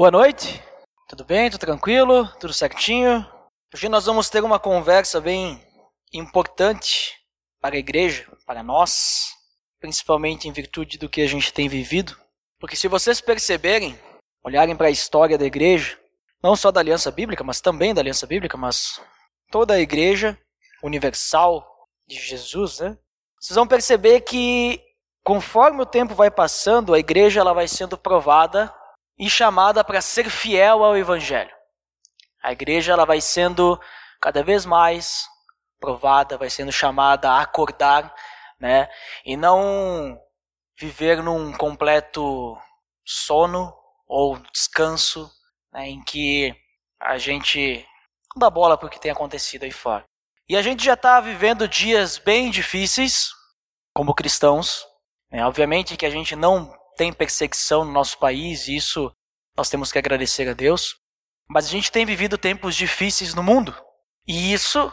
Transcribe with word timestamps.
Boa 0.00 0.10
noite, 0.10 0.64
tudo 1.06 1.26
bem? 1.26 1.50
Tudo 1.50 1.60
tranquilo? 1.60 2.26
Tudo 2.40 2.54
certinho? 2.54 3.22
Hoje 3.74 3.86
nós 3.86 4.06
vamos 4.06 4.30
ter 4.30 4.42
uma 4.42 4.58
conversa 4.58 5.20
bem 5.20 5.62
importante 6.10 7.18
para 7.60 7.74
a 7.74 7.78
igreja, 7.78 8.26
para 8.46 8.62
nós, 8.62 9.28
principalmente 9.78 10.48
em 10.48 10.52
virtude 10.52 10.96
do 10.96 11.06
que 11.06 11.20
a 11.20 11.26
gente 11.26 11.52
tem 11.52 11.68
vivido. 11.68 12.16
Porque 12.58 12.76
se 12.76 12.88
vocês 12.88 13.20
perceberem, 13.20 14.00
olharem 14.42 14.74
para 14.74 14.86
a 14.86 14.90
história 14.90 15.36
da 15.36 15.44
igreja, 15.44 15.98
não 16.42 16.56
só 16.56 16.70
da 16.70 16.80
aliança 16.80 17.10
bíblica, 17.10 17.44
mas 17.44 17.60
também 17.60 17.92
da 17.92 18.00
aliança 18.00 18.26
bíblica, 18.26 18.56
mas 18.56 18.98
toda 19.50 19.74
a 19.74 19.80
igreja 19.80 20.38
universal 20.82 21.62
de 22.08 22.18
Jesus, 22.18 22.80
né? 22.80 22.96
Vocês 23.38 23.54
vão 23.54 23.66
perceber 23.66 24.22
que 24.22 24.82
conforme 25.22 25.82
o 25.82 25.86
tempo 25.86 26.14
vai 26.14 26.30
passando, 26.30 26.94
a 26.94 26.98
igreja 26.98 27.40
ela 27.40 27.52
vai 27.52 27.68
sendo 27.68 27.98
provada 27.98 28.74
e 29.20 29.28
chamada 29.28 29.84
para 29.84 30.00
ser 30.00 30.30
fiel 30.30 30.82
ao 30.82 30.96
evangelho. 30.96 31.54
A 32.42 32.52
igreja 32.52 32.94
ela 32.94 33.04
vai 33.04 33.20
sendo 33.20 33.78
cada 34.18 34.42
vez 34.42 34.64
mais 34.64 35.28
provada, 35.78 36.38
vai 36.38 36.48
sendo 36.48 36.72
chamada 36.72 37.30
a 37.30 37.42
acordar, 37.42 38.14
né? 38.58 38.88
E 39.22 39.36
não 39.36 40.18
viver 40.78 41.22
num 41.22 41.52
completo 41.52 42.56
sono 43.04 43.76
ou 44.06 44.38
descanso, 44.54 45.30
né, 45.70 45.90
em 45.90 46.02
que 46.02 46.56
a 46.98 47.18
gente 47.18 47.86
não 48.34 48.40
dá 48.40 48.48
bola 48.48 48.78
para 48.78 48.86
o 48.86 48.90
que 48.90 48.98
tem 48.98 49.10
acontecido 49.10 49.64
aí 49.64 49.70
fora. 49.70 50.04
E 50.48 50.56
a 50.56 50.62
gente 50.62 50.82
já 50.82 50.94
está 50.94 51.20
vivendo 51.20 51.68
dias 51.68 52.16
bem 52.16 52.50
difíceis 52.50 53.30
como 53.94 54.14
cristãos. 54.14 54.86
Né? 55.30 55.44
Obviamente 55.44 55.96
que 55.96 56.06
a 56.06 56.10
gente 56.10 56.34
não 56.34 56.74
tem 57.00 57.14
perseguição 57.14 57.82
no 57.82 57.92
nosso 57.92 58.18
país, 58.18 58.68
e 58.68 58.76
isso 58.76 59.10
nós 59.56 59.70
temos 59.70 59.90
que 59.90 59.98
agradecer 59.98 60.46
a 60.46 60.52
Deus. 60.52 60.96
Mas 61.48 61.64
a 61.64 61.70
gente 61.70 61.90
tem 61.90 62.04
vivido 62.04 62.36
tempos 62.36 62.76
difíceis 62.76 63.32
no 63.32 63.42
mundo, 63.42 63.74
e 64.28 64.52
isso 64.52 64.92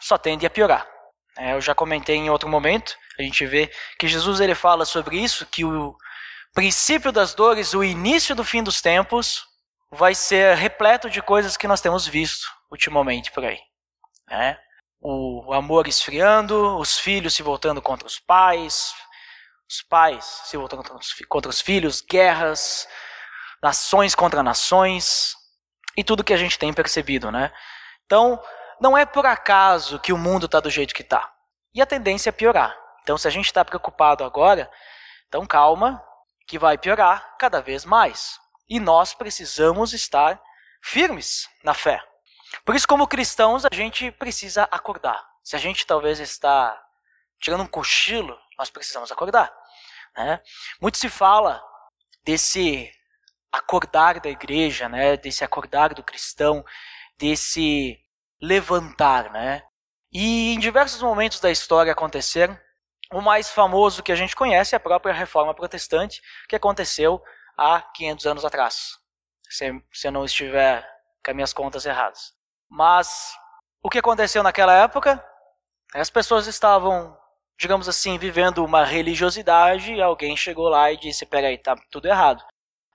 só 0.00 0.16
tende 0.16 0.46
a 0.46 0.50
piorar. 0.50 0.88
É, 1.36 1.52
eu 1.52 1.60
já 1.60 1.74
comentei 1.74 2.16
em 2.16 2.30
outro 2.30 2.48
momento, 2.48 2.96
a 3.18 3.22
gente 3.22 3.44
vê 3.44 3.70
que 3.98 4.08
Jesus 4.08 4.40
ele 4.40 4.54
fala 4.54 4.86
sobre 4.86 5.18
isso, 5.18 5.44
que 5.44 5.66
o 5.66 5.94
princípio 6.54 7.12
das 7.12 7.34
dores, 7.34 7.74
o 7.74 7.84
início 7.84 8.34
do 8.34 8.42
fim 8.42 8.62
dos 8.62 8.80
tempos, 8.80 9.44
vai 9.90 10.14
ser 10.14 10.56
repleto 10.56 11.10
de 11.10 11.20
coisas 11.20 11.58
que 11.58 11.68
nós 11.68 11.82
temos 11.82 12.06
visto 12.06 12.46
ultimamente 12.72 13.30
por 13.30 13.44
aí. 13.44 13.60
Né? 14.30 14.58
O 14.98 15.52
amor 15.52 15.86
esfriando, 15.86 16.78
os 16.78 16.98
filhos 16.98 17.34
se 17.34 17.42
voltando 17.42 17.82
contra 17.82 18.06
os 18.06 18.18
pais, 18.18 18.94
os 19.68 19.82
pais 19.82 20.24
se 20.44 20.56
voltando 20.56 20.82
contra 21.28 21.50
os 21.50 21.60
filhos, 21.60 22.00
guerras, 22.00 22.86
nações 23.62 24.14
contra 24.14 24.42
nações 24.42 25.34
e 25.96 26.04
tudo 26.04 26.24
que 26.24 26.34
a 26.34 26.36
gente 26.36 26.58
tem 26.58 26.72
percebido, 26.72 27.30
né? 27.30 27.52
Então, 28.04 28.40
não 28.80 28.96
é 28.96 29.06
por 29.06 29.24
acaso 29.24 29.98
que 29.98 30.12
o 30.12 30.18
mundo 30.18 30.46
está 30.46 30.60
do 30.60 30.70
jeito 30.70 30.94
que 30.94 31.02
está. 31.02 31.32
E 31.74 31.80
a 31.80 31.86
tendência 31.86 32.28
é 32.28 32.32
piorar. 32.32 32.76
Então, 33.02 33.16
se 33.16 33.26
a 33.26 33.30
gente 33.30 33.46
está 33.46 33.64
preocupado 33.64 34.24
agora, 34.24 34.70
então 35.28 35.46
calma, 35.46 36.02
que 36.46 36.58
vai 36.58 36.76
piorar 36.76 37.36
cada 37.38 37.60
vez 37.60 37.84
mais. 37.84 38.38
E 38.68 38.78
nós 38.78 39.14
precisamos 39.14 39.92
estar 39.92 40.40
firmes 40.82 41.48
na 41.62 41.74
fé. 41.74 42.02
Por 42.64 42.74
isso, 42.74 42.86
como 42.86 43.06
cristãos, 43.06 43.64
a 43.64 43.74
gente 43.74 44.10
precisa 44.12 44.68
acordar. 44.70 45.22
Se 45.42 45.56
a 45.56 45.58
gente 45.58 45.86
talvez 45.86 46.20
está 46.20 46.80
tirando 47.40 47.62
um 47.62 47.66
cochilo, 47.66 48.38
nós 48.58 48.70
precisamos 48.70 49.10
acordar. 49.10 49.52
Né? 50.16 50.40
Muito 50.80 50.98
se 50.98 51.08
fala 51.08 51.62
desse 52.24 52.90
acordar 53.52 54.20
da 54.20 54.28
igreja, 54.28 54.88
né? 54.88 55.16
desse 55.16 55.44
acordar 55.44 55.94
do 55.94 56.02
cristão, 56.02 56.64
desse 57.16 57.98
levantar. 58.40 59.30
Né? 59.30 59.62
E 60.12 60.54
em 60.54 60.58
diversos 60.58 61.02
momentos 61.02 61.40
da 61.40 61.50
história 61.50 61.92
aconteceram. 61.92 62.58
O 63.12 63.20
mais 63.20 63.50
famoso 63.50 64.02
que 64.02 64.10
a 64.10 64.16
gente 64.16 64.34
conhece 64.34 64.74
é 64.74 64.76
a 64.76 64.80
própria 64.80 65.12
Reforma 65.14 65.54
Protestante, 65.54 66.20
que 66.48 66.56
aconteceu 66.56 67.22
há 67.56 67.80
500 67.80 68.26
anos 68.26 68.44
atrás. 68.44 68.98
Se, 69.48 69.70
se 69.92 70.08
eu 70.08 70.12
não 70.12 70.24
estiver 70.24 70.82
com 71.24 71.30
as 71.30 71.34
minhas 71.34 71.52
contas 71.52 71.86
erradas. 71.86 72.32
Mas 72.68 73.34
o 73.82 73.88
que 73.88 73.98
aconteceu 73.98 74.42
naquela 74.42 74.74
época? 74.74 75.24
As 75.94 76.10
pessoas 76.10 76.46
estavam 76.46 77.16
digamos 77.58 77.88
assim, 77.88 78.18
vivendo 78.18 78.64
uma 78.64 78.84
religiosidade, 78.84 79.94
e 79.94 80.02
alguém 80.02 80.36
chegou 80.36 80.68
lá 80.68 80.92
e 80.92 80.96
disse: 80.96 81.24
peraí, 81.26 81.58
tá 81.58 81.76
tudo 81.90 82.06
errado. 82.06 82.44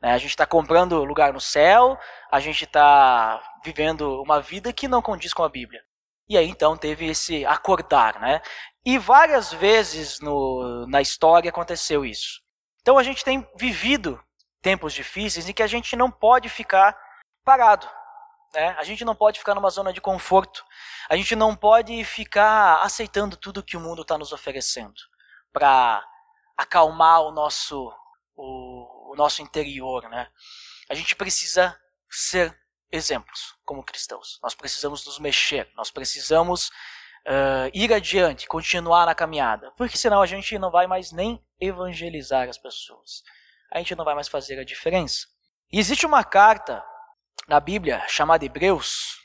Né? 0.02 0.12
A 0.12 0.18
gente 0.18 0.32
está 0.32 0.46
comprando 0.46 1.04
lugar 1.04 1.34
no 1.34 1.42
céu, 1.42 1.98
a 2.32 2.40
gente 2.40 2.64
está 2.64 3.42
vivendo 3.64 4.22
uma 4.22 4.42
vida 4.42 4.72
que 4.72 4.88
não 4.88 5.02
condiz 5.02 5.34
com 5.34 5.44
a 5.44 5.50
Bíblia. 5.50 5.82
E 6.28 6.38
aí 6.38 6.48
então 6.48 6.78
teve 6.78 7.08
esse 7.08 7.46
acordar, 7.46 8.20
né? 8.20 8.42
E 8.86 8.98
várias 8.98 9.52
vezes 9.52 10.20
no, 10.20 10.86
na 10.88 11.02
história 11.02 11.50
aconteceu 11.50 12.06
isso. 12.06 12.40
Então 12.82 12.98
a 12.98 13.04
gente 13.04 13.24
tem 13.24 13.46
vivido 13.58 14.22
tempos 14.62 14.94
difíceis 14.94 15.50
em 15.50 15.54
que 15.54 15.64
a 15.64 15.68
gente 15.68 15.96
não 15.96 16.10
pode 16.10 16.48
ficar 16.48 16.96
parado. 17.44 17.88
Né? 18.54 18.76
A 18.78 18.84
gente 18.84 19.06
não 19.06 19.16
pode 19.16 19.40
ficar 19.40 19.56
numa 19.56 19.70
zona 19.70 19.94
de 19.94 20.02
conforto. 20.02 20.66
A 21.10 21.16
gente 21.16 21.36
não 21.36 21.56
pode 21.56 22.04
ficar 22.04 22.82
aceitando 22.82 23.38
tudo 23.38 23.64
que 23.64 23.78
o 23.78 23.80
mundo 23.80 24.02
está 24.02 24.18
nos 24.18 24.32
oferecendo 24.32 25.00
para 25.52 26.04
acalmar 26.58 27.22
o 27.22 27.32
nosso, 27.32 27.92
o, 28.36 29.12
o, 29.12 29.16
nosso 29.16 29.42
interior. 29.42 30.10
Né? 30.10 30.28
A 30.90 30.96
gente 30.96 31.16
precisa 31.16 31.80
ser 32.10 32.58
exemplos 32.92 33.56
como 33.66 33.84
cristãos. 33.84 34.40
Nós 34.42 34.56
precisamos 34.56 35.06
nos 35.06 35.20
mexer. 35.20 35.70
Nós 35.76 35.92
precisamos 35.92 36.70
uh, 37.28 37.70
ir 37.74 37.94
adiante, 37.94 38.48
continuar 38.48 39.06
na 39.06 39.16
caminhada. 39.16 39.72
Porque 39.78 39.98
senão 39.98 40.22
a 40.22 40.26
gente 40.26 40.58
não 40.58 40.72
vai 40.72 40.88
mais 40.88 41.12
nem 41.12 41.44
evangelizar 41.60 42.50
as 42.50 42.58
pessoas. 42.58 43.24
A 43.72 43.78
gente 43.78 43.96
não 43.96 44.04
vai 44.04 44.16
mais 44.16 44.28
fazer 44.28 44.60
a 44.60 44.66
diferença. 44.66 45.28
E 45.72 45.80
existe 45.80 46.06
uma 46.06 46.24
carta 46.24 46.84
na 47.48 47.60
Bíblia 47.60 48.04
chamada 48.08 48.46
Hebreus. 48.46 49.20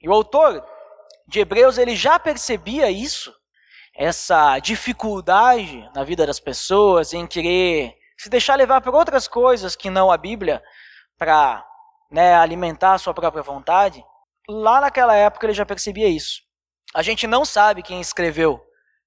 E 0.00 0.08
o 0.08 0.12
autor 0.12 0.64
de 1.26 1.40
Hebreus 1.40 1.78
ele 1.78 1.96
já 1.96 2.18
percebia 2.18 2.90
isso, 2.90 3.34
essa 3.94 4.58
dificuldade 4.58 5.88
na 5.94 6.04
vida 6.04 6.26
das 6.26 6.38
pessoas 6.38 7.12
em 7.12 7.26
querer 7.26 7.96
se 8.18 8.28
deixar 8.28 8.56
levar 8.56 8.80
por 8.80 8.94
outras 8.94 9.26
coisas 9.26 9.74
que 9.74 9.90
não 9.90 10.10
a 10.10 10.16
Bíblia 10.16 10.62
para 11.18 11.66
né, 12.10 12.34
alimentar 12.34 12.94
a 12.94 12.98
sua 12.98 13.14
própria 13.14 13.42
vontade. 13.42 14.04
Lá 14.48 14.80
naquela 14.80 15.14
época 15.14 15.46
ele 15.46 15.54
já 15.54 15.66
percebia 15.66 16.08
isso. 16.08 16.42
A 16.94 17.02
gente 17.02 17.26
não 17.26 17.44
sabe 17.44 17.82
quem 17.82 18.00
escreveu 18.00 18.62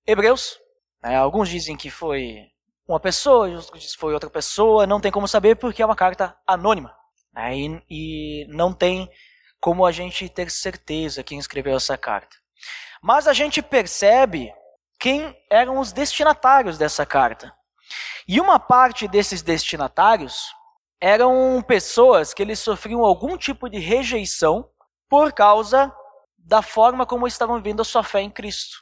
Hebreus. 0.05 0.59
Né, 1.01 1.15
alguns 1.15 1.49
dizem 1.49 1.77
que 1.77 1.89
foi 1.89 2.47
uma 2.87 2.99
pessoa, 2.99 3.47
outros 3.47 3.71
dizem 3.73 3.95
que 3.95 3.97
foi 3.99 4.13
outra 4.13 4.29
pessoa. 4.29 4.85
Não 4.85 4.99
tem 4.99 5.11
como 5.11 5.27
saber 5.27 5.55
porque 5.55 5.81
é 5.81 5.85
uma 5.85 5.95
carta 5.95 6.37
anônima. 6.45 6.98
E 7.89 8.45
não 8.49 8.73
tem 8.73 9.09
como 9.59 9.85
a 9.85 9.91
gente 9.91 10.27
ter 10.29 10.49
certeza 10.49 11.23
quem 11.23 11.37
escreveu 11.39 11.75
essa 11.75 11.97
carta. 11.97 12.37
Mas 13.01 13.27
a 13.27 13.33
gente 13.33 13.61
percebe 13.61 14.53
quem 14.99 15.35
eram 15.49 15.79
os 15.79 15.91
destinatários 15.91 16.77
dessa 16.77 17.05
carta. 17.05 17.53
E 18.27 18.39
uma 18.39 18.59
parte 18.59 19.07
desses 19.07 19.41
destinatários 19.41 20.53
eram 21.01 21.63
pessoas 21.65 22.33
que 22.33 22.41
eles 22.41 22.59
sofriam 22.59 23.03
algum 23.03 23.37
tipo 23.37 23.69
de 23.69 23.79
rejeição 23.79 24.69
por 25.09 25.31
causa 25.31 25.93
da 26.37 26.61
forma 26.61 27.05
como 27.05 27.27
estavam 27.27 27.55
vivendo 27.57 27.81
a 27.81 27.85
sua 27.85 28.03
fé 28.03 28.21
em 28.21 28.29
Cristo. 28.29 28.77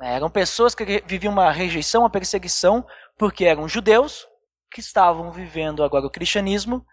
Eram 0.00 0.28
pessoas 0.28 0.74
que 0.74 1.02
viviam 1.06 1.32
uma 1.32 1.50
rejeição, 1.50 2.02
uma 2.02 2.10
perseguição, 2.10 2.84
porque 3.16 3.44
eram 3.44 3.68
judeus 3.68 4.26
que 4.70 4.80
estavam 4.80 5.30
vivendo 5.30 5.82
agora 5.84 6.06
o 6.06 6.10
cristianismo 6.10 6.84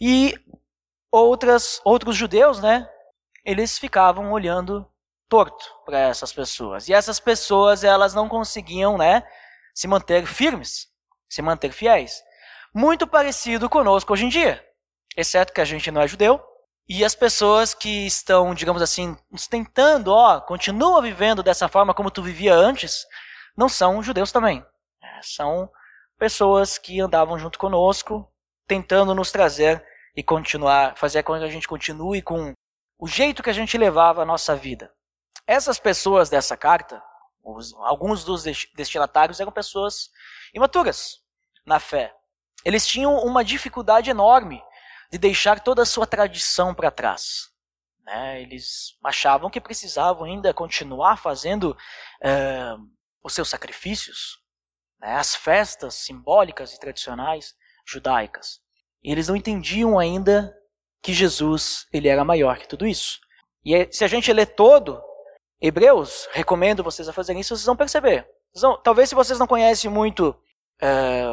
e 0.00 0.34
outras, 1.10 1.80
outros 1.84 2.16
judeus, 2.16 2.60
né, 2.60 2.88
eles 3.44 3.78
ficavam 3.78 4.32
olhando 4.32 4.86
torto 5.28 5.64
para 5.84 5.98
essas 5.98 6.32
pessoas. 6.32 6.88
E 6.88 6.92
essas 6.92 7.20
pessoas, 7.20 7.84
elas 7.84 8.14
não 8.14 8.28
conseguiam, 8.28 8.98
né, 8.98 9.22
se 9.74 9.86
manter 9.86 10.26
firmes, 10.26 10.88
se 11.28 11.40
manter 11.40 11.72
fiéis. 11.72 12.22
Muito 12.74 13.06
parecido 13.06 13.68
conosco 13.68 14.12
hoje 14.12 14.26
em 14.26 14.28
dia, 14.28 14.64
exceto 15.16 15.52
que 15.52 15.60
a 15.60 15.64
gente 15.64 15.90
não 15.90 16.00
é 16.00 16.08
judeu. 16.08 16.40
E 16.88 17.04
as 17.04 17.14
pessoas 17.14 17.72
que 17.72 18.06
estão, 18.06 18.52
digamos 18.52 18.82
assim, 18.82 19.16
tentando, 19.48 20.12
ó, 20.12 20.40
continua 20.40 21.00
vivendo 21.00 21.40
dessa 21.40 21.68
forma 21.68 21.94
como 21.94 22.10
tu 22.10 22.20
vivia 22.20 22.52
antes, 22.52 23.06
não 23.56 23.68
são 23.68 24.02
judeus 24.02 24.32
também. 24.32 24.64
É, 25.00 25.20
são 25.22 25.70
pessoas 26.18 26.78
que 26.78 27.00
andavam 27.00 27.38
junto 27.38 27.58
conosco, 27.58 28.29
tentando 28.70 29.12
nos 29.16 29.32
trazer 29.32 29.84
e 30.14 30.22
continuar, 30.22 30.96
fazer 30.96 31.24
com 31.24 31.36
que 31.36 31.42
a 31.42 31.48
gente 31.48 31.66
continue 31.66 32.22
com 32.22 32.54
o 32.96 33.08
jeito 33.08 33.42
que 33.42 33.50
a 33.50 33.52
gente 33.52 33.76
levava 33.76 34.22
a 34.22 34.24
nossa 34.24 34.54
vida. 34.54 34.94
Essas 35.44 35.80
pessoas 35.80 36.30
dessa 36.30 36.56
carta, 36.56 37.02
os, 37.42 37.74
alguns 37.78 38.22
dos 38.22 38.44
destinatários 38.76 39.40
eram 39.40 39.50
pessoas 39.50 40.08
imaturas 40.54 41.18
na 41.66 41.80
fé. 41.80 42.14
Eles 42.64 42.86
tinham 42.86 43.16
uma 43.24 43.44
dificuldade 43.44 44.08
enorme 44.08 44.62
de 45.10 45.18
deixar 45.18 45.58
toda 45.58 45.82
a 45.82 45.86
sua 45.86 46.06
tradição 46.06 46.72
para 46.72 46.92
trás. 46.92 47.50
Né? 48.04 48.40
Eles 48.40 48.96
achavam 49.02 49.50
que 49.50 49.60
precisavam 49.60 50.22
ainda 50.26 50.54
continuar 50.54 51.16
fazendo 51.16 51.76
é, 52.22 52.76
os 53.20 53.32
seus 53.32 53.48
sacrifícios, 53.48 54.38
né? 55.00 55.16
as 55.16 55.34
festas 55.34 55.94
simbólicas 55.94 56.72
e 56.72 56.78
tradicionais 56.78 57.58
judaicas. 57.84 58.59
Eles 59.02 59.28
não 59.28 59.36
entendiam 59.36 59.98
ainda 59.98 60.54
que 61.02 61.12
Jesus 61.12 61.86
ele 61.92 62.08
era 62.08 62.24
maior 62.24 62.58
que 62.58 62.68
tudo 62.68 62.86
isso. 62.86 63.18
E 63.64 63.88
se 63.90 64.04
a 64.04 64.08
gente 64.08 64.32
lê 64.32 64.44
todo 64.46 65.02
Hebreus, 65.60 66.28
recomendo 66.32 66.82
vocês 66.82 67.08
a 67.08 67.12
fazerem 67.12 67.40
isso, 67.40 67.54
vocês 67.54 67.66
vão 67.66 67.76
perceber. 67.76 68.28
Vocês 68.52 68.62
vão, 68.62 68.80
talvez 68.82 69.08
se 69.08 69.14
vocês 69.14 69.38
não 69.38 69.46
conhecem 69.46 69.90
muito 69.90 70.34
é, 70.80 71.24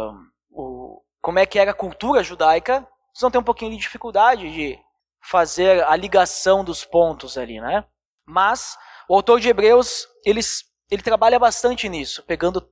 o, 0.50 1.02
como 1.22 1.40
é 1.40 1.46
que 1.46 1.60
era 1.60 1.72
a 1.72 1.76
cultura 1.76 2.24
judaica, 2.24 2.82
vocês 3.14 3.22
vão 3.22 3.32
ter 3.32 3.38
um 3.38 3.44
pouquinho 3.44 3.72
de 3.72 3.78
dificuldade 3.78 4.52
de 4.52 4.80
fazer 5.22 5.84
a 5.86 5.96
ligação 5.96 6.64
dos 6.64 6.86
pontos 6.86 7.38
ali, 7.38 7.60
né? 7.60 7.86
Mas 8.26 8.78
o 9.10 9.16
autor 9.16 9.40
de 9.40 9.50
Hebreus, 9.50 10.08
ele 10.26 11.02
trabalha 11.02 11.40
bastante 11.40 11.88
nisso, 11.90 12.24
pegando 12.24 12.70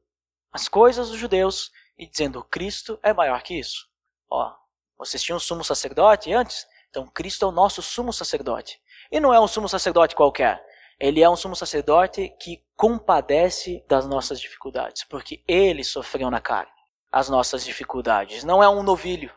as 0.51 0.67
coisas 0.67 1.09
dos 1.09 1.17
judeus 1.17 1.71
e 1.97 2.07
dizendo, 2.07 2.43
Cristo 2.43 2.99
é 3.01 3.13
maior 3.13 3.41
que 3.41 3.57
isso. 3.57 3.87
Ó, 4.29 4.53
vocês 4.97 5.21
tinham 5.21 5.37
um 5.37 5.39
sumo 5.39 5.63
sacerdote 5.63 6.31
antes? 6.33 6.65
Então 6.89 7.07
Cristo 7.07 7.45
é 7.45 7.47
o 7.47 7.51
nosso 7.51 7.81
sumo 7.81 8.13
sacerdote. 8.13 8.79
E 9.11 9.19
não 9.19 9.33
é 9.33 9.39
um 9.39 9.47
sumo 9.47 9.69
sacerdote 9.69 10.15
qualquer. 10.15 10.63
Ele 10.99 11.21
é 11.21 11.29
um 11.29 11.35
sumo 11.35 11.55
sacerdote 11.55 12.33
que 12.39 12.63
compadece 12.75 13.83
das 13.87 14.07
nossas 14.07 14.39
dificuldades, 14.39 15.03
porque 15.03 15.43
ele 15.47 15.83
sofreu 15.83 16.29
na 16.29 16.39
carne 16.39 16.71
as 17.11 17.29
nossas 17.29 17.63
dificuldades. 17.63 18.43
Não 18.43 18.61
é 18.61 18.67
um 18.67 18.83
novilho 18.83 19.31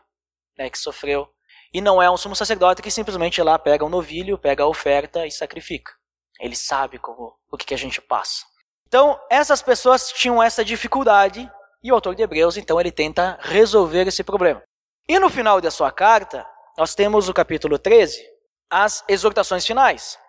né, 0.57 0.69
que 0.69 0.77
sofreu. 0.77 1.29
E 1.73 1.79
não 1.79 2.01
é 2.01 2.11
um 2.11 2.17
sumo 2.17 2.35
sacerdote 2.35 2.81
que 2.81 2.91
simplesmente 2.91 3.41
lá 3.41 3.57
pega 3.57 3.85
um 3.85 3.89
novilho, 3.89 4.37
pega 4.37 4.63
a 4.63 4.67
oferta 4.67 5.25
e 5.25 5.31
sacrifica. 5.31 5.93
Ele 6.39 6.55
sabe 6.55 6.99
como, 6.99 7.33
o 7.49 7.57
que, 7.57 7.67
que 7.67 7.73
a 7.73 7.77
gente 7.77 8.01
passa. 8.01 8.43
Então, 8.87 9.17
essas 9.29 9.61
pessoas 9.61 10.11
tinham 10.11 10.41
essa 10.41 10.65
dificuldade 10.65 11.49
e 11.81 11.91
o 11.91 11.95
autor 11.95 12.15
de 12.15 12.23
Hebreus, 12.23 12.57
então, 12.57 12.79
ele 12.81 12.91
tenta 12.91 13.37
resolver 13.39 14.07
esse 14.07 14.23
problema. 14.23 14.61
E 15.09 15.17
no 15.17 15.27
final 15.27 15.59
da 15.59 15.71
sua 15.71 15.91
carta, 15.91 16.45
nós 16.77 16.93
temos 16.93 17.27
o 17.27 17.33
capítulo 17.33 17.79
13, 17.79 18.23
as 18.69 19.03
exortações 19.07 19.65
finais. 19.65 20.19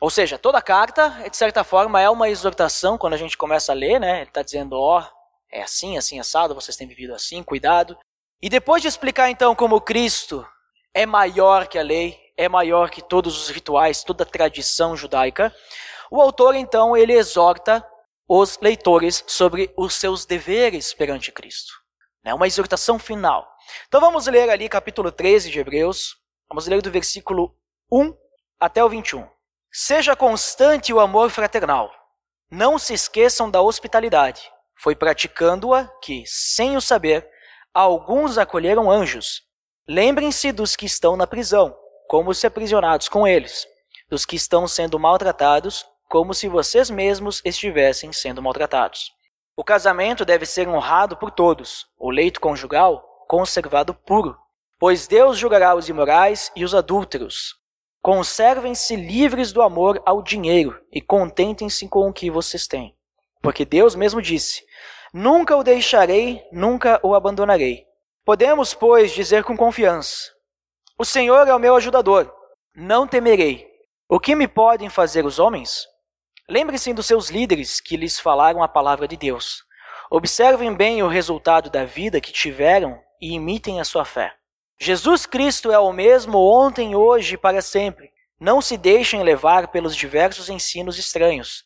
Ou 0.00 0.10
seja, 0.10 0.36
toda 0.36 0.60
carta, 0.60 1.10
de 1.30 1.36
certa 1.36 1.62
forma, 1.62 2.00
é 2.00 2.10
uma 2.10 2.28
exortação 2.28 2.98
quando 2.98 3.14
a 3.14 3.16
gente 3.16 3.38
começa 3.38 3.70
a 3.70 3.74
ler, 3.74 4.00
né? 4.00 4.16
Ele 4.16 4.30
está 4.30 4.42
dizendo, 4.42 4.72
ó, 4.72 4.98
oh, 4.98 5.06
é 5.48 5.62
assim, 5.62 5.96
assim, 5.96 6.18
assado, 6.18 6.56
vocês 6.56 6.76
têm 6.76 6.88
vivido 6.88 7.14
assim, 7.14 7.40
cuidado. 7.44 7.96
E 8.42 8.48
depois 8.48 8.82
de 8.82 8.88
explicar 8.88 9.30
então 9.30 9.54
como 9.54 9.80
Cristo 9.80 10.44
é 10.92 11.06
maior 11.06 11.68
que 11.68 11.78
a 11.78 11.82
lei, 11.82 12.18
é 12.36 12.48
maior 12.48 12.90
que 12.90 13.00
todos 13.00 13.40
os 13.40 13.48
rituais, 13.48 14.02
toda 14.02 14.24
a 14.24 14.26
tradição 14.26 14.96
judaica, 14.96 15.54
o 16.10 16.20
autor 16.20 16.56
então 16.56 16.96
ele 16.96 17.12
exorta 17.12 17.86
os 18.28 18.58
leitores 18.60 19.22
sobre 19.28 19.72
os 19.76 19.94
seus 19.94 20.26
deveres 20.26 20.92
perante 20.92 21.30
Cristo. 21.30 21.83
É 22.24 22.32
uma 22.32 22.46
exortação 22.46 22.98
final. 22.98 23.46
Então 23.86 24.00
vamos 24.00 24.26
ler 24.26 24.48
ali 24.48 24.68
capítulo 24.68 25.12
13 25.12 25.50
de 25.50 25.60
Hebreus, 25.60 26.16
vamos 26.48 26.66
ler 26.66 26.80
do 26.80 26.90
versículo 26.90 27.54
1 27.92 28.16
até 28.58 28.82
o 28.82 28.88
21. 28.88 29.28
Seja 29.70 30.16
constante 30.16 30.92
o 30.92 31.00
amor 31.00 31.30
fraternal. 31.30 31.92
Não 32.50 32.78
se 32.78 32.94
esqueçam 32.94 33.50
da 33.50 33.60
hospitalidade. 33.60 34.50
Foi 34.76 34.94
praticando-a 34.94 35.86
que, 36.02 36.24
sem 36.26 36.76
o 36.76 36.80
saber, 36.80 37.28
alguns 37.74 38.38
acolheram 38.38 38.90
anjos. 38.90 39.42
Lembrem-se 39.86 40.50
dos 40.50 40.76
que 40.76 40.86
estão 40.86 41.16
na 41.16 41.26
prisão, 41.26 41.76
como 42.08 42.32
se 42.32 42.46
aprisionados 42.46 43.08
com 43.08 43.26
eles, 43.26 43.66
dos 44.08 44.24
que 44.24 44.36
estão 44.36 44.66
sendo 44.66 44.98
maltratados, 44.98 45.84
como 46.08 46.32
se 46.32 46.48
vocês 46.48 46.88
mesmos 46.88 47.42
estivessem 47.44 48.12
sendo 48.12 48.40
maltratados. 48.40 49.12
O 49.56 49.64
casamento 49.64 50.24
deve 50.24 50.46
ser 50.46 50.68
honrado 50.68 51.16
por 51.16 51.30
todos, 51.30 51.86
o 51.98 52.10
leito 52.10 52.40
conjugal 52.40 53.02
conservado 53.28 53.94
puro, 53.94 54.36
pois 54.78 55.06
Deus 55.06 55.38
julgará 55.38 55.74
os 55.74 55.88
imorais 55.88 56.52
e 56.54 56.64
os 56.64 56.74
adúlteros, 56.74 57.56
Conservem-se 58.04 58.96
livres 58.96 59.50
do 59.50 59.62
amor 59.62 59.98
ao 60.04 60.22
dinheiro 60.22 60.78
e 60.92 61.00
contentem-se 61.00 61.88
com 61.88 62.06
o 62.06 62.12
que 62.12 62.30
vocês 62.30 62.66
têm. 62.66 62.94
Porque 63.40 63.64
Deus 63.64 63.94
mesmo 63.94 64.20
disse: 64.20 64.62
Nunca 65.10 65.56
o 65.56 65.64
deixarei, 65.64 66.46
nunca 66.52 67.00
o 67.02 67.14
abandonarei. 67.14 67.86
Podemos, 68.22 68.74
pois, 68.74 69.10
dizer 69.10 69.42
com 69.42 69.56
confiança: 69.56 70.30
O 70.98 71.04
Senhor 71.06 71.48
é 71.48 71.54
o 71.54 71.58
meu 71.58 71.74
ajudador, 71.76 72.30
não 72.76 73.08
temerei. 73.08 73.66
O 74.06 74.20
que 74.20 74.34
me 74.34 74.46
podem 74.46 74.90
fazer 74.90 75.24
os 75.24 75.38
homens? 75.38 75.86
Lembrem-se 76.46 76.92
dos 76.92 77.06
seus 77.06 77.30
líderes 77.30 77.80
que 77.80 77.96
lhes 77.96 78.20
falaram 78.20 78.62
a 78.62 78.68
palavra 78.68 79.08
de 79.08 79.16
Deus. 79.16 79.64
Observem 80.10 80.74
bem 80.74 81.02
o 81.02 81.08
resultado 81.08 81.70
da 81.70 81.86
vida 81.86 82.20
que 82.20 82.30
tiveram 82.30 83.00
e 83.18 83.32
imitem 83.32 83.80
a 83.80 83.84
sua 83.84 84.04
fé. 84.04 84.34
Jesus 84.78 85.24
Cristo 85.24 85.72
é 85.72 85.78
o 85.78 85.90
mesmo 85.90 86.36
ontem, 86.38 86.94
hoje 86.94 87.34
e 87.34 87.38
para 87.38 87.62
sempre. 87.62 88.12
Não 88.38 88.60
se 88.60 88.76
deixem 88.76 89.22
levar 89.22 89.68
pelos 89.68 89.96
diversos 89.96 90.50
ensinos 90.50 90.98
estranhos. 90.98 91.64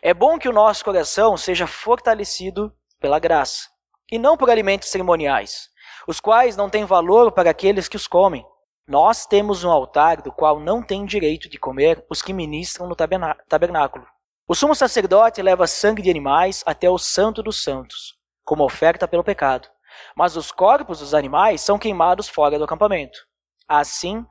É 0.00 0.14
bom 0.14 0.38
que 0.38 0.48
o 0.48 0.52
nosso 0.52 0.84
coração 0.84 1.36
seja 1.36 1.66
fortalecido 1.66 2.72
pela 3.00 3.18
graça, 3.18 3.68
e 4.12 4.16
não 4.16 4.36
por 4.36 4.48
alimentos 4.48 4.90
cerimoniais, 4.90 5.68
os 6.06 6.20
quais 6.20 6.56
não 6.56 6.70
têm 6.70 6.84
valor 6.84 7.32
para 7.32 7.50
aqueles 7.50 7.88
que 7.88 7.96
os 7.96 8.06
comem. 8.06 8.46
Nós 8.86 9.26
temos 9.26 9.64
um 9.64 9.70
altar 9.70 10.22
do 10.22 10.30
qual 10.30 10.60
não 10.60 10.82
têm 10.84 11.04
direito 11.04 11.48
de 11.48 11.58
comer 11.58 12.04
os 12.08 12.22
que 12.22 12.32
ministram 12.32 12.86
no 12.86 12.94
tabernáculo. 12.94 14.06
O 14.50 14.54
sumo 14.54 14.74
sacerdote 14.74 15.40
leva 15.40 15.68
sangue 15.68 16.02
de 16.02 16.10
animais 16.10 16.64
até 16.66 16.90
o 16.90 16.98
Santo 16.98 17.40
dos 17.40 17.62
Santos, 17.62 18.16
como 18.44 18.64
oferta 18.64 19.06
pelo 19.06 19.22
pecado 19.22 19.68
mas 20.14 20.36
os 20.36 20.50
corpos 20.50 21.00
dos 21.00 21.14
animais 21.14 21.60
são 21.60 21.78
queimados 21.78 22.28
fora 22.28 22.58
do 22.58 22.64
acampamento. 22.64 23.26
Assim, 23.68 24.24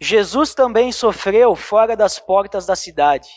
Jesus 0.00 0.54
também 0.54 0.92
sofreu 0.92 1.54
fora 1.54 1.96
das 1.96 2.18
portas 2.18 2.66
da 2.66 2.76
cidade, 2.76 3.28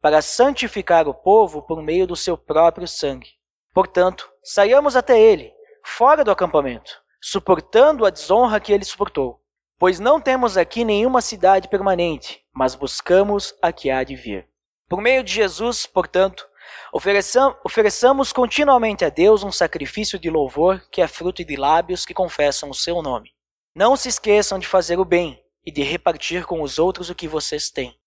para 0.00 0.22
santificar 0.22 1.06
o 1.08 1.14
povo 1.14 1.62
por 1.62 1.82
meio 1.82 2.06
do 2.06 2.16
seu 2.16 2.36
próprio 2.36 2.88
sangue. 2.88 3.30
Portanto, 3.72 4.30
saiamos 4.42 4.96
até 4.96 5.20
ele, 5.20 5.52
fora 5.84 6.24
do 6.24 6.30
acampamento, 6.30 7.00
suportando 7.20 8.04
a 8.04 8.10
desonra 8.10 8.60
que 8.60 8.72
ele 8.72 8.84
suportou. 8.84 9.40
Pois 9.78 9.98
não 9.98 10.20
temos 10.20 10.56
aqui 10.56 10.84
nenhuma 10.84 11.20
cidade 11.20 11.68
permanente, 11.68 12.44
mas 12.52 12.74
buscamos 12.74 13.54
a 13.60 13.72
que 13.72 13.90
há 13.90 14.04
de 14.04 14.14
vir. 14.14 14.48
Por 14.92 15.00
meio 15.00 15.24
de 15.24 15.32
Jesus, 15.32 15.86
portanto, 15.86 16.46
Ofereçam, 16.92 17.56
ofereçamos 17.64 18.30
continuamente 18.30 19.06
a 19.06 19.08
Deus 19.08 19.42
um 19.42 19.50
sacrifício 19.50 20.18
de 20.18 20.28
louvor 20.28 20.86
que 20.90 21.00
é 21.00 21.08
fruto 21.08 21.42
de 21.42 21.56
lábios 21.56 22.04
que 22.04 22.12
confessam 22.12 22.68
o 22.68 22.74
seu 22.74 23.00
nome. 23.00 23.30
Não 23.74 23.96
se 23.96 24.10
esqueçam 24.10 24.58
de 24.58 24.66
fazer 24.66 24.98
o 24.98 25.04
bem 25.06 25.42
e 25.64 25.72
de 25.72 25.82
repartir 25.82 26.44
com 26.44 26.60
os 26.60 26.78
outros 26.78 27.08
o 27.08 27.14
que 27.14 27.26
vocês 27.26 27.70
têm, 27.70 27.98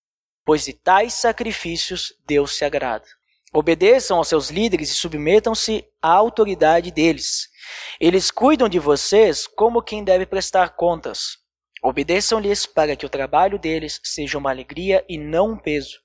pois 0.46 0.66
de 0.66 0.74
tais 0.74 1.16
sacrifícios 1.16 2.14
Deus 2.24 2.56
se 2.56 2.64
agrada. 2.64 3.08
Obedeçam 3.52 4.18
aos 4.18 4.28
seus 4.28 4.52
líderes 4.52 4.92
e 4.92 4.94
submetam-se 4.94 5.84
à 6.00 6.14
autoridade 6.14 6.92
deles. 6.92 7.50
Eles 8.00 8.30
cuidam 8.30 8.70
de 8.70 8.78
vocês 8.78 9.48
como 9.48 9.82
quem 9.82 10.04
deve 10.04 10.28
prestar 10.28 10.76
contas. 10.76 11.40
Obedeçam-lhes 11.82 12.68
para 12.68 12.96
que 12.96 13.08
o 13.08 13.10
trabalho 13.10 13.58
deles 13.58 14.00
seja 14.04 14.38
uma 14.38 14.52
alegria 14.52 15.04
e 15.10 15.18
não 15.18 15.54
um 15.54 15.58
peso 15.58 16.05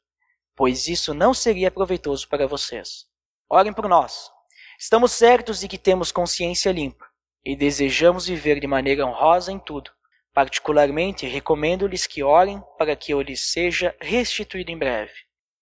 pois 0.60 0.88
isso 0.88 1.14
não 1.14 1.32
seria 1.32 1.70
proveitoso 1.70 2.28
para 2.28 2.46
vocês. 2.46 3.06
Orem 3.48 3.72
por 3.72 3.88
nós. 3.88 4.30
Estamos 4.78 5.12
certos 5.12 5.60
de 5.60 5.66
que 5.66 5.78
temos 5.78 6.12
consciência 6.12 6.70
limpa 6.70 7.06
e 7.42 7.56
desejamos 7.56 8.26
viver 8.26 8.60
de 8.60 8.66
maneira 8.66 9.06
honrosa 9.06 9.50
em 9.50 9.58
tudo. 9.58 9.90
Particularmente, 10.34 11.26
recomendo-lhes 11.26 12.06
que 12.06 12.22
orem 12.22 12.62
para 12.76 12.94
que 12.94 13.10
eu 13.10 13.22
lhes 13.22 13.40
seja 13.50 13.96
restituído 13.98 14.70
em 14.70 14.76
breve. 14.76 15.14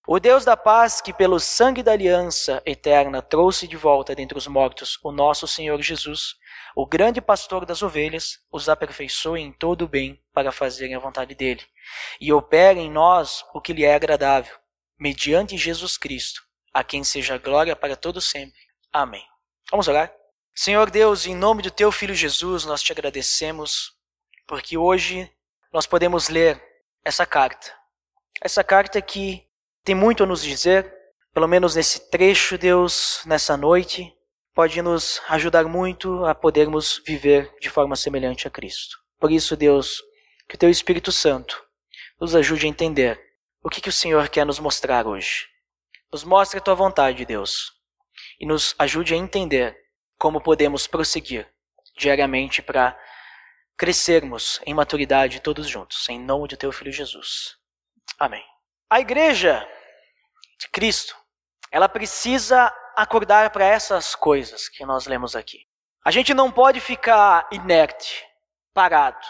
O 0.05 0.19
Deus 0.19 0.43
da 0.43 0.57
paz, 0.57 0.99
que 0.99 1.13
pelo 1.13 1.39
sangue 1.39 1.81
da 1.81 1.93
aliança 1.93 2.61
eterna 2.65 3.21
trouxe 3.21 3.69
de 3.69 3.77
volta 3.77 4.13
dentre 4.13 4.37
os 4.37 4.47
mortos 4.47 4.99
o 5.01 5.13
nosso 5.13 5.47
Senhor 5.47 5.81
Jesus, 5.81 6.35
o 6.75 6.85
grande 6.85 7.21
pastor 7.21 7.65
das 7.65 7.81
ovelhas, 7.81 8.39
os 8.51 8.67
aperfeiçoe 8.67 9.39
em 9.39 9.53
todo 9.53 9.83
o 9.83 9.87
bem 9.87 10.21
para 10.33 10.51
fazerem 10.51 10.93
a 10.93 10.99
vontade 10.99 11.35
dele, 11.35 11.63
e 12.19 12.33
opere 12.33 12.81
em 12.81 12.91
nós 12.91 13.45
o 13.53 13.61
que 13.61 13.71
lhe 13.71 13.85
é 13.85 13.95
agradável 13.95 14.58
mediante 14.99 15.57
Jesus 15.57 15.97
Cristo, 15.97 16.41
a 16.73 16.83
quem 16.83 17.03
seja 17.03 17.37
glória 17.37 17.75
para 17.75 17.95
todo 17.95 18.19
sempre. 18.19 18.59
Amém. 18.91 19.23
Vamos 19.71 19.87
orar? 19.87 20.13
Senhor 20.53 20.89
Deus, 20.89 21.25
em 21.25 21.35
nome 21.35 21.61
do 21.61 21.71
teu 21.71 21.91
filho 21.91 22.13
Jesus, 22.13 22.65
nós 22.65 22.81
te 22.81 22.91
agradecemos 22.91 23.93
porque 24.45 24.77
hoje 24.77 25.31
nós 25.71 25.85
podemos 25.85 26.27
ler 26.27 26.61
essa 27.05 27.25
carta. 27.25 27.73
Essa 28.41 28.63
carta 28.63 29.01
que 29.01 29.47
tem 29.83 29.95
muito 29.95 30.23
a 30.23 30.25
nos 30.25 30.43
dizer, 30.43 30.93
pelo 31.33 31.47
menos 31.47 31.75
nesse 31.75 32.09
trecho, 32.09 32.57
Deus, 32.57 33.21
nessa 33.25 33.55
noite, 33.55 34.13
pode 34.53 34.81
nos 34.81 35.21
ajudar 35.29 35.65
muito 35.65 36.25
a 36.25 36.33
podermos 36.33 37.01
viver 37.05 37.55
de 37.61 37.69
forma 37.69 37.95
semelhante 37.95 38.47
a 38.47 38.51
Cristo. 38.51 38.97
Por 39.19 39.31
isso, 39.31 39.55
Deus, 39.55 40.01
que 40.47 40.55
o 40.55 40.57
teu 40.57 40.69
Espírito 40.69 41.11
Santo 41.11 41.63
nos 42.19 42.35
ajude 42.35 42.65
a 42.65 42.69
entender 42.69 43.28
o 43.61 43.69
que, 43.69 43.81
que 43.81 43.89
o 43.89 43.93
Senhor 43.93 44.29
quer 44.29 44.45
nos 44.45 44.59
mostrar 44.59 45.05
hoje. 45.05 45.47
Nos 46.11 46.23
mostre 46.23 46.59
a 46.59 46.61
tua 46.61 46.75
vontade, 46.75 47.25
Deus, 47.25 47.71
e 48.39 48.45
nos 48.45 48.73
ajude 48.79 49.13
a 49.13 49.17
entender 49.17 49.77
como 50.17 50.41
podemos 50.41 50.87
prosseguir 50.87 51.47
diariamente 51.97 52.61
para 52.61 52.99
crescermos 53.77 54.59
em 54.65 54.73
maturidade 54.73 55.39
todos 55.39 55.67
juntos, 55.67 56.07
em 56.09 56.19
nome 56.19 56.47
de 56.47 56.57
teu 56.57 56.71
filho 56.71 56.91
Jesus. 56.91 57.57
Amém. 58.17 58.43
A 58.89 58.99
igreja 58.99 59.65
de 60.59 60.67
Cristo, 60.69 61.15
ela 61.71 61.87
precisa 61.87 62.73
acordar 62.95 63.49
para 63.51 63.65
essas 63.65 64.15
coisas 64.15 64.67
que 64.67 64.85
nós 64.85 65.07
lemos 65.07 65.35
aqui. 65.35 65.65
A 66.03 66.11
gente 66.11 66.33
não 66.33 66.51
pode 66.51 66.79
ficar 66.79 67.47
inerte, 67.51 68.25
parado. 68.73 69.25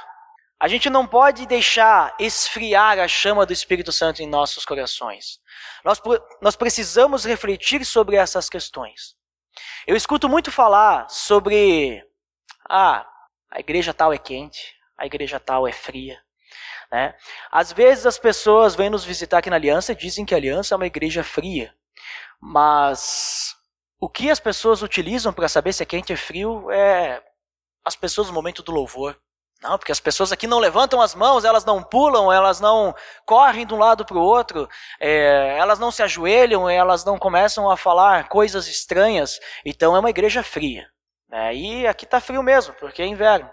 A 0.60 0.68
gente 0.68 0.89
não 0.89 1.08
pode 1.08 1.46
deixar 1.46 2.13
esfriar 2.20 3.00
a 3.00 3.08
chama 3.08 3.46
do 3.46 3.54
Espírito 3.54 3.94
Santo 3.94 4.22
em 4.22 4.28
nossos 4.28 4.66
corações. 4.66 5.39
Nós, 5.86 6.01
nós 6.42 6.56
precisamos 6.58 7.24
refletir 7.24 7.86
sobre 7.86 8.18
essas 8.18 8.50
questões. 8.50 9.16
Eu 9.88 9.96
escuto 9.96 10.28
muito 10.28 10.51
falar 10.51 11.10
sobre 11.10 12.04
ah, 12.70 13.08
a 13.50 13.60
igreja 13.60 13.94
tal 13.94 14.12
é 14.12 14.18
quente, 14.18 14.75
a 14.98 15.06
igreja 15.06 15.39
tal 15.39 15.66
é 15.66 15.72
fria. 15.72 16.22
Né? 16.92 17.16
Às 17.50 17.72
vezes 17.72 18.06
as 18.06 18.20
pessoas 18.20 18.75
vêm 18.75 18.89
nos 18.89 19.06
visitar 19.06 19.38
aqui 19.38 19.50
na 19.50 19.56
Aliança 19.56 19.94
e 19.94 19.96
dizem 19.96 20.25
que 20.25 20.34
a 20.34 20.38
Aliança 20.38 20.75
é 20.75 20.78
uma 20.78 20.88
igreja 20.88 21.24
fria. 21.24 21.74
Mas 22.42 23.56
o 23.98 24.10
que 24.10 24.30
as 24.30 24.39
pessoas 24.42 24.82
utilizam 24.82 25.32
para 25.32 25.48
saber 25.48 25.72
se 25.72 25.84
é 25.84 25.86
quente 25.86 26.12
ou 26.12 26.18
frio 26.18 26.70
é 26.70 27.24
as 27.86 27.96
pessoas 27.96 28.28
no 28.28 28.34
momento 28.34 28.62
do 28.62 28.74
louvor. 28.74 29.18
Não, 29.62 29.78
porque 29.78 29.92
as 29.92 30.00
pessoas 30.00 30.32
aqui 30.32 30.48
não 30.48 30.58
levantam 30.58 31.01
as 31.01 31.13
mãos, 31.13 31.44
elas 31.44 31.66
não 31.66 31.84
pulam, 31.84 32.32
elas 32.32 32.62
não 32.62 32.96
correm 33.25 33.66
de 33.66 33.74
um 33.74 33.78
lado 33.78 34.06
para 34.06 34.18
o 34.18 34.22
outro, 34.22 34.70
é, 35.00 35.58
elas 35.58 35.78
não 35.78 35.92
se 35.92 36.01
ajoelham, 36.01 36.70
elas 36.70 37.04
não 37.04 37.20
começam 37.20 37.70
a 37.70 37.75
falar 37.75 38.30
coisas 38.30 38.68
estranhas. 38.68 39.38
Então 39.66 39.96
é 39.96 40.00
uma 40.00 40.10
igreja 40.10 40.42
fria. 40.44 40.89
Né? 41.28 41.56
E 41.56 41.88
aqui 41.88 42.06
está 42.06 42.22
frio 42.22 42.42
mesmo, 42.42 42.74
porque 42.75 43.01
é 43.01 43.06
inverno. 43.06 43.50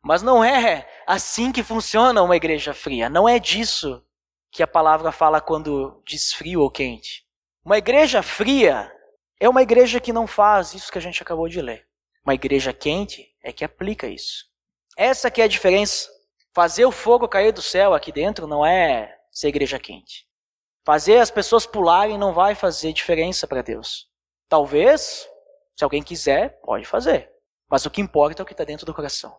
Mas 0.00 0.22
não 0.22 0.44
é 0.44 0.88
assim 1.06 1.50
que 1.50 1.62
funciona 1.62 2.22
uma 2.22 2.36
igreja 2.36 2.72
fria. 2.72 3.08
Não 3.08 3.28
é 3.28 3.38
disso 3.40 4.04
que 4.50 4.62
a 4.62 4.66
palavra 4.66 5.10
fala 5.10 5.40
quando 5.40 6.00
diz 6.06 6.32
frio 6.32 6.60
ou 6.60 6.70
quente. 6.70 7.24
Uma 7.64 7.78
igreja 7.78 8.22
fria 8.22 8.92
é 9.40 9.48
uma 9.48 9.62
igreja 9.62 10.00
que 10.00 10.12
não 10.12 10.26
faz 10.26 10.72
isso 10.74 10.90
que 10.90 10.98
a 10.98 11.02
gente 11.02 11.20
acabou 11.22 11.48
de 11.48 11.60
ler. 11.60 11.86
Uma 12.24 12.34
igreja 12.34 12.72
quente 12.72 13.26
é 13.42 13.52
que 13.52 13.64
aplica 13.64 14.06
isso. 14.06 14.51
Essa 14.96 15.30
que 15.30 15.40
é 15.40 15.44
a 15.44 15.48
diferença. 15.48 16.10
Fazer 16.54 16.84
o 16.84 16.92
fogo 16.92 17.28
cair 17.28 17.52
do 17.52 17.62
céu 17.62 17.94
aqui 17.94 18.12
dentro 18.12 18.46
não 18.46 18.64
é 18.64 19.16
ser 19.30 19.48
igreja 19.48 19.78
quente. 19.78 20.26
Fazer 20.84 21.18
as 21.18 21.30
pessoas 21.30 21.64
pularem 21.64 22.18
não 22.18 22.32
vai 22.32 22.54
fazer 22.54 22.92
diferença 22.92 23.46
para 23.46 23.62
Deus. 23.62 24.08
Talvez, 24.48 25.26
se 25.76 25.84
alguém 25.84 26.02
quiser, 26.02 26.60
pode 26.60 26.84
fazer. 26.84 27.30
Mas 27.70 27.86
o 27.86 27.90
que 27.90 28.00
importa 28.00 28.42
é 28.42 28.44
o 28.44 28.46
que 28.46 28.52
está 28.52 28.64
dentro 28.64 28.84
do 28.84 28.92
coração. 28.92 29.34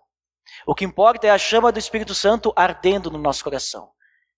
O 0.65 0.73
que 0.73 0.85
importa 0.85 1.27
é 1.27 1.29
a 1.29 1.37
chama 1.37 1.71
do 1.71 1.79
Espírito 1.79 2.15
Santo 2.15 2.51
ardendo 2.55 3.11
no 3.11 3.19
nosso 3.19 3.43
coração. 3.43 3.91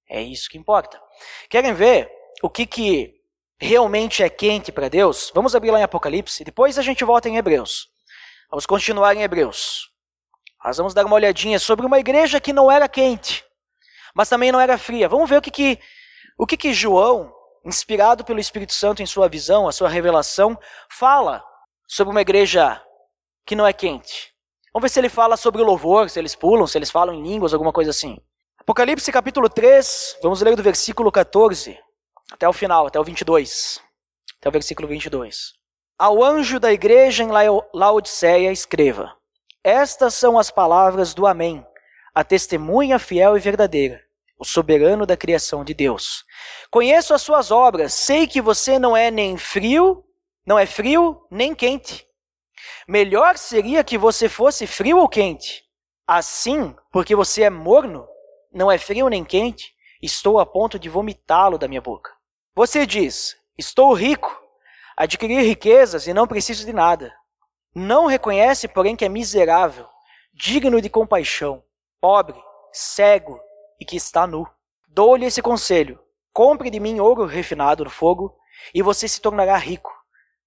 É 0.10 0.22
isso 0.22 0.50
que 0.50 0.58
importa. 0.58 1.02
Querem 1.50 1.74
ver 1.74 2.12
o 2.42 2.50
que, 2.50 2.66
que 2.66 3.22
realmente 3.58 4.22
é 4.22 4.30
quente 4.30 4.72
para 4.72 4.90
Deus? 4.90 5.32
Vamos 5.34 5.56
abrir 5.56 5.72
lá 5.72 5.80
em 5.80 5.84
Apocalipse, 5.84 6.44
depois 6.44 6.78
a 6.78 6.82
gente 6.82 7.04
volta 7.04 7.30
em 7.30 7.38
Hebreus. 7.38 7.90
Vamos 8.50 8.66
continuar 8.66 9.16
em 9.16 9.24
Hebreus. 9.24 9.95
Nós 10.66 10.78
vamos 10.78 10.96
dar 10.96 11.06
uma 11.06 11.14
olhadinha 11.14 11.60
sobre 11.60 11.86
uma 11.86 12.00
igreja 12.00 12.42
que 12.42 12.52
não 12.52 12.72
era 12.72 12.90
quente, 12.90 13.46
mas 14.16 14.28
também 14.28 14.52
não 14.52 14.60
era 14.60 14.80
fria. 14.80 15.08
Vamos 15.08 15.30
ver 15.30 15.38
o 15.38 15.42
que, 15.42 15.52
que, 15.52 15.80
o 16.40 16.48
que, 16.48 16.58
que 16.58 16.74
João, 16.74 17.32
inspirado 17.64 18.26
pelo 18.26 18.40
Espírito 18.40 18.74
Santo 18.74 19.04
em 19.04 19.06
sua 19.06 19.30
visão, 19.30 19.68
a 19.68 19.72
sua 19.72 19.88
revelação, 19.88 20.58
fala 20.90 21.46
sobre 21.88 22.12
uma 22.12 22.22
igreja 22.22 22.82
que 23.46 23.56
não 23.56 23.68
é 23.68 23.72
quente. 23.72 24.34
Vamos 24.74 24.86
ver 24.86 24.90
se 24.90 25.00
ele 25.00 25.08
fala 25.08 25.38
sobre 25.38 25.62
o 25.62 25.66
louvor, 25.66 26.10
se 26.10 26.18
eles 26.18 26.36
pulam, 26.36 26.66
se 26.66 26.80
eles 26.80 26.90
falam 26.90 27.14
em 27.14 27.22
línguas, 27.22 27.54
alguma 27.54 27.72
coisa 27.72 27.92
assim. 27.92 28.18
Apocalipse 28.58 29.12
capítulo 29.12 29.48
3, 29.48 30.18
vamos 30.24 30.42
ler 30.42 30.56
do 30.56 30.64
versículo 30.64 31.12
14 31.12 31.78
até 32.32 32.50
o 32.50 32.54
final, 32.54 32.88
até 32.88 33.00
o 33.00 33.04
22. 33.04 33.80
Até 34.40 34.50
o 34.50 34.52
versículo 34.52 34.88
22. 34.88 35.54
Ao 36.00 36.24
anjo 36.24 36.60
da 36.60 36.74
igreja 36.74 37.24
em 37.24 37.30
Laodiceia 37.72 38.52
escreva: 38.52 39.16
estas 39.66 40.14
são 40.14 40.38
as 40.38 40.52
palavras 40.52 41.16
do 41.16 41.26
Amém, 41.26 41.66
a 42.14 42.24
testemunha 42.24 43.00
fiel 43.00 43.36
e 43.36 43.40
verdadeira, 43.40 44.00
o 44.38 44.46
soberano 44.46 45.08
da 45.08 45.18
criação 45.18 45.66
de 45.66 45.74
Deus. 45.74 46.24
Conheço 46.70 47.16
as 47.16 47.24
suas 47.24 47.50
obras, 47.50 47.92
sei 47.96 48.28
que 48.28 48.40
você 48.40 48.78
não 48.78 48.96
é 48.96 49.10
nem 49.10 49.40
frio, 49.40 50.06
não 50.46 50.60
é 50.60 50.68
frio 50.68 51.26
nem 51.32 51.56
quente. 51.56 52.06
Melhor 52.88 53.40
seria 53.40 53.84
que 53.84 53.98
você 53.98 54.30
fosse 54.30 54.68
frio 54.68 55.00
ou 55.00 55.10
quente. 55.10 55.64
Assim, 56.06 56.76
porque 56.92 57.16
você 57.16 57.42
é 57.42 57.50
morno, 57.50 58.08
não 58.54 58.72
é 58.72 58.78
frio 58.78 59.10
nem 59.10 59.26
quente, 59.26 59.74
estou 60.00 60.38
a 60.38 60.46
ponto 60.46 60.78
de 60.78 60.90
vomitá-lo 60.90 61.58
da 61.58 61.68
minha 61.68 61.82
boca. 61.82 62.12
Você 62.54 62.86
diz: 62.86 63.36
Estou 63.58 63.92
rico, 63.94 64.40
adquiri 64.96 65.42
riquezas 65.42 66.06
e 66.06 66.14
não 66.14 66.28
preciso 66.28 66.64
de 66.68 66.72
nada. 66.72 67.12
Não 67.78 68.06
reconhece, 68.06 68.70
porém, 68.70 68.96
que 68.96 69.04
é 69.04 69.10
miserável, 69.10 69.86
digno 70.34 70.80
de 70.80 70.90
compaixão, 70.90 71.62
pobre, 72.00 72.42
cego 72.72 73.38
e 73.78 73.84
que 73.84 73.98
está 73.98 74.26
nu. 74.26 74.48
Dou-lhe 74.88 75.26
esse 75.26 75.42
conselho: 75.42 76.00
compre 76.32 76.70
de 76.70 76.80
mim 76.80 77.02
ouro 77.02 77.26
refinado 77.26 77.84
no 77.84 77.90
fogo, 77.90 78.34
e 78.74 78.82
você 78.82 79.10
se 79.10 79.20
tornará 79.20 79.58
rico. 79.58 79.92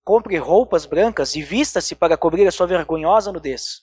Compre 0.03 0.39
roupas 0.39 0.87
brancas 0.87 1.37
e 1.37 1.43
vista-se 1.43 1.95
para 1.95 2.17
cobrir 2.17 2.49
a 2.49 2.51
sua 2.51 2.67
vergonhosa 2.67 3.31
nudez. 3.31 3.83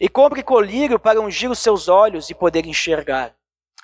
E 0.00 0.08
compre 0.08 0.42
colírio 0.42 0.98
para 0.98 1.20
ungir 1.20 1.48
os 1.48 1.60
seus 1.60 1.86
olhos 1.86 2.30
e 2.30 2.34
poder 2.34 2.66
enxergar. 2.66 3.32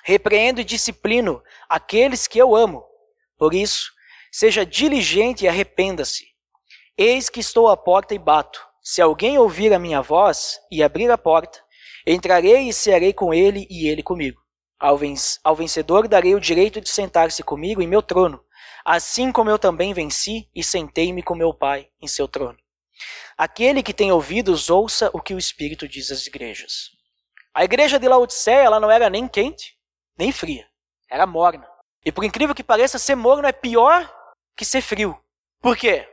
Repreendo 0.03 0.59
e 0.59 0.65
disciplino 0.65 1.41
aqueles 1.69 2.27
que 2.27 2.37
eu 2.37 2.53
amo. 2.53 2.85
Por 3.37 3.53
isso, 3.53 3.93
seja 4.29 4.65
diligente 4.65 5.45
e 5.45 5.47
arrependa-se. 5.47 6.27
Eis 6.97 7.29
que 7.29 7.39
estou 7.39 7.69
à 7.69 7.77
porta 7.77 8.13
e 8.13 8.19
bato. 8.19 8.68
Se 8.91 9.03
alguém 9.03 9.37
ouvir 9.37 9.71
a 9.71 9.77
minha 9.77 10.01
voz 10.01 10.59
e 10.71 10.81
abrir 10.81 11.11
a 11.11 11.17
porta, 11.17 11.63
entrarei 12.07 12.69
e 12.69 12.73
cearei 12.73 13.13
com 13.13 13.31
ele 13.31 13.67
e 13.69 13.87
ele 13.87 14.01
comigo. 14.01 14.41
Ao 14.79 15.55
vencedor 15.55 16.07
darei 16.07 16.33
o 16.33 16.39
direito 16.39 16.81
de 16.81 16.89
sentar-se 16.89 17.43
comigo 17.43 17.83
em 17.83 17.87
meu 17.87 18.01
trono, 18.01 18.43
assim 18.83 19.31
como 19.31 19.47
eu 19.47 19.59
também 19.59 19.93
venci 19.93 20.49
e 20.55 20.63
sentei-me 20.63 21.21
com 21.21 21.35
meu 21.35 21.53
Pai 21.53 21.87
em 22.01 22.07
seu 22.07 22.27
trono. 22.27 22.57
Aquele 23.37 23.83
que 23.83 23.93
tem 23.93 24.11
ouvidos, 24.11 24.71
ouça 24.71 25.11
o 25.13 25.21
que 25.21 25.35
o 25.35 25.37
Espírito 25.37 25.87
diz 25.87 26.09
às 26.09 26.25
igrejas. 26.25 26.89
A 27.53 27.63
igreja 27.63 27.99
de 27.99 28.07
Laodiceia 28.07 28.63
ela 28.63 28.79
não 28.79 28.89
era 28.89 29.07
nem 29.07 29.27
quente, 29.27 29.77
nem 30.17 30.31
fria. 30.31 30.65
Era 31.07 31.27
morna. 31.27 31.69
E 32.03 32.11
por 32.11 32.23
incrível 32.23 32.55
que 32.55 32.63
pareça, 32.63 32.97
ser 32.97 33.13
morno 33.13 33.47
é 33.47 33.51
pior 33.51 34.11
que 34.57 34.65
ser 34.65 34.81
frio. 34.81 35.15
Por 35.61 35.77
quê? 35.77 36.07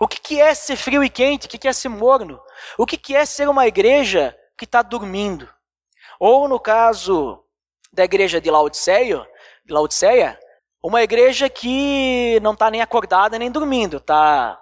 O 0.00 0.06
que, 0.06 0.20
que 0.20 0.40
é 0.40 0.54
ser 0.54 0.76
frio 0.76 1.02
e 1.02 1.10
quente? 1.10 1.46
O 1.46 1.50
que, 1.50 1.58
que 1.58 1.68
é 1.68 1.72
ser 1.72 1.88
morno? 1.88 2.40
O 2.76 2.86
que, 2.86 2.96
que 2.96 3.16
é 3.16 3.26
ser 3.26 3.48
uma 3.48 3.66
igreja 3.66 4.36
que 4.56 4.64
está 4.64 4.82
dormindo? 4.82 5.48
Ou 6.20 6.48
no 6.48 6.60
caso 6.60 7.44
da 7.92 8.04
igreja 8.04 8.40
de 8.40 8.50
Laodiceia, 8.50 9.26
de 9.64 9.72
Laodiceia 9.72 10.38
uma 10.82 11.02
igreja 11.02 11.48
que 11.50 12.38
não 12.40 12.52
está 12.52 12.70
nem 12.70 12.80
acordada 12.80 13.38
nem 13.38 13.50
dormindo, 13.50 13.96
está 13.96 14.60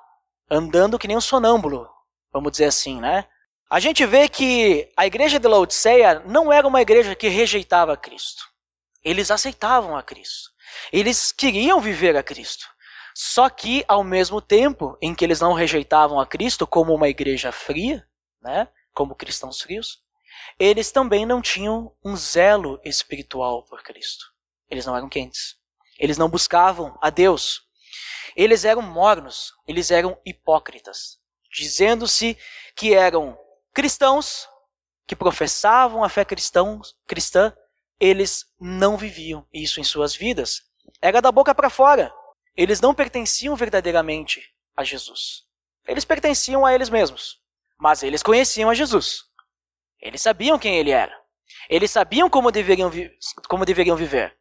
andando 0.51 0.99
que 0.99 1.07
nem 1.07 1.17
um 1.17 1.21
sonâmbulo, 1.21 1.89
vamos 2.33 2.53
dizer 2.53 2.67
assim, 2.67 3.01
né? 3.01 3.27
A 3.69 3.81
gente 3.81 4.07
vê 4.07 4.29
que 4.29 4.91
a 4.97 5.07
igreja 5.07 5.39
de 5.39 5.49
Laodiceia 5.49 6.23
não 6.25 6.53
era 6.53 6.67
uma 6.67 6.81
igreja 6.81 7.15
que 7.15 7.29
rejeitava 7.29 7.97
Cristo. 7.97 8.45
Eles 9.05 9.31
aceitavam 9.31 9.97
a 9.97 10.03
Cristo. 10.03 10.51
Eles 10.93 11.33
queriam 11.33 11.81
viver 11.81 12.17
a 12.17 12.23
Cristo. 12.23 12.67
Só 13.19 13.49
que, 13.49 13.83
ao 13.89 14.05
mesmo 14.05 14.43
tempo 14.43 14.99
em 15.01 15.15
que 15.15 15.25
eles 15.25 15.41
não 15.41 15.55
rejeitavam 15.55 16.21
a 16.21 16.27
Cristo 16.27 16.67
como 16.67 16.95
uma 16.95 17.09
igreja 17.09 17.51
fria, 17.51 18.07
né, 18.43 18.69
como 18.93 19.15
cristãos 19.15 19.59
frios, 19.59 20.03
eles 20.59 20.93
também 20.93 21.25
não 21.25 21.41
tinham 21.41 21.97
um 22.05 22.15
zelo 22.15 22.79
espiritual 22.85 23.63
por 23.63 23.83
Cristo. 23.83 24.27
Eles 24.69 24.85
não 24.85 24.95
eram 24.95 25.09
quentes. 25.09 25.57
Eles 25.99 26.19
não 26.19 26.29
buscavam 26.29 26.99
a 27.01 27.09
Deus. 27.09 27.63
Eles 28.37 28.67
eram 28.67 28.83
mornos, 28.83 29.55
eles 29.67 29.91
eram 29.91 30.21
hipócritas, 30.23 31.19
dizendo-se 31.51 32.37
que 32.77 32.93
eram 32.93 33.35
cristãos, 33.73 34.47
que 35.07 35.17
professavam 35.17 36.05
a 36.05 36.11
fé 36.11 36.23
cristão, 36.23 36.83
cristã, 37.07 37.57
eles 37.99 38.45
não 38.61 38.99
viviam 38.99 39.49
isso 39.51 39.81
em 39.81 39.85
suas 39.85 40.15
vidas. 40.15 40.65
Era 41.01 41.23
da 41.23 41.33
boca 41.33 41.55
para 41.55 41.71
fora. 41.71 42.13
Eles 42.57 42.81
não 42.81 42.95
pertenciam 42.95 43.55
verdadeiramente 43.55 44.43
a 44.77 44.83
Jesus. 44.83 45.45
Eles 45.87 46.05
pertenciam 46.05 46.65
a 46.65 46.75
eles 46.75 46.89
mesmos. 46.89 47.41
Mas 47.79 48.03
eles 48.03 48.23
conheciam 48.23 48.71
a 48.71 48.75
Jesus. 48.75 49.25
Eles 50.01 50.23
sabiam 50.23 50.59
quem 50.59 50.77
ele 50.77 50.91
era. 50.91 51.15
Eles 51.69 51.91
sabiam 51.91 52.31
como 52.31 52.51
deveriam, 52.51 52.91
como 53.49 53.65
deveriam 53.65 53.97
viver, 53.97 54.37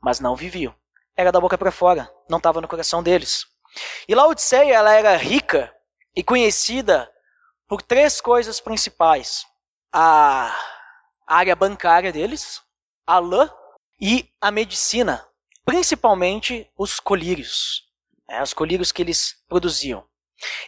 mas 0.00 0.20
não 0.20 0.34
viviam. 0.34 0.74
Era 1.16 1.30
da 1.30 1.40
boca 1.40 1.58
para 1.58 1.70
fora, 1.70 2.10
não 2.28 2.38
estava 2.38 2.60
no 2.60 2.68
coração 2.68 3.02
deles. 3.02 3.46
E 4.08 4.14
Laodiceia 4.14 4.74
ela 4.74 4.92
era 4.92 5.16
rica 5.16 5.74
e 6.14 6.22
conhecida 6.22 7.10
por 7.68 7.82
três 7.82 8.20
coisas 8.20 8.60
principais: 8.60 9.46
a 9.92 10.56
área 11.26 11.54
bancária 11.54 12.12
deles, 12.12 12.62
a 13.06 13.18
lã 13.18 13.50
e 14.00 14.28
a 14.40 14.50
medicina, 14.50 15.26
principalmente 15.64 16.70
os 16.76 17.00
colírios, 17.00 17.84
né, 18.28 18.42
os 18.42 18.52
colírios 18.52 18.92
que 18.92 19.02
eles 19.02 19.36
produziam. 19.48 20.04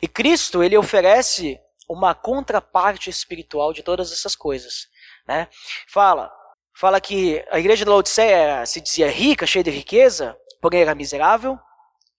E 0.00 0.08
Cristo 0.08 0.62
ele 0.62 0.76
oferece 0.76 1.58
uma 1.88 2.14
contraparte 2.14 3.11
espiritual 3.11 3.72
de 3.72 3.82
todas 3.82 4.12
essas 4.12 4.34
coisas. 4.34 4.88
Né? 5.26 5.49
Fala, 5.88 6.32
fala 6.75 7.00
que 7.00 7.44
a 7.50 7.58
igreja 7.58 7.84
de 7.84 7.90
Laodiceia 7.90 8.64
se 8.66 8.80
dizia 8.80 9.11
rica, 9.11 9.46
cheia 9.46 9.64
de 9.64 9.70
riqueza, 9.70 10.37
porém 10.61 10.82
era 10.82 10.94
miserável, 10.94 11.58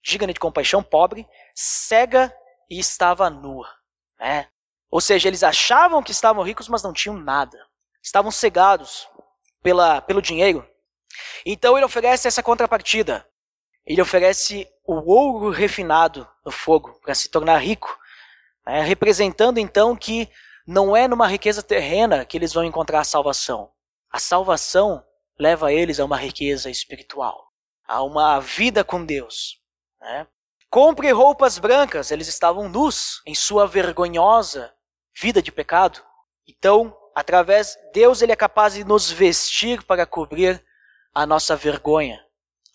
digna 0.04 0.34
de 0.34 0.40
compaixão, 0.40 0.84
pobre, 0.84 1.28
cega 1.56 2.34
e 2.70 2.80
estava 2.80 3.30
nua. 3.30 3.68
Né? 4.20 4.48
Ou 4.92 5.02
seja, 5.02 5.28
eles 5.28 5.44
achavam 5.44 6.04
que 6.04 6.12
estavam 6.12 6.44
ricos, 6.44 6.68
mas 6.68 6.84
não 6.84 6.94
tinham 6.94 7.18
nada. 7.18 7.58
Estavam 8.02 8.32
cegados 8.32 9.08
pela, 9.62 10.02
pelo 10.02 10.22
dinheiro. 10.22 10.68
Então 11.46 11.78
ele 11.78 11.86
oferece 11.86 12.28
essa 12.28 12.44
contrapartida. 12.44 13.28
Ele 13.86 14.02
oferece 14.02 14.68
o 14.86 14.94
ouro 15.12 15.50
refinado 15.50 16.28
no 16.46 16.52
fogo 16.52 17.00
para 17.02 17.14
se 17.14 17.30
tornar 17.30 17.58
rico, 17.58 17.98
né? 18.66 18.82
representando 18.82 19.58
então 19.58 19.96
que 19.96 20.30
não 20.66 20.96
é 20.96 21.08
numa 21.08 21.28
riqueza 21.28 21.62
terrena 21.62 22.24
que 22.26 22.38
eles 22.38 22.54
vão 22.54 22.64
encontrar 22.64 23.02
a 23.02 23.06
salvação. 23.06 23.72
A 24.10 24.20
salvação 24.20 25.04
leva 25.38 25.74
eles 25.74 26.00
a 26.00 26.06
uma 26.06 26.18
riqueza 26.18 26.70
espiritual, 26.70 27.52
a 27.86 28.02
uma 28.04 28.40
vida 28.40 28.84
com 28.84 29.04
Deus. 29.04 29.60
Né? 30.00 30.28
Compre 30.70 31.12
roupas 31.12 31.60
brancas, 31.60 32.12
eles 32.12 32.28
estavam 32.28 32.70
nus 32.70 33.22
em 33.26 33.36
sua 33.36 33.68
vergonhosa 33.68 34.74
vida 35.16 35.42
de 35.42 35.52
pecado. 35.52 36.02
Então, 36.48 36.96
através 37.14 37.78
Deus 37.94 38.22
ele 38.22 38.32
é 38.32 38.36
capaz 38.36 38.74
de 38.74 38.84
nos 38.84 39.12
vestir 39.12 39.84
para 39.84 40.06
cobrir 40.06 40.64
a 41.14 41.26
nossa 41.26 41.56
vergonha, 41.56 42.24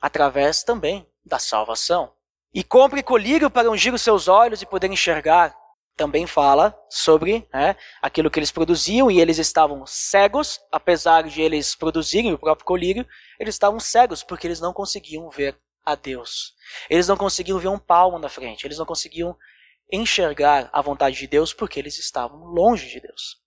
através 0.01 0.63
também 0.63 1.07
da 1.25 1.39
salvação. 1.39 2.13
E 2.55 2.63
compre 2.63 3.03
colírio 3.03 3.51
para 3.51 3.71
ungir 3.71 3.93
os 3.93 4.03
seus 4.03 4.29
olhos 4.29 4.63
e 4.63 4.67
poder 4.67 4.91
enxergar 4.91 5.57
também 5.99 6.29
fala 6.29 6.81
sobre 6.89 7.47
né, 7.53 7.75
aquilo 8.01 8.31
que 8.31 8.39
eles 8.39 8.53
produziam 8.53 9.11
e 9.11 9.21
eles 9.21 9.37
estavam 9.39 9.85
cegos, 9.85 10.61
apesar 10.71 11.25
de 11.25 11.43
eles 11.43 11.75
produzirem 11.75 12.33
o 12.33 12.39
próprio 12.39 12.65
colírio, 12.65 13.07
eles 13.39 13.57
estavam 13.57 13.81
cegos 13.81 14.23
porque 14.23 14.47
eles 14.47 14.61
não 14.61 14.73
conseguiam 14.73 15.29
ver 15.29 15.59
a 15.85 15.97
Deus. 15.97 16.55
Eles 16.89 17.09
não 17.09 17.17
conseguiam 17.17 17.59
ver 17.59 17.69
um 17.69 17.79
palmo 17.79 18.19
na 18.19 18.29
frente, 18.29 18.65
eles 18.65 18.79
não 18.79 18.87
conseguiam 18.87 19.37
enxergar 19.91 20.71
a 20.73 20.81
vontade 20.81 21.17
de 21.17 21.27
Deus 21.27 21.53
porque 21.53 21.81
eles 21.81 21.99
estavam 21.99 22.45
longe 22.45 22.89
de 22.89 23.01
Deus. 23.01 23.43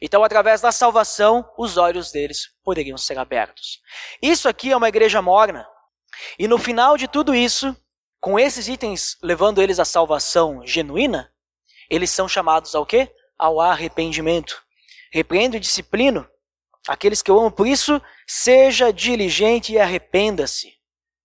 Então, 0.00 0.24
através 0.24 0.60
da 0.60 0.72
salvação, 0.72 1.48
os 1.56 1.76
olhos 1.76 2.10
deles 2.10 2.48
poderiam 2.64 2.98
ser 2.98 3.18
abertos. 3.18 3.80
Isso 4.20 4.48
aqui 4.48 4.72
é 4.72 4.76
uma 4.76 4.88
igreja 4.88 5.22
morna. 5.22 5.66
E 6.38 6.48
no 6.48 6.58
final 6.58 6.96
de 6.96 7.06
tudo 7.06 7.34
isso, 7.34 7.76
com 8.20 8.38
esses 8.38 8.68
itens 8.68 9.16
levando 9.22 9.62
eles 9.62 9.78
à 9.78 9.84
salvação 9.84 10.66
genuína, 10.66 11.32
eles 11.88 12.10
são 12.10 12.28
chamados 12.28 12.74
ao 12.74 12.84
quê? 12.84 13.12
Ao 13.38 13.60
arrependimento. 13.60 14.62
Repreendo 15.12 15.56
e 15.56 15.60
disciplino 15.60 16.28
aqueles 16.86 17.22
que 17.22 17.30
eu 17.30 17.38
amo, 17.38 17.50
por 17.50 17.66
isso, 17.66 18.00
seja 18.26 18.92
diligente 18.92 19.72
e 19.72 19.78
arrependa-se. 19.78 20.78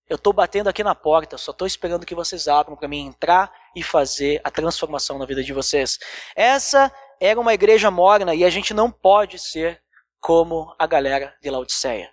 Eu 0.10 0.16
estou 0.16 0.34
batendo 0.34 0.68
aqui 0.68 0.84
na 0.84 0.94
porta, 0.94 1.38
só 1.38 1.52
estou 1.52 1.66
esperando 1.66 2.06
que 2.06 2.14
vocês 2.14 2.48
abram 2.48 2.76
para 2.76 2.88
mim 2.88 3.08
entrar 3.08 3.52
e 3.76 3.82
fazer 3.82 4.40
a 4.44 4.52
transformação 4.52 5.18
na 5.18 5.26
vida 5.26 5.42
de 5.42 5.54
vocês. 5.54 5.98
Essa 6.36 6.92
era 7.26 7.40
uma 7.40 7.54
igreja 7.54 7.90
morna 7.90 8.36
e 8.36 8.44
a 8.44 8.50
gente 8.50 8.74
não 8.74 8.92
pode 8.92 9.40
ser 9.40 9.82
como 10.20 10.76
a 10.78 10.86
galera 10.86 11.34
de 11.42 11.50
Laodiceia. 11.50 12.12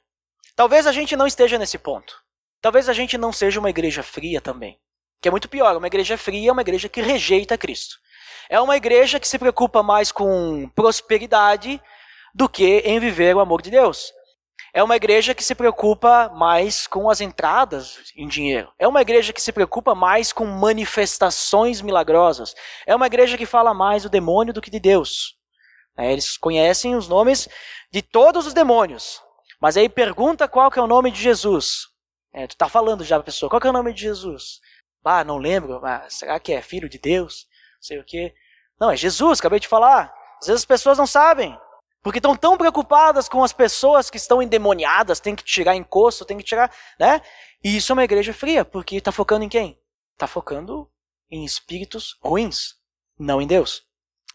Talvez 0.55 0.87
a 0.87 0.93
gente 0.93 1.17
não 1.17 1.27
esteja 1.27 1.59
nesse 1.59 1.79
ponto. 1.79 2.15
Talvez 2.61 2.89
a 2.89 2.93
gente 2.93 3.19
não 3.19 3.33
seja 3.33 3.59
uma 3.59 3.71
igreja 3.71 4.05
fria 4.05 4.41
também. 4.41 4.79
Que 5.21 5.27
é 5.27 5.31
muito 5.31 5.49
pior, 5.49 5.77
uma 5.77 5.89
igreja 5.89 6.17
fria 6.17 6.51
é 6.51 6.53
uma 6.53 6.61
igreja 6.61 6.89
que 6.89 7.03
rejeita 7.03 7.59
Cristo. 7.59 7.97
É 8.49 8.61
uma 8.61 8.77
igreja 8.77 9.19
que 9.19 9.27
se 9.27 9.39
preocupa 9.39 9.83
mais 9.83 10.13
com 10.13 10.69
prosperidade 10.77 11.83
do 12.33 12.49
que 12.49 12.79
em 12.79 13.01
viver 13.01 13.35
o 13.35 13.41
amor 13.41 13.63
de 13.63 13.71
Deus. 13.71 14.13
É 14.73 14.83
uma 14.83 14.97
igreja 14.97 15.35
que 15.35 15.43
se 15.43 15.55
preocupa 15.55 16.29
mais 16.35 16.87
com 16.87 17.11
as 17.11 17.21
entradas 17.21 18.13
em 18.17 18.27
dinheiro. 18.29 18.73
É 18.79 18.87
uma 18.87 19.03
igreja 19.03 19.33
que 19.33 19.43
se 19.43 19.53
preocupa 19.53 19.95
mais 19.95 20.33
com 20.33 20.47
manifestações 20.47 21.81
milagrosas. 21.81 22.55
É 22.87 22.95
uma 22.95 23.07
igreja 23.07 23.37
que 23.37 23.47
fala 23.47 23.75
mais 23.75 24.05
do 24.05 24.11
demônio 24.11 24.55
do 24.55 24.61
que 24.63 24.71
de 24.71 24.79
Deus. 24.79 25.37
É, 25.97 26.13
eles 26.13 26.37
conhecem 26.37 26.95
os 26.95 27.09
nomes 27.09 27.49
de 27.93 28.01
todos 28.01 28.47
os 28.47 28.55
demônios. 28.55 29.23
Mas 29.61 29.77
aí 29.77 29.89
pergunta 29.89 30.49
qual 30.49 30.71
que 30.71 30.79
é 30.79 30.83
o 30.83 30.87
nome 30.87 31.11
de 31.11 31.21
Jesus. 31.21 31.89
É, 32.33 32.47
tu 32.47 32.53
está 32.53 32.69
falando 32.69 33.05
já 33.05 33.17
a 33.17 33.23
pessoa, 33.23 33.51
qual 33.51 33.61
que 33.61 33.67
é 33.67 33.71
o 33.71 33.73
nome 33.75 33.93
de 33.93 34.03
Jesus? 34.03 34.61
Ah, 35.05 35.25
não 35.25 35.39
lembro, 35.39 35.81
mas 35.81 36.15
será 36.15 36.39
que 36.39 36.53
é 36.53 36.63
filho 36.63 36.89
de 36.89 36.99
Deus? 36.99 37.49
sei 37.81 37.99
o 37.99 38.05
quê. 38.05 38.35
Não, 38.79 38.91
é 38.91 38.97
Jesus, 38.97 39.41
acabei 39.41 39.59
de 39.59 39.69
falar. 39.69 40.15
Às 40.41 40.47
vezes 40.47 40.63
as 40.63 40.67
pessoas 40.67 40.99
não 40.99 41.07
sabem. 41.07 41.59
Porque 42.03 42.19
estão 42.19 42.35
tão 42.35 42.57
preocupadas 42.57 43.29
com 43.29 43.45
as 43.45 43.53
pessoas 43.53 44.09
que 44.09 44.17
estão 44.17 44.43
endemoniadas, 44.43 45.21
tem 45.21 45.37
que 45.37 45.45
tirar 45.45 45.77
encosto, 45.77 46.25
tem 46.25 46.37
que 46.37 46.45
tirar, 46.45 46.75
né? 46.99 47.21
E 47.63 47.77
isso 47.77 47.93
é 47.93 47.95
uma 47.95 48.05
igreja 48.05 48.33
fria, 48.33 48.65
porque 48.65 48.97
está 48.97 49.13
focando 49.13 49.45
em 49.45 49.49
quem? 49.49 49.79
Está 50.15 50.27
focando 50.27 50.91
em 51.31 51.45
espíritos 51.45 52.17
ruins, 52.23 52.77
não 53.19 53.41
em 53.41 53.47
Deus. 53.47 53.83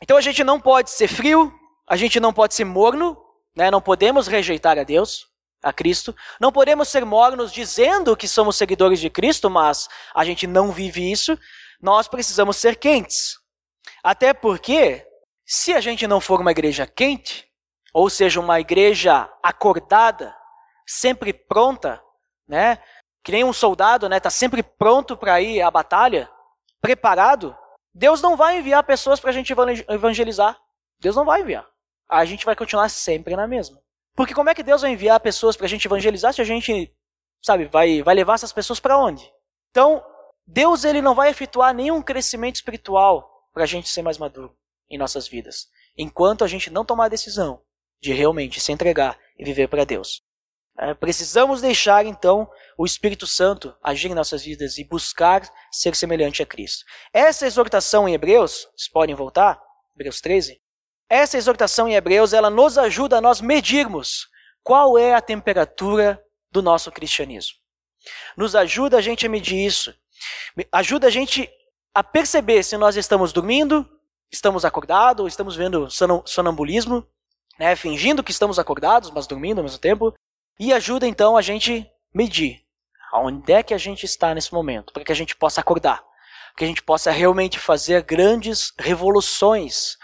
Então 0.02 0.18
a 0.18 0.22
gente 0.22 0.44
não 0.44 0.60
pode 0.60 0.92
ser 0.92 1.08
frio, 1.08 1.52
a 1.88 1.96
gente 1.96 2.20
não 2.20 2.32
pode 2.32 2.54
ser 2.54 2.66
morno, 2.66 3.18
né? 3.56 3.72
Não 3.72 3.82
podemos 3.82 4.28
rejeitar 4.28 4.78
a 4.78 4.84
Deus, 4.84 5.28
a 5.64 5.74
Cristo. 5.74 6.16
Não 6.40 6.52
podemos 6.52 6.88
ser 6.90 7.04
mornos 7.04 7.52
dizendo 7.52 8.16
que 8.16 8.28
somos 8.28 8.56
seguidores 8.56 9.00
de 9.00 9.10
Cristo, 9.10 9.50
mas 9.50 9.88
a 10.14 10.24
gente 10.24 10.46
não 10.46 10.72
vive 10.72 11.12
isso 11.12 11.38
nós 11.82 12.08
precisamos 12.08 12.58
ser 12.58 12.78
quentes. 12.78 13.38
Até 14.04 14.34
porque, 14.34 15.06
se 15.46 15.74
a 15.74 15.80
gente 15.80 16.08
não 16.08 16.20
for 16.20 16.42
uma 16.42 16.52
igreja 16.52 16.88
quente, 16.88 17.48
ou 17.96 18.10
seja, 18.10 18.42
uma 18.42 18.60
igreja 18.60 19.32
acordada, 19.42 20.36
sempre 20.86 21.32
pronta, 21.32 22.04
né? 22.46 22.78
Que 23.24 23.32
nem 23.32 23.46
um 23.46 23.54
soldado, 23.54 24.10
né? 24.10 24.20
Tá 24.20 24.30
sempre 24.30 24.62
pronto 24.62 25.16
para 25.16 25.40
ir 25.40 25.62
à 25.62 25.72
batalha, 25.72 26.30
preparado. 26.82 27.58
Deus 27.94 28.22
não 28.22 28.36
vai 28.36 28.58
enviar 28.58 28.84
pessoas 28.84 29.22
para 29.22 29.30
a 29.30 29.34
gente 29.34 29.54
evangelizar. 29.88 30.60
Deus 31.00 31.16
não 31.16 31.24
vai 31.24 31.40
enviar. 31.40 31.66
A 32.10 32.26
gente 32.26 32.46
vai 32.46 32.54
continuar 32.54 32.90
sempre 32.90 33.34
na 33.34 33.48
mesma. 33.48 33.82
Porque 34.14 34.34
como 34.34 34.50
é 34.50 34.54
que 34.54 34.62
Deus 34.62 34.82
vai 34.82 34.92
enviar 34.92 35.18
pessoas 35.22 35.56
para 35.56 35.66
a 35.66 35.70
gente 35.70 35.86
evangelizar 35.86 36.34
se 36.34 36.42
a 36.42 36.46
gente, 36.46 36.94
sabe, 37.42 37.64
vai, 37.64 38.04
vai 38.04 38.14
levar 38.14 38.34
essas 38.34 38.52
pessoas 38.52 38.82
para 38.82 38.98
onde? 38.98 39.32
Então, 39.72 40.04
Deus 40.46 40.84
ele 40.84 41.02
não 41.02 41.16
vai 41.16 41.30
efetuar 41.30 41.74
nenhum 41.74 42.02
crescimento 42.02 42.56
espiritual 42.56 43.48
para 43.54 43.64
a 43.64 43.68
gente 43.68 43.88
ser 43.88 44.02
mais 44.02 44.18
maduro 44.18 44.54
em 44.90 44.98
nossas 44.98 45.30
vidas, 45.30 45.70
enquanto 45.98 46.44
a 46.44 46.48
gente 46.48 46.70
não 46.70 46.84
tomar 46.84 47.06
a 47.06 47.10
decisão 47.10 47.64
de 48.06 48.14
realmente 48.14 48.60
se 48.60 48.72
entregar 48.72 49.20
e 49.38 49.44
viver 49.44 49.68
para 49.68 49.84
Deus. 49.84 50.24
É, 50.78 50.94
precisamos 50.94 51.62
deixar 51.62 52.06
então 52.06 52.50
o 52.78 52.86
Espírito 52.86 53.26
Santo 53.26 53.76
agir 53.82 54.12
em 54.12 54.14
nossas 54.14 54.44
vidas 54.44 54.78
e 54.78 54.84
buscar 54.84 55.50
ser 55.72 55.96
semelhante 55.96 56.44
a 56.44 56.46
Cristo. 56.46 56.84
Essa 57.14 57.46
exortação 57.46 58.08
em 58.08 58.14
Hebreus, 58.14 58.68
vocês 58.76 58.90
podem 58.90 59.16
voltar, 59.16 59.62
Hebreus 59.96 60.20
13. 60.20 60.62
Essa 61.10 61.38
exortação 61.38 61.88
em 61.88 61.96
Hebreus, 61.96 62.34
ela 62.34 62.50
nos 62.50 62.78
ajuda 62.78 63.18
a 63.18 63.22
nós 63.22 63.40
medirmos 63.40 64.28
qual 64.64 64.98
é 64.98 65.14
a 65.14 65.22
temperatura 65.22 66.22
do 66.52 66.62
nosso 66.62 66.92
cristianismo. 66.92 67.58
Nos 68.36 68.56
ajuda 68.56 68.98
a 68.98 69.02
gente 69.02 69.26
a 69.26 69.30
medir 69.30 69.66
isso 69.66 69.94
Ajuda 70.72 71.08
a 71.08 71.10
gente 71.10 71.50
a 71.94 72.04
perceber 72.04 72.64
se 72.64 72.78
nós 72.78 72.96
estamos 72.96 73.32
dormindo, 73.32 73.88
estamos 74.32 74.66
acordados, 74.66 75.28
estamos 75.28 75.56
vendo 75.56 75.88
sonambulismo, 76.26 77.08
né, 77.60 77.76
fingindo 77.76 78.24
que 78.24 78.32
estamos 78.32 78.60
acordados, 78.60 79.12
mas 79.12 79.28
dormindo 79.28 79.60
ao 79.60 79.64
mesmo 79.64 79.80
tempo. 79.80 80.14
E 80.60 80.74
ajuda 80.74 81.08
então 81.08 81.36
a 81.36 81.42
gente 81.42 81.90
medir 82.14 82.66
aonde 83.12 83.52
é 83.52 83.64
que 83.64 83.74
a 83.74 83.78
gente 83.78 84.06
está 84.06 84.34
nesse 84.34 84.54
momento, 84.54 84.92
para 84.92 85.04
que 85.04 85.12
a 85.12 85.16
gente 85.16 85.36
possa 85.36 85.62
acordar, 85.62 85.98
para 86.00 86.58
que 86.58 86.64
a 86.66 86.68
gente 86.68 86.84
possa 86.84 87.12
realmente 87.12 87.58
fazer 87.60 88.02
grandes 88.04 88.74
revoluções 88.78 89.98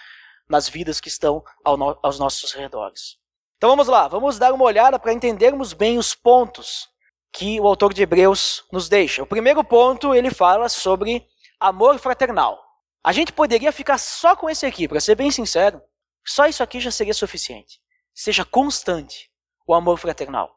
nas 0.49 0.67
vidas 0.69 0.99
que 0.99 1.09
estão 1.09 1.43
ao 1.63 1.77
no 1.77 1.97
aos 2.01 2.19
nossos 2.19 2.53
redores. 2.53 3.17
Então 3.57 3.69
vamos 3.69 3.87
lá, 3.87 4.07
vamos 4.07 4.39
dar 4.39 4.53
uma 4.53 4.63
olhada 4.63 4.97
para 4.97 5.13
entendermos 5.13 5.73
bem 5.73 5.97
os 5.97 6.13
pontos 6.15 6.89
que 7.31 7.59
o 7.59 7.67
autor 7.67 7.93
de 7.93 8.01
Hebreus 8.01 8.65
nos 8.71 8.89
deixa. 8.89 9.23
O 9.23 9.27
primeiro 9.27 9.63
ponto, 9.63 10.13
ele 10.13 10.31
fala 10.31 10.67
sobre 10.67 11.25
amor 11.59 11.97
fraternal. 11.99 12.59
A 13.03 13.11
gente 13.11 13.31
poderia 13.31 13.71
ficar 13.71 13.97
só 13.97 14.35
com 14.35 14.49
esse 14.49 14.65
aqui, 14.65 14.87
para 14.87 14.99
ser 14.99 15.15
bem 15.15 15.31
sincero, 15.31 15.81
só 16.25 16.45
isso 16.45 16.63
aqui 16.63 16.79
já 16.79 16.91
seria 16.91 17.13
suficiente. 17.13 17.79
seja 18.13 18.43
constante 18.43 19.31
o 19.65 19.73
amor 19.73 19.97
fraternal. 19.97 20.53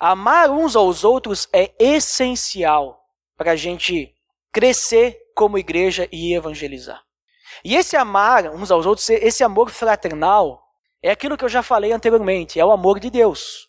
Amar 0.00 0.50
uns 0.50 0.74
aos 0.74 1.04
outros 1.04 1.48
é 1.52 1.72
essencial 1.78 2.98
para 3.36 3.52
a 3.52 3.56
gente 3.56 4.14
crescer 4.52 5.18
como 5.34 5.58
igreja 5.58 6.08
e 6.10 6.34
evangelizar. 6.34 7.02
E 7.64 7.76
esse 7.76 7.96
amar 7.96 8.46
uns 8.50 8.70
aos 8.70 8.86
outros, 8.86 9.08
esse 9.10 9.44
amor 9.44 9.70
fraternal, 9.70 10.62
é 11.02 11.10
aquilo 11.10 11.36
que 11.36 11.44
eu 11.44 11.48
já 11.48 11.62
falei 11.62 11.92
anteriormente, 11.92 12.58
é 12.58 12.64
o 12.64 12.72
amor 12.72 12.98
de 12.98 13.10
Deus. 13.10 13.68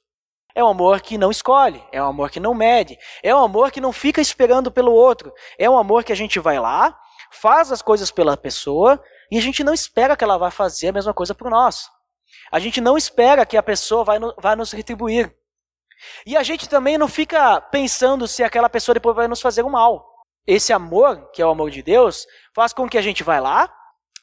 É 0.55 0.63
um 0.63 0.67
amor 0.69 1.01
que 1.01 1.17
não 1.17 1.29
escolhe, 1.29 1.84
é 1.91 2.01
um 2.01 2.08
amor 2.08 2.29
que 2.29 2.39
não 2.39 2.53
mede, 2.53 2.97
é 3.21 3.36
um 3.36 3.39
amor 3.39 3.71
que 3.71 3.81
não 3.81 3.91
fica 3.91 4.21
esperando 4.21 4.71
pelo 4.71 4.93
outro. 4.93 5.34
É 5.60 5.69
um 5.69 5.77
amor 5.77 6.05
que 6.05 6.13
a 6.13 6.15
gente 6.15 6.39
vai 6.39 6.58
lá, 6.58 6.97
faz 7.29 7.73
as 7.73 7.81
coisas 7.81 8.10
pela 8.10 8.38
pessoa 8.38 9.03
e 9.31 9.38
a 9.38 9.41
gente 9.41 9.63
não 9.63 9.73
espera 9.73 10.15
que 10.15 10.23
ela 10.23 10.38
vá 10.38 10.51
fazer 10.51 10.89
a 10.89 10.93
mesma 10.93 11.13
coisa 11.13 11.33
por 11.33 11.49
nós. 11.49 11.89
A 12.51 12.59
gente 12.59 12.79
não 12.81 12.97
espera 12.97 13.45
que 13.45 13.57
a 13.57 13.63
pessoa 13.63 14.03
vai, 14.03 14.19
no, 14.19 14.33
vai 14.38 14.55
nos 14.55 14.71
retribuir. 14.71 15.35
E 16.25 16.35
a 16.35 16.43
gente 16.43 16.67
também 16.67 16.97
não 16.97 17.07
fica 17.07 17.59
pensando 17.61 18.27
se 18.27 18.43
aquela 18.43 18.69
pessoa 18.69 18.93
depois 18.93 19.15
vai 19.15 19.27
nos 19.27 19.41
fazer 19.41 19.63
o 19.63 19.67
um 19.67 19.71
mal. 19.71 20.05
Esse 20.45 20.73
amor, 20.73 21.31
que 21.31 21.41
é 21.41 21.45
o 21.45 21.49
amor 21.49 21.71
de 21.71 21.81
Deus, 21.81 22.27
faz 22.53 22.73
com 22.73 22.88
que 22.88 22.97
a 22.97 23.01
gente 23.01 23.23
vá 23.23 23.39
lá, 23.39 23.73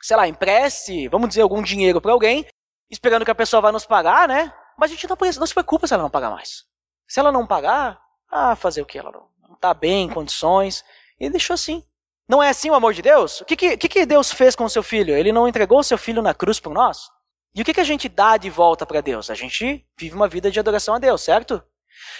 sei 0.00 0.16
lá, 0.16 0.28
empreste, 0.28 1.08
vamos 1.08 1.28
dizer, 1.28 1.42
algum 1.42 1.62
dinheiro 1.62 2.00
para 2.00 2.12
alguém, 2.12 2.46
esperando 2.90 3.24
que 3.24 3.30
a 3.30 3.34
pessoa 3.34 3.60
vai 3.60 3.72
nos 3.72 3.86
pagar, 3.86 4.28
né? 4.28 4.52
Mas 4.78 4.90
a 4.90 4.94
gente 4.94 5.08
não, 5.08 5.16
não 5.38 5.46
se 5.46 5.54
preocupa 5.54 5.86
se 5.86 5.94
ela 5.94 6.02
não 6.02 6.10
pagar 6.10 6.30
mais. 6.30 6.64
Se 7.08 7.18
ela 7.18 7.32
não 7.32 7.46
pagar, 7.46 8.00
ah, 8.30 8.54
fazer 8.54 8.82
o 8.82 8.86
que? 8.86 8.98
Ela 8.98 9.10
não 9.10 9.54
está 9.54 9.74
bem 9.74 10.04
em 10.04 10.10
condições. 10.10 10.84
E 11.18 11.28
deixou 11.30 11.54
assim. 11.54 11.84
Não 12.28 12.42
é 12.42 12.48
assim 12.48 12.70
o 12.70 12.74
amor 12.74 12.94
de 12.94 13.02
Deus? 13.02 13.40
O 13.40 13.44
que, 13.44 13.56
que, 13.56 13.76
que 13.76 14.06
Deus 14.06 14.32
fez 14.32 14.54
com 14.54 14.64
o 14.64 14.70
seu 14.70 14.82
filho? 14.82 15.14
Ele 15.14 15.32
não 15.32 15.48
entregou 15.48 15.80
o 15.80 15.84
seu 15.84 15.98
filho 15.98 16.22
na 16.22 16.32
cruz 16.32 16.60
por 16.60 16.72
nós? 16.72 17.10
E 17.54 17.60
o 17.60 17.64
que, 17.64 17.74
que 17.74 17.80
a 17.80 17.84
gente 17.84 18.08
dá 18.08 18.36
de 18.36 18.48
volta 18.48 18.86
para 18.86 19.00
Deus? 19.00 19.28
A 19.28 19.34
gente 19.34 19.86
vive 19.98 20.14
uma 20.14 20.28
vida 20.28 20.50
de 20.50 20.58
adoração 20.58 20.94
a 20.94 20.98
Deus, 20.98 21.20
certo? 21.20 21.62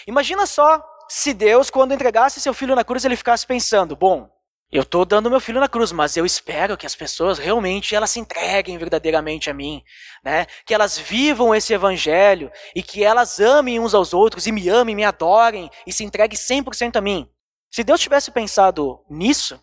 Imagina 0.07 0.47
só 0.47 0.85
se 1.09 1.33
Deus, 1.33 1.71
quando 1.71 1.95
entregasse 1.95 2.41
seu 2.41 2.53
filho 2.53 2.75
na 2.75 2.85
cruz, 2.85 3.05
ele 3.05 3.17
ficasse 3.17 3.47
pensando: 3.47 3.97
bom, 3.97 4.29
eu 4.71 4.83
estou 4.83 5.05
dando 5.05 5.31
meu 5.31 5.41
filho 5.41 5.61
na 5.61 5.69
cruz, 5.69 5.93
mas 5.93 6.17
eu 6.17 6.25
espero 6.25 6.77
que 6.79 6.87
as 6.87 6.97
pessoas 6.97 7.39
realmente 7.39 7.95
elas 7.95 8.11
se 8.11 8.19
entreguem 8.19 8.79
verdadeiramente 8.79 9.51
a 9.51 9.55
mim, 9.55 9.83
né? 10.25 10.47
Que 10.65 10.73
elas 10.75 10.97
vivam 10.97 11.55
esse 11.55 11.75
evangelho 11.75 12.51
e 12.75 12.83
que 12.83 13.05
elas 13.05 13.39
amem 13.39 13.79
uns 13.79 13.95
aos 13.95 14.15
outros 14.15 14.47
e 14.47 14.53
me 14.53 14.69
amem, 14.71 14.97
me 14.97 15.05
adorem 15.05 15.71
e 15.87 15.93
se 15.93 16.05
entreguem 16.05 16.39
100% 16.39 16.97
a 16.97 17.01
mim. 17.03 17.29
Se 17.71 17.85
Deus 17.85 18.01
tivesse 18.01 18.31
pensado 18.31 19.05
nisso, 19.11 19.63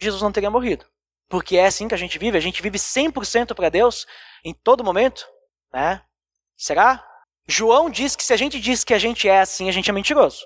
Jesus 0.00 0.22
não 0.22 0.32
teria 0.32 0.50
morrido. 0.50 0.86
Porque 1.28 1.56
é 1.56 1.66
assim 1.66 1.86
que 1.86 1.94
a 1.94 1.98
gente 1.98 2.18
vive, 2.18 2.36
a 2.36 2.40
gente 2.40 2.60
vive 2.60 2.78
100% 2.78 3.54
para 3.54 3.68
Deus 3.68 4.06
em 4.44 4.52
todo 4.52 4.82
momento, 4.82 5.24
né? 5.72 6.02
Será? 6.56 7.06
João 7.46 7.88
diz 7.88 8.16
que 8.16 8.24
se 8.24 8.32
a 8.32 8.36
gente 8.36 8.60
diz 8.60 8.82
que 8.82 8.94
a 8.94 8.98
gente 8.98 9.28
é 9.28 9.40
assim, 9.40 9.68
a 9.68 9.72
gente 9.72 9.88
é 9.88 9.92
mentiroso. 9.92 10.44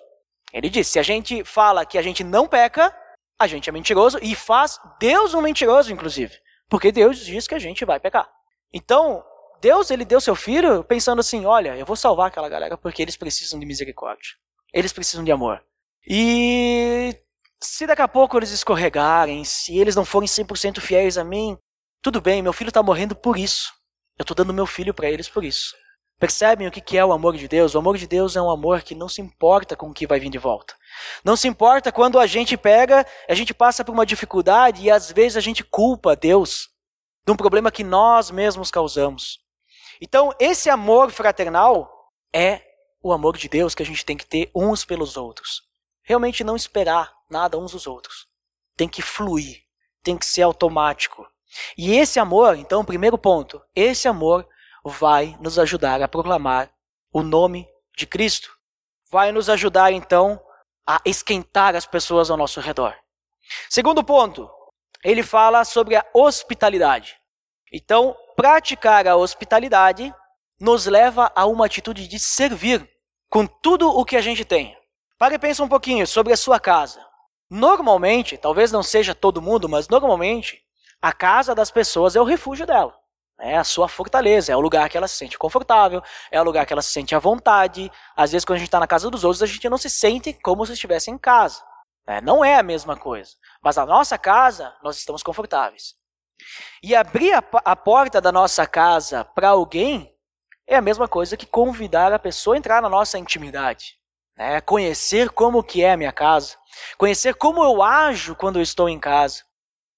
Ele 0.52 0.68
diz: 0.68 0.86
se 0.88 0.98
a 0.98 1.02
gente 1.02 1.42
fala 1.42 1.84
que 1.84 1.98
a 1.98 2.02
gente 2.02 2.22
não 2.22 2.46
peca, 2.46 2.94
a 3.38 3.46
gente 3.46 3.68
é 3.68 3.72
mentiroso 3.72 4.18
e 4.22 4.34
faz 4.34 4.78
Deus 5.00 5.34
um 5.34 5.40
mentiroso, 5.40 5.92
inclusive. 5.92 6.38
Porque 6.68 6.92
Deus 6.92 7.18
diz 7.18 7.46
que 7.46 7.54
a 7.54 7.58
gente 7.58 7.84
vai 7.84 7.98
pecar. 7.98 8.30
Então, 8.72 9.24
Deus 9.60 9.90
ele 9.90 10.04
deu 10.04 10.20
seu 10.20 10.36
filho 10.36 10.84
pensando 10.84 11.20
assim: 11.20 11.44
olha, 11.44 11.76
eu 11.76 11.86
vou 11.86 11.96
salvar 11.96 12.28
aquela 12.28 12.48
galera 12.48 12.76
porque 12.76 13.02
eles 13.02 13.16
precisam 13.16 13.58
de 13.58 13.66
misericórdia. 13.66 14.32
Eles 14.72 14.92
precisam 14.92 15.24
de 15.24 15.32
amor. 15.32 15.64
E 16.06 17.16
se 17.64 17.86
daqui 17.86 18.02
a 18.02 18.08
pouco 18.08 18.36
eles 18.36 18.50
escorregarem, 18.50 19.44
se 19.44 19.78
eles 19.78 19.96
não 19.96 20.04
forem 20.04 20.28
100% 20.28 20.80
fiéis 20.80 21.16
a 21.16 21.24
mim, 21.24 21.56
tudo 22.02 22.20
bem, 22.20 22.42
meu 22.42 22.52
filho 22.52 22.68
está 22.68 22.82
morrendo 22.82 23.16
por 23.16 23.38
isso. 23.38 23.72
Eu 24.18 24.22
estou 24.22 24.34
dando 24.34 24.52
meu 24.52 24.66
filho 24.66 24.92
para 24.92 25.10
eles 25.10 25.28
por 25.28 25.42
isso. 25.42 25.74
Percebem 26.18 26.68
o 26.68 26.70
que 26.70 26.96
é 26.96 27.04
o 27.04 27.12
amor 27.12 27.36
de 27.36 27.48
Deus? 27.48 27.74
O 27.74 27.78
amor 27.78 27.98
de 27.98 28.06
Deus 28.06 28.36
é 28.36 28.42
um 28.42 28.50
amor 28.50 28.82
que 28.82 28.94
não 28.94 29.08
se 29.08 29.20
importa 29.20 29.74
com 29.74 29.88
o 29.88 29.92
que 29.92 30.06
vai 30.06 30.20
vir 30.20 30.30
de 30.30 30.38
volta. 30.38 30.74
Não 31.24 31.36
se 31.36 31.48
importa 31.48 31.90
quando 31.90 32.18
a 32.18 32.26
gente 32.26 32.56
pega, 32.56 33.04
a 33.28 33.34
gente 33.34 33.52
passa 33.52 33.84
por 33.84 33.92
uma 33.92 34.06
dificuldade 34.06 34.82
e 34.82 34.90
às 34.90 35.10
vezes 35.10 35.36
a 35.36 35.40
gente 35.40 35.64
culpa 35.64 36.14
Deus 36.14 36.68
de 37.26 37.32
um 37.32 37.36
problema 37.36 37.72
que 37.72 37.82
nós 37.82 38.30
mesmos 38.30 38.70
causamos. 38.70 39.40
Então, 40.00 40.32
esse 40.38 40.68
amor 40.68 41.10
fraternal 41.10 41.90
é 42.34 42.60
o 43.02 43.12
amor 43.12 43.36
de 43.36 43.48
Deus 43.48 43.74
que 43.74 43.82
a 43.82 43.86
gente 43.86 44.04
tem 44.04 44.16
que 44.16 44.26
ter 44.26 44.50
uns 44.54 44.84
pelos 44.84 45.16
outros. 45.16 45.62
Realmente 46.02 46.44
não 46.44 46.54
esperar 46.56 47.13
nada 47.30 47.58
uns 47.58 47.72
dos 47.72 47.86
outros. 47.86 48.26
Tem 48.76 48.88
que 48.88 49.02
fluir, 49.02 49.62
tem 50.02 50.16
que 50.16 50.26
ser 50.26 50.42
automático. 50.42 51.26
E 51.76 51.94
esse 51.96 52.18
amor, 52.18 52.56
então, 52.56 52.84
primeiro 52.84 53.16
ponto, 53.16 53.62
esse 53.74 54.08
amor 54.08 54.46
vai 54.84 55.36
nos 55.40 55.58
ajudar 55.58 56.02
a 56.02 56.08
proclamar 56.08 56.70
o 57.12 57.22
nome 57.22 57.68
de 57.96 58.06
Cristo. 58.06 58.50
Vai 59.10 59.30
nos 59.32 59.48
ajudar, 59.48 59.92
então, 59.92 60.40
a 60.86 61.00
esquentar 61.04 61.74
as 61.74 61.86
pessoas 61.86 62.30
ao 62.30 62.36
nosso 62.36 62.60
redor. 62.60 62.94
Segundo 63.70 64.02
ponto, 64.02 64.50
ele 65.02 65.22
fala 65.22 65.64
sobre 65.64 65.96
a 65.96 66.04
hospitalidade. 66.12 67.16
Então, 67.72 68.16
praticar 68.36 69.06
a 69.06 69.16
hospitalidade 69.16 70.12
nos 70.60 70.86
leva 70.86 71.30
a 71.34 71.46
uma 71.46 71.66
atitude 71.66 72.08
de 72.08 72.18
servir 72.18 72.88
com 73.28 73.46
tudo 73.46 73.88
o 73.88 74.04
que 74.04 74.16
a 74.16 74.20
gente 74.20 74.44
tem. 74.44 74.76
Pare 75.18 75.36
e 75.36 75.38
pense 75.38 75.60
um 75.62 75.68
pouquinho 75.68 76.06
sobre 76.06 76.32
a 76.32 76.36
sua 76.36 76.58
casa. 76.58 77.04
Normalmente, 77.54 78.36
talvez 78.36 78.72
não 78.72 78.82
seja 78.82 79.14
todo 79.14 79.40
mundo, 79.40 79.68
mas 79.68 79.86
normalmente, 79.88 80.60
a 81.00 81.12
casa 81.12 81.54
das 81.54 81.70
pessoas 81.70 82.16
é 82.16 82.20
o 82.20 82.24
refúgio 82.24 82.66
dela. 82.66 82.92
É 83.38 83.56
a 83.56 83.62
sua 83.62 83.86
fortaleza, 83.86 84.50
é 84.50 84.56
o 84.56 84.60
lugar 84.60 84.88
que 84.88 84.96
ela 84.96 85.06
se 85.06 85.14
sente 85.14 85.38
confortável, 85.38 86.02
é 86.32 86.40
o 86.40 86.42
lugar 86.42 86.66
que 86.66 86.72
ela 86.72 86.82
se 86.82 86.90
sente 86.90 87.14
à 87.14 87.20
vontade. 87.20 87.92
Às 88.16 88.32
vezes, 88.32 88.44
quando 88.44 88.56
a 88.56 88.58
gente 88.58 88.66
está 88.66 88.80
na 88.80 88.88
casa 88.88 89.08
dos 89.08 89.22
outros, 89.22 89.40
a 89.40 89.46
gente 89.46 89.68
não 89.68 89.78
se 89.78 89.88
sente 89.88 90.32
como 90.32 90.66
se 90.66 90.72
estivesse 90.72 91.12
em 91.12 91.16
casa. 91.16 91.62
É, 92.08 92.20
não 92.20 92.44
é 92.44 92.56
a 92.56 92.62
mesma 92.62 92.96
coisa. 92.96 93.36
Mas 93.62 93.76
na 93.76 93.86
nossa 93.86 94.18
casa, 94.18 94.74
nós 94.82 94.96
estamos 94.96 95.22
confortáveis. 95.22 95.94
E 96.82 96.92
abrir 96.92 97.34
a, 97.34 97.44
a 97.64 97.76
porta 97.76 98.20
da 98.20 98.32
nossa 98.32 98.66
casa 98.66 99.24
para 99.24 99.50
alguém 99.50 100.12
é 100.66 100.74
a 100.74 100.82
mesma 100.82 101.06
coisa 101.06 101.36
que 101.36 101.46
convidar 101.46 102.12
a 102.12 102.18
pessoa 102.18 102.56
a 102.56 102.58
entrar 102.58 102.82
na 102.82 102.88
nossa 102.88 103.16
intimidade. 103.16 103.96
É, 104.36 104.60
conhecer 104.60 105.30
como 105.30 105.62
que 105.62 105.82
é 105.82 105.92
a 105.92 105.96
minha 105.96 106.12
casa. 106.12 106.56
Conhecer 106.98 107.34
como 107.34 107.62
eu 107.62 107.82
ajo 107.82 108.34
quando 108.34 108.56
eu 108.56 108.62
estou 108.62 108.88
em 108.88 108.98
casa. 108.98 109.44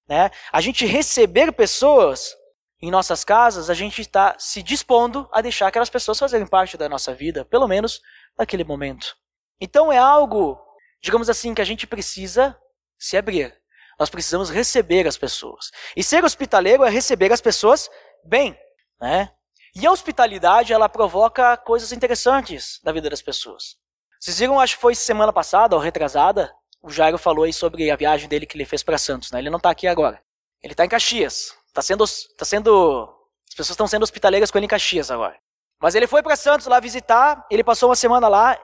Né? 0.07 0.29
A 0.51 0.61
gente 0.61 0.85
receber 0.85 1.51
pessoas 1.51 2.35
em 2.81 2.91
nossas 2.91 3.23
casas, 3.23 3.69
a 3.69 3.73
gente 3.73 4.01
está 4.01 4.35
se 4.37 4.61
dispondo 4.61 5.27
a 5.31 5.41
deixar 5.41 5.67
aquelas 5.67 5.89
pessoas 5.89 6.19
fazerem 6.19 6.45
parte 6.45 6.77
da 6.77 6.87
nossa 6.87 7.13
vida, 7.13 7.43
pelo 7.43 7.67
menos 7.67 8.01
naquele 8.37 8.63
momento. 8.63 9.15
Então 9.59 9.91
é 9.91 9.97
algo, 9.97 10.59
digamos 11.01 11.29
assim, 11.29 11.55
que 11.55 11.61
a 11.61 11.65
gente 11.65 11.87
precisa 11.87 12.55
se 12.97 13.17
abrir. 13.17 13.59
Nós 13.99 14.11
precisamos 14.11 14.51
receber 14.51 15.07
as 15.07 15.17
pessoas. 15.17 15.71
E 15.95 16.03
ser 16.03 16.23
hospitaleiro 16.23 16.83
é 16.83 16.89
receber 16.89 17.33
as 17.33 17.41
pessoas 17.41 17.89
bem, 18.23 18.55
né? 19.01 19.31
E 19.75 19.85
a 19.85 19.91
hospitalidade, 19.91 20.71
ela 20.71 20.87
provoca 20.87 21.57
coisas 21.57 21.91
interessantes 21.91 22.79
na 22.83 22.91
vida 22.91 23.09
das 23.09 23.21
pessoas. 23.21 23.75
Vocês 24.19 24.39
viram, 24.39 24.59
acho 24.59 24.75
que 24.75 24.81
foi 24.81 24.95
semana 24.95 25.31
passada 25.31 25.75
ou 25.75 25.81
retrasada, 25.81 26.53
o 26.81 26.89
Jairo 26.89 27.17
falou 27.17 27.43
aí 27.43 27.53
sobre 27.53 27.89
a 27.91 27.95
viagem 27.95 28.27
dele 28.27 28.45
que 28.45 28.57
ele 28.57 28.65
fez 28.65 28.83
para 28.83 28.97
Santos, 28.97 29.31
né? 29.31 29.39
Ele 29.39 29.49
não 29.49 29.57
está 29.57 29.69
aqui 29.69 29.87
agora. 29.87 30.21
Ele 30.61 30.73
está 30.73 30.85
em 30.85 30.89
Caxias. 30.89 31.55
Tá 31.73 31.81
sendo, 31.81 32.05
tá 32.37 32.45
sendo, 32.45 33.03
as 33.47 33.53
pessoas 33.53 33.71
estão 33.71 33.87
sendo 33.87 34.03
hospitaleiras 34.03 34.49
com 34.49 34.57
ele 34.57 34.65
em 34.65 34.69
Caxias 34.69 35.11
agora. 35.11 35.37
Mas 35.79 35.93
ele 35.93 36.07
foi 36.07 36.23
para 36.23 36.35
Santos 36.35 36.65
lá 36.65 36.79
visitar, 36.79 37.45
ele 37.51 37.63
passou 37.63 37.89
uma 37.89 37.95
semana 37.95 38.27
lá, 38.27 38.59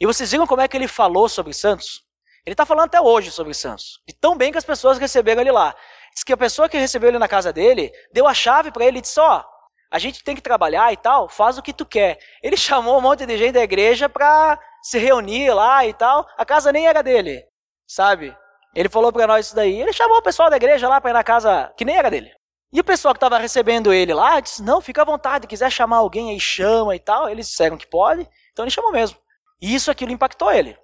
e 0.00 0.06
vocês 0.06 0.30
viram 0.30 0.46
como 0.46 0.60
é 0.60 0.68
que 0.68 0.76
ele 0.76 0.86
falou 0.86 1.28
sobre 1.28 1.52
Santos? 1.52 2.04
Ele 2.44 2.54
está 2.54 2.66
falando 2.66 2.86
até 2.86 3.00
hoje 3.00 3.30
sobre 3.30 3.54
Santos. 3.54 4.00
E 4.06 4.12
tão 4.12 4.36
bem 4.36 4.52
que 4.52 4.58
as 4.58 4.64
pessoas 4.64 4.98
receberam 4.98 5.40
ele 5.40 5.52
lá. 5.52 5.74
Diz 6.12 6.24
que 6.24 6.32
a 6.32 6.36
pessoa 6.36 6.68
que 6.68 6.76
recebeu 6.76 7.08
ele 7.08 7.18
na 7.18 7.28
casa 7.28 7.52
dele 7.52 7.92
deu 8.12 8.26
a 8.26 8.34
chave 8.34 8.70
para 8.70 8.84
ele 8.84 8.98
e 8.98 9.00
disse: 9.00 9.18
Ó, 9.20 9.42
a 9.92 9.98
gente 9.98 10.24
tem 10.24 10.34
que 10.34 10.40
trabalhar 10.40 10.90
e 10.90 10.96
tal, 10.96 11.28
faz 11.28 11.58
o 11.58 11.62
que 11.62 11.72
tu 11.72 11.84
quer. 11.84 12.18
Ele 12.42 12.56
chamou 12.58 12.96
um 12.96 13.00
monte 13.02 13.26
de 13.26 13.36
gente 13.36 13.52
da 13.52 13.62
igreja 13.62 14.08
para 14.08 14.58
se 14.82 14.98
reunir 14.98 15.52
lá 15.52 15.86
e 15.86 15.92
tal. 15.92 16.26
A 16.38 16.46
casa 16.46 16.72
nem 16.72 16.86
era 16.86 17.02
dele, 17.02 17.44
sabe? 17.86 18.34
Ele 18.74 18.88
falou 18.88 19.12
para 19.12 19.26
nós 19.26 19.46
isso 19.46 19.54
daí. 19.54 19.82
Ele 19.82 19.92
chamou 19.92 20.16
o 20.16 20.22
pessoal 20.22 20.48
da 20.48 20.56
igreja 20.56 20.88
lá 20.88 20.98
para 20.98 21.10
ir 21.10 21.12
na 21.12 21.22
casa 21.22 21.70
que 21.76 21.84
nem 21.84 21.96
era 21.96 22.10
dele. 22.10 22.32
E 22.72 22.80
o 22.80 22.84
pessoal 22.84 23.12
que 23.12 23.18
estava 23.18 23.36
recebendo 23.36 23.92
ele 23.92 24.14
lá 24.14 24.40
disse: 24.40 24.62
Não, 24.62 24.80
fica 24.80 25.02
à 25.02 25.04
vontade, 25.04 25.46
quiser 25.46 25.70
chamar 25.70 25.98
alguém 25.98 26.30
aí, 26.30 26.40
chama 26.40 26.96
e 26.96 26.98
tal. 26.98 27.28
Eles 27.28 27.48
disseram 27.48 27.76
que 27.76 27.86
pode, 27.86 28.26
então 28.50 28.64
ele 28.64 28.70
chamou 28.70 28.90
mesmo. 28.90 29.18
E 29.60 29.74
isso 29.74 29.90
aquilo 29.90 30.10
impactou 30.10 30.50
ele. 30.50 30.74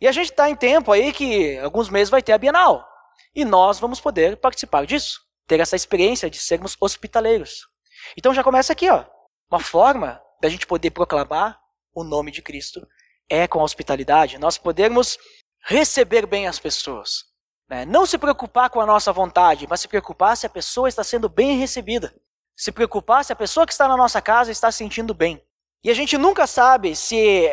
E 0.00 0.08
a 0.08 0.12
gente 0.12 0.32
está 0.32 0.50
em 0.50 0.56
tempo 0.56 0.90
aí 0.90 1.12
que 1.12 1.56
alguns 1.58 1.88
meses 1.88 2.10
vai 2.10 2.20
ter 2.20 2.32
a 2.32 2.38
Bienal. 2.38 2.84
E 3.32 3.44
nós 3.44 3.78
vamos 3.78 4.00
poder 4.00 4.36
participar 4.38 4.84
disso, 4.84 5.20
ter 5.46 5.60
essa 5.60 5.76
experiência 5.76 6.28
de 6.28 6.38
sermos 6.38 6.76
hospitaleiros. 6.80 7.69
Então 8.16 8.34
já 8.34 8.42
começa 8.42 8.72
aqui, 8.72 8.88
ó. 8.88 9.04
Uma 9.50 9.60
forma 9.60 10.20
da 10.40 10.48
gente 10.48 10.66
poder 10.66 10.90
proclamar 10.90 11.60
o 11.94 12.04
nome 12.04 12.30
de 12.30 12.42
Cristo 12.42 12.86
é 13.28 13.46
com 13.46 13.60
a 13.60 13.64
hospitalidade. 13.64 14.38
Nós 14.38 14.58
podemos 14.58 15.18
receber 15.64 16.26
bem 16.26 16.46
as 16.46 16.58
pessoas. 16.58 17.24
Né? 17.68 17.84
Não 17.84 18.04
se 18.04 18.18
preocupar 18.18 18.70
com 18.70 18.80
a 18.80 18.86
nossa 18.86 19.12
vontade, 19.12 19.66
mas 19.68 19.80
se 19.80 19.88
preocupar 19.88 20.36
se 20.36 20.46
a 20.46 20.50
pessoa 20.50 20.88
está 20.88 21.04
sendo 21.04 21.28
bem 21.28 21.56
recebida. 21.58 22.14
Se 22.56 22.72
preocupar 22.72 23.24
se 23.24 23.32
a 23.32 23.36
pessoa 23.36 23.66
que 23.66 23.72
está 23.72 23.86
na 23.86 23.96
nossa 23.96 24.20
casa 24.20 24.50
está 24.50 24.70
se 24.70 24.78
sentindo 24.78 25.14
bem. 25.14 25.42
E 25.82 25.90
a 25.90 25.94
gente 25.94 26.18
nunca 26.18 26.46
sabe 26.46 26.94
se 26.94 27.48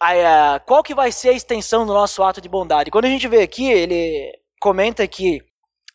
a, 0.00 0.54
a, 0.54 0.60
qual 0.60 0.82
que 0.82 0.94
vai 0.94 1.10
ser 1.12 1.30
a 1.30 1.32
extensão 1.32 1.84
do 1.84 1.92
nosso 1.92 2.22
ato 2.22 2.40
de 2.40 2.48
bondade. 2.48 2.90
Quando 2.90 3.04
a 3.06 3.10
gente 3.10 3.28
vê 3.28 3.42
aqui, 3.42 3.70
ele 3.70 4.32
comenta 4.60 5.06
que 5.06 5.42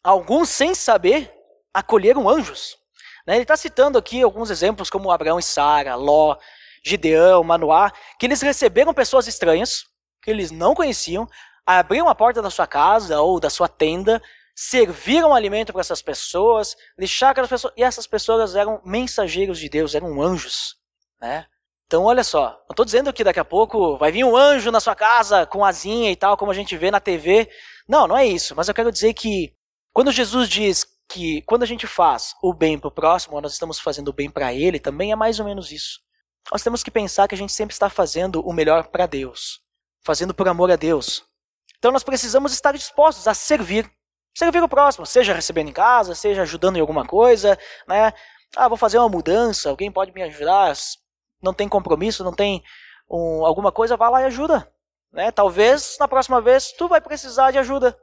alguns, 0.04 0.50
sem 0.50 0.76
saber, 0.76 1.34
acolheram 1.74 2.30
anjos. 2.30 2.78
Né? 3.26 3.36
Ele 3.36 3.44
está 3.44 3.58
citando 3.58 3.98
aqui 3.98 4.22
alguns 4.22 4.50
exemplos 4.50 4.90
como 4.90 5.12
Abraão 5.12 5.40
e 5.40 5.44
Sara, 5.44 5.96
Ló, 5.96 6.38
Gideão, 6.84 7.44
Manoá, 7.44 7.92
que 8.20 8.26
eles 8.26 8.42
receberam 8.42 8.94
pessoas 8.94 9.28
estranhas, 9.28 9.86
que 10.22 10.32
eles 10.32 10.52
não 10.52 10.74
conheciam, 10.74 11.28
abriram 11.66 12.10
a 12.10 12.16
porta 12.16 12.42
da 12.42 12.50
sua 12.50 12.68
casa 12.68 13.20
ou 13.22 13.40
da 13.40 13.50
sua 13.50 13.68
tenda, 13.68 14.22
serviram 14.56 15.34
alimento 15.34 15.72
para 15.72 15.82
essas 15.82 16.02
pessoas, 16.02 16.76
deixaram 16.98 17.32
aquelas 17.32 17.50
pessoas, 17.50 17.74
e 17.78 17.84
essas 17.84 18.08
pessoas 18.08 18.56
eram 18.56 18.82
mensageiros 18.84 19.60
de 19.60 19.70
Deus, 19.70 19.96
eram 19.96 20.22
anjos, 20.22 20.76
né? 21.20 21.46
Então, 21.92 22.06
olha 22.06 22.24
só, 22.24 22.52
não 22.52 22.72
estou 22.72 22.86
dizendo 22.86 23.12
que 23.12 23.24
daqui 23.24 23.40
a 23.40 23.44
pouco 23.44 23.98
vai 23.98 24.14
vir 24.14 24.24
um 24.24 24.34
anjo 24.36 24.72
na 24.72 24.80
sua 24.80 24.96
casa 24.96 25.46
com 25.46 25.66
asinha 25.66 26.10
e 26.10 26.16
tal, 26.16 26.38
como 26.38 26.50
a 26.50 26.54
gente 26.54 26.78
vê 26.78 26.90
na 26.90 27.02
TV. 27.02 27.50
Não, 27.86 28.08
não 28.08 28.18
é 28.18 28.26
isso. 28.26 28.56
Mas 28.56 28.70
eu 28.70 28.74
quero 28.74 28.94
dizer 28.94 29.14
que 29.14 29.54
quando 29.92 30.10
Jesus 30.10 30.48
diz 30.48 30.86
que 31.12 31.42
quando 31.44 31.64
a 31.64 31.66
gente 31.66 31.88
faz 31.88 32.36
o 32.42 32.54
bem 32.54 32.80
para 32.80 32.88
o 32.88 32.92
próximo, 32.92 33.40
nós 33.42 33.54
estamos 33.54 33.80
fazendo 33.80 34.10
o 34.10 34.14
bem 34.14 34.30
para 34.30 34.54
ele, 34.54 34.80
também 34.80 35.12
é 35.12 35.16
mais 35.16 35.40
ou 35.40 35.46
menos 35.46 35.72
isso. 35.72 36.00
Nós 36.52 36.64
temos 36.64 36.84
que 36.84 36.92
pensar 36.92 37.28
que 37.28 37.36
a 37.36 37.38
gente 37.38 37.54
sempre 37.54 37.74
está 37.74 37.90
fazendo 37.90 38.42
o 38.42 38.54
melhor 38.54 38.88
para 38.88 39.06
Deus, 39.06 39.62
fazendo 40.04 40.34
por 40.34 40.48
amor 40.48 40.72
a 40.72 40.76
Deus. 40.76 41.24
Então 41.78 41.92
nós 41.92 42.04
precisamos 42.04 42.54
estar 42.54 42.74
dispostos 42.74 43.28
a 43.28 43.34
servir. 43.34 43.90
Servir 44.34 44.64
o 44.64 44.70
próximo, 44.70 45.06
seja 45.06 45.34
recebendo 45.34 45.70
em 45.70 45.74
casa, 45.74 46.16
seja 46.16 46.44
ajudando 46.44 46.78
em 46.78 46.80
alguma 46.80 47.06
coisa, 47.06 47.60
né? 47.86 48.14
Ah, 48.56 48.70
vou 48.70 48.78
fazer 48.78 48.98
uma 48.98 49.10
mudança, 49.10 49.70
alguém 49.70 49.92
pode 49.92 50.14
me 50.14 50.24
ajudar? 50.24 50.74
não 51.42 51.54
tem 51.54 51.68
compromisso, 51.68 52.24
não 52.24 52.34
tem 52.34 52.64
um, 53.10 53.46
alguma 53.46 53.72
coisa, 53.72 53.98
vá 53.98 54.10
lá 54.10 54.22
e 54.22 54.26
ajuda. 54.26 54.72
Né? 55.12 55.32
Talvez 55.32 55.98
na 56.00 56.08
próxima 56.08 56.40
vez 56.40 56.72
tu 56.72 56.88
vai 56.88 57.02
precisar 57.02 57.52
de 57.52 57.58
ajuda. 57.58 57.98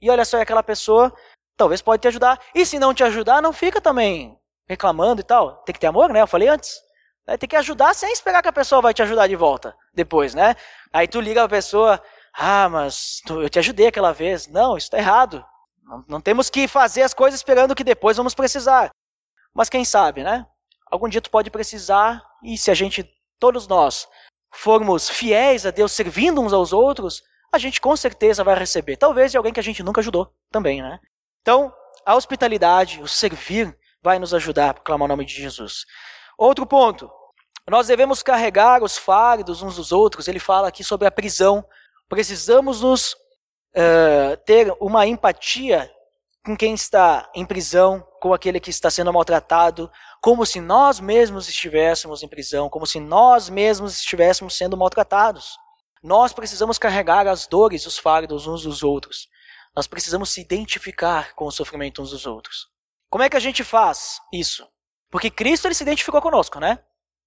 E 0.00 0.10
olha 0.10 0.24
só, 0.24 0.40
aquela 0.40 0.62
pessoa 0.62 1.14
talvez 1.58 1.82
pode 1.82 2.00
te 2.00 2.08
ajudar. 2.08 2.40
E 2.54 2.64
se 2.64 2.78
não 2.78 2.94
te 2.94 3.04
ajudar, 3.04 3.42
não 3.42 3.52
fica 3.52 3.80
também 3.80 4.38
reclamando 4.66 5.20
e 5.20 5.24
tal. 5.24 5.56
Tem 5.64 5.74
que 5.74 5.80
ter 5.80 5.88
amor, 5.88 6.08
né? 6.10 6.22
Eu 6.22 6.26
falei 6.26 6.48
antes. 6.48 6.80
Né? 7.26 7.36
Tem 7.36 7.48
que 7.48 7.56
ajudar 7.56 7.94
sem 7.94 8.10
esperar 8.12 8.40
que 8.40 8.48
a 8.48 8.52
pessoa 8.52 8.80
vai 8.80 8.94
te 8.94 9.02
ajudar 9.02 9.26
de 9.26 9.36
volta 9.36 9.76
depois, 9.92 10.34
né? 10.34 10.54
Aí 10.92 11.08
tu 11.08 11.20
liga 11.20 11.42
a 11.42 11.48
pessoa, 11.48 12.00
ah, 12.32 12.68
mas 12.68 13.20
tu, 13.26 13.42
eu 13.42 13.50
te 13.50 13.58
ajudei 13.58 13.88
aquela 13.88 14.12
vez. 14.12 14.46
Não, 14.46 14.76
isso 14.76 14.86
está 14.86 14.96
errado. 14.96 15.44
Não, 15.82 16.04
não 16.08 16.20
temos 16.20 16.48
que 16.48 16.68
fazer 16.68 17.02
as 17.02 17.12
coisas 17.12 17.40
esperando 17.40 17.74
que 17.74 17.84
depois 17.84 18.16
vamos 18.16 18.34
precisar. 18.34 18.90
Mas 19.52 19.68
quem 19.68 19.84
sabe, 19.84 20.22
né? 20.22 20.46
Algum 20.90 21.08
dia 21.08 21.20
tu 21.20 21.30
pode 21.30 21.50
precisar 21.50 22.24
e 22.42 22.56
se 22.56 22.70
a 22.70 22.74
gente, 22.74 23.04
todos 23.38 23.66
nós, 23.66 24.08
formos 24.52 25.08
fiéis 25.08 25.66
a 25.66 25.70
Deus, 25.70 25.92
servindo 25.92 26.40
uns 26.40 26.52
aos 26.52 26.72
outros, 26.72 27.22
a 27.52 27.58
gente 27.58 27.80
com 27.80 27.96
certeza 27.96 28.44
vai 28.44 28.54
receber. 28.54 28.96
Talvez 28.96 29.30
de 29.30 29.36
alguém 29.36 29.52
que 29.52 29.60
a 29.60 29.62
gente 29.62 29.82
nunca 29.82 30.00
ajudou 30.00 30.32
também, 30.50 30.80
né? 30.82 31.00
Então, 31.48 31.72
a 32.04 32.14
hospitalidade, 32.14 33.00
o 33.00 33.08
servir, 33.08 33.74
vai 34.02 34.18
nos 34.18 34.34
ajudar 34.34 34.68
a 34.68 34.74
proclamar 34.74 35.06
o 35.06 35.08
nome 35.08 35.24
de 35.24 35.32
Jesus. 35.32 35.86
Outro 36.36 36.66
ponto. 36.66 37.10
Nós 37.66 37.86
devemos 37.86 38.22
carregar 38.22 38.82
os 38.82 38.98
fardos 38.98 39.62
uns 39.62 39.76
dos 39.76 39.90
outros. 39.90 40.28
Ele 40.28 40.38
fala 40.38 40.68
aqui 40.68 40.84
sobre 40.84 41.08
a 41.08 41.10
prisão. 41.10 41.64
Precisamos 42.06 42.82
nos 42.82 43.14
uh, 43.14 44.36
ter 44.44 44.76
uma 44.78 45.06
empatia 45.06 45.90
com 46.44 46.54
quem 46.54 46.74
está 46.74 47.26
em 47.34 47.46
prisão, 47.46 48.06
com 48.20 48.34
aquele 48.34 48.60
que 48.60 48.68
está 48.68 48.90
sendo 48.90 49.10
maltratado, 49.10 49.90
como 50.20 50.44
se 50.44 50.60
nós 50.60 51.00
mesmos 51.00 51.48
estivéssemos 51.48 52.22
em 52.22 52.28
prisão, 52.28 52.68
como 52.68 52.86
se 52.86 53.00
nós 53.00 53.48
mesmos 53.48 53.98
estivéssemos 53.98 54.54
sendo 54.54 54.76
maltratados. 54.76 55.56
Nós 56.02 56.30
precisamos 56.30 56.76
carregar 56.76 57.26
as 57.26 57.46
dores, 57.46 57.86
os 57.86 57.96
fardos 57.96 58.46
uns 58.46 58.64
dos 58.64 58.82
outros. 58.82 59.30
Nós 59.78 59.86
precisamos 59.86 60.30
se 60.30 60.40
identificar 60.40 61.36
com 61.36 61.44
o 61.44 61.52
sofrimento 61.52 62.02
uns 62.02 62.10
dos 62.10 62.26
outros. 62.26 62.66
Como 63.08 63.22
é 63.22 63.30
que 63.30 63.36
a 63.36 63.40
gente 63.40 63.62
faz 63.62 64.20
isso? 64.32 64.66
Porque 65.08 65.30
Cristo 65.30 65.68
ele 65.68 65.74
se 65.76 65.84
identificou 65.84 66.20
conosco, 66.20 66.58
né? 66.58 66.80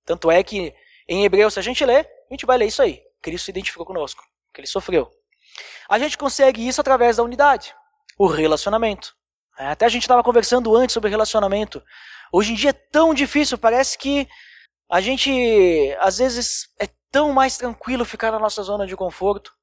Tanto 0.05 0.29
é 0.29 0.43
que 0.43 0.75
em 1.07 1.23
Hebreus, 1.23 1.53
se 1.53 1.59
a 1.61 1.63
gente 1.63 1.85
ler, 1.85 2.05
a 2.29 2.33
gente 2.33 2.45
vai 2.45 2.57
ler 2.57 2.65
isso 2.65 2.81
aí. 2.81 3.01
Cristo 3.21 3.45
se 3.45 3.51
identificou 3.51 3.85
conosco, 3.85 4.21
que 4.53 4.59
ele 4.59 4.67
sofreu. 4.67 5.09
A 5.89 5.97
gente 5.97 6.17
consegue 6.17 6.67
isso 6.67 6.81
através 6.81 7.15
da 7.15 7.23
unidade, 7.23 7.73
o 8.19 8.27
relacionamento. 8.27 9.15
É, 9.57 9.67
até 9.67 9.85
a 9.85 9.89
gente 9.89 10.01
estava 10.01 10.21
conversando 10.21 10.75
antes 10.75 10.91
sobre 10.91 11.09
relacionamento. 11.09 11.81
Hoje 12.33 12.51
em 12.51 12.55
dia 12.55 12.71
é 12.71 12.73
tão 12.73 13.13
difícil, 13.13 13.57
parece 13.57 13.97
que 13.97 14.27
a 14.89 14.99
gente, 14.99 15.95
às 16.01 16.17
vezes, 16.17 16.67
é 16.77 16.89
tão 17.09 17.31
mais 17.31 17.55
tranquilo 17.55 18.03
ficar 18.03 18.29
na 18.29 18.39
nossa 18.39 18.61
zona 18.61 18.85
de 18.85 18.97
conforto. 18.97 19.55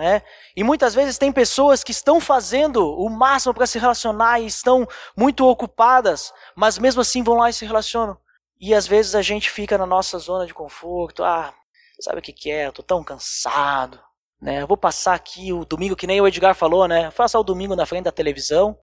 Né? 0.00 0.22
E 0.56 0.64
muitas 0.64 0.94
vezes 0.94 1.18
tem 1.18 1.30
pessoas 1.30 1.84
que 1.84 1.90
estão 1.90 2.18
fazendo 2.18 2.88
o 2.98 3.10
máximo 3.10 3.52
para 3.52 3.66
se 3.66 3.78
relacionar 3.78 4.40
e 4.40 4.46
estão 4.46 4.88
muito 5.14 5.46
ocupadas, 5.46 6.32
mas 6.56 6.78
mesmo 6.78 7.02
assim 7.02 7.22
vão 7.22 7.36
lá 7.36 7.50
e 7.50 7.52
se 7.52 7.66
relacionam. 7.66 8.16
E 8.58 8.74
às 8.74 8.86
vezes 8.86 9.14
a 9.14 9.20
gente 9.20 9.50
fica 9.50 9.76
na 9.76 9.84
nossa 9.84 10.18
zona 10.18 10.46
de 10.46 10.54
conforto. 10.54 11.22
Ah, 11.22 11.52
sabe 12.00 12.20
o 12.20 12.22
que, 12.22 12.32
que 12.32 12.50
é? 12.50 12.66
Eu 12.66 12.72
tô 12.72 12.82
tão 12.82 13.04
cansado. 13.04 14.00
Né? 14.40 14.62
Eu 14.62 14.66
vou 14.66 14.76
passar 14.78 15.12
aqui 15.12 15.52
o 15.52 15.66
domingo, 15.66 15.94
que 15.94 16.06
nem 16.06 16.18
o 16.18 16.26
Edgar 16.26 16.54
falou, 16.54 16.88
né? 16.88 17.10
Faça 17.10 17.38
o 17.38 17.44
domingo 17.44 17.76
na 17.76 17.84
frente 17.84 18.04
da 18.04 18.12
televisão, 18.12 18.78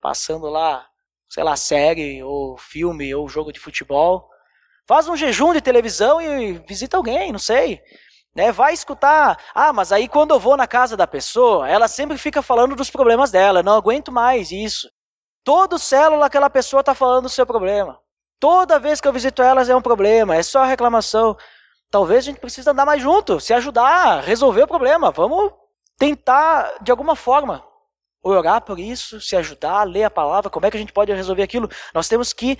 passando 0.00 0.46
lá 0.48 0.86
sei 1.30 1.44
lá, 1.44 1.56
série, 1.56 2.22
ou 2.24 2.58
filme, 2.58 3.14
ou 3.14 3.28
jogo 3.28 3.52
de 3.52 3.60
futebol. 3.60 4.28
Faz 4.86 5.08
um 5.08 5.16
jejum 5.16 5.52
de 5.52 5.60
televisão 5.60 6.20
e 6.20 6.54
visita 6.66 6.96
alguém, 6.96 7.30
não 7.30 7.38
sei. 7.38 7.80
Né? 8.34 8.52
Vai 8.52 8.72
escutar. 8.72 9.38
Ah, 9.54 9.72
mas 9.72 9.92
aí 9.92 10.08
quando 10.08 10.32
eu 10.32 10.40
vou 10.40 10.56
na 10.56 10.66
casa 10.66 10.96
da 10.96 11.06
pessoa, 11.06 11.68
ela 11.68 11.88
sempre 11.88 12.16
fica 12.16 12.42
falando 12.42 12.76
dos 12.76 12.90
problemas 12.90 13.30
dela. 13.30 13.62
Não 13.62 13.76
aguento 13.76 14.12
mais 14.12 14.50
isso. 14.50 14.88
Todo 15.44 15.78
célula 15.78 16.26
aquela 16.26 16.50
pessoa 16.50 16.80
está 16.80 16.94
falando 16.94 17.24
do 17.24 17.28
seu 17.28 17.46
problema. 17.46 17.98
Toda 18.38 18.78
vez 18.78 19.00
que 19.00 19.08
eu 19.08 19.12
visito 19.12 19.42
elas 19.42 19.68
é 19.68 19.76
um 19.76 19.82
problema, 19.82 20.34
é 20.34 20.42
só 20.42 20.64
reclamação. 20.64 21.36
Talvez 21.90 22.24
a 22.24 22.30
gente 22.30 22.40
precise 22.40 22.68
andar 22.70 22.86
mais 22.86 23.02
junto, 23.02 23.40
se 23.40 23.52
ajudar, 23.52 24.22
resolver 24.22 24.62
o 24.62 24.68
problema. 24.68 25.10
Vamos 25.10 25.52
tentar 25.98 26.78
de 26.80 26.90
alguma 26.90 27.16
forma 27.16 27.64
orar 28.22 28.62
por 28.62 28.78
isso, 28.78 29.20
se 29.20 29.34
ajudar, 29.36 29.84
ler 29.84 30.04
a 30.04 30.10
palavra, 30.10 30.50
como 30.50 30.66
é 30.66 30.70
que 30.70 30.76
a 30.76 30.80
gente 30.80 30.92
pode 30.92 31.12
resolver 31.12 31.42
aquilo? 31.42 31.68
Nós 31.94 32.08
temos 32.08 32.32
que 32.32 32.58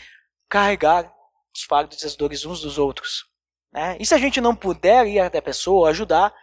carregar 0.49 1.11
os 1.55 1.63
fardos 1.63 2.03
e 2.03 2.07
as 2.07 2.17
dores 2.17 2.45
uns 2.45 2.61
dos 2.61 2.79
outros. 2.79 3.30
Né? 3.73 3.97
E 4.01 4.07
se 4.07 4.15
a 4.15 4.19
gente 4.19 4.41
não 4.41 4.55
puder 4.55 5.07
ir 5.07 5.21
até 5.21 5.39
a 5.39 5.43
pessoa, 5.43 5.91
ajudar, 5.91 6.35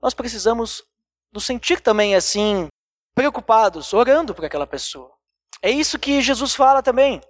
nós 0.00 0.14
precisamos 0.14 0.82
nos 1.32 1.44
sentir 1.44 1.80
também 1.80 2.14
assim, 2.14 2.68
preocupados, 3.14 3.92
orando 3.92 4.34
por 4.34 4.44
aquela 4.44 4.66
pessoa. 4.66 5.12
É 5.62 5.70
isso 5.70 5.98
que 5.98 6.22
Jesus 6.22 6.54
fala 6.54 6.82
também. 6.82 7.20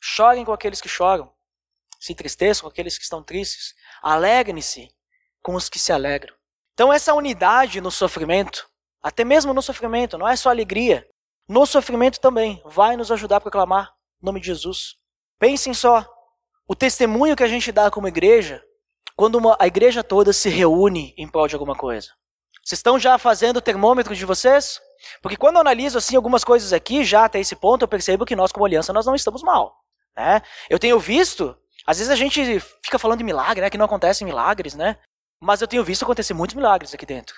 Chorem 0.00 0.44
com 0.44 0.52
aqueles 0.52 0.80
que 0.80 0.88
choram, 0.88 1.30
se 1.98 2.12
entristeçam 2.12 2.62
com 2.62 2.68
aqueles 2.68 2.96
que 2.96 3.04
estão 3.04 3.22
tristes, 3.22 3.74
alegrem-se 4.02 4.88
com 5.42 5.54
os 5.54 5.68
que 5.68 5.78
se 5.78 5.92
alegram. 5.92 6.34
Então, 6.72 6.92
essa 6.92 7.12
unidade 7.12 7.80
no 7.80 7.90
sofrimento 7.90 8.70
até 9.02 9.24
mesmo 9.24 9.54
no 9.54 9.62
sofrimento, 9.62 10.18
não 10.18 10.28
é 10.28 10.36
só 10.36 10.50
alegria. 10.50 11.08
No 11.48 11.64
sofrimento 11.66 12.20
também 12.20 12.62
vai 12.64 12.96
nos 12.96 13.10
ajudar 13.10 13.36
a 13.36 13.40
proclamar 13.40 13.92
o 14.20 14.26
nome 14.26 14.40
de 14.40 14.46
Jesus. 14.46 14.96
Pensem 15.38 15.72
só, 15.72 16.06
o 16.68 16.74
testemunho 16.74 17.34
que 17.34 17.42
a 17.42 17.48
gente 17.48 17.72
dá 17.72 17.90
como 17.90 18.08
igreja, 18.08 18.62
quando 19.20 19.34
uma, 19.34 19.54
a 19.60 19.66
igreja 19.66 20.02
toda 20.02 20.32
se 20.32 20.48
reúne 20.48 21.12
em 21.14 21.28
prol 21.28 21.46
de 21.46 21.54
alguma 21.54 21.74
coisa. 21.74 22.08
Vocês 22.64 22.78
estão 22.78 22.98
já 22.98 23.18
fazendo 23.18 23.58
o 23.58 23.60
termômetro 23.60 24.16
de 24.16 24.24
vocês? 24.24 24.80
Porque 25.20 25.36
quando 25.36 25.56
eu 25.56 25.60
analiso 25.60 25.98
assim 25.98 26.16
algumas 26.16 26.42
coisas 26.42 26.72
aqui, 26.72 27.04
já 27.04 27.26
até 27.26 27.38
esse 27.38 27.54
ponto, 27.54 27.82
eu 27.82 27.88
percebo 27.88 28.24
que 28.24 28.34
nós 28.34 28.50
como 28.50 28.64
aliança 28.64 28.94
nós 28.94 29.04
não 29.04 29.14
estamos 29.14 29.42
mal. 29.42 29.76
Né? 30.16 30.40
Eu 30.70 30.78
tenho 30.78 30.98
visto, 30.98 31.54
às 31.86 31.98
vezes 31.98 32.10
a 32.10 32.16
gente 32.16 32.60
fica 32.82 32.98
falando 32.98 33.18
de 33.18 33.24
milagre, 33.24 33.60
né, 33.60 33.68
que 33.68 33.76
não 33.76 33.84
acontecem 33.84 34.26
milagres, 34.26 34.74
né? 34.74 34.96
Mas 35.38 35.60
eu 35.60 35.68
tenho 35.68 35.84
visto 35.84 36.02
acontecer 36.02 36.32
muitos 36.32 36.56
milagres 36.56 36.94
aqui 36.94 37.04
dentro. 37.04 37.34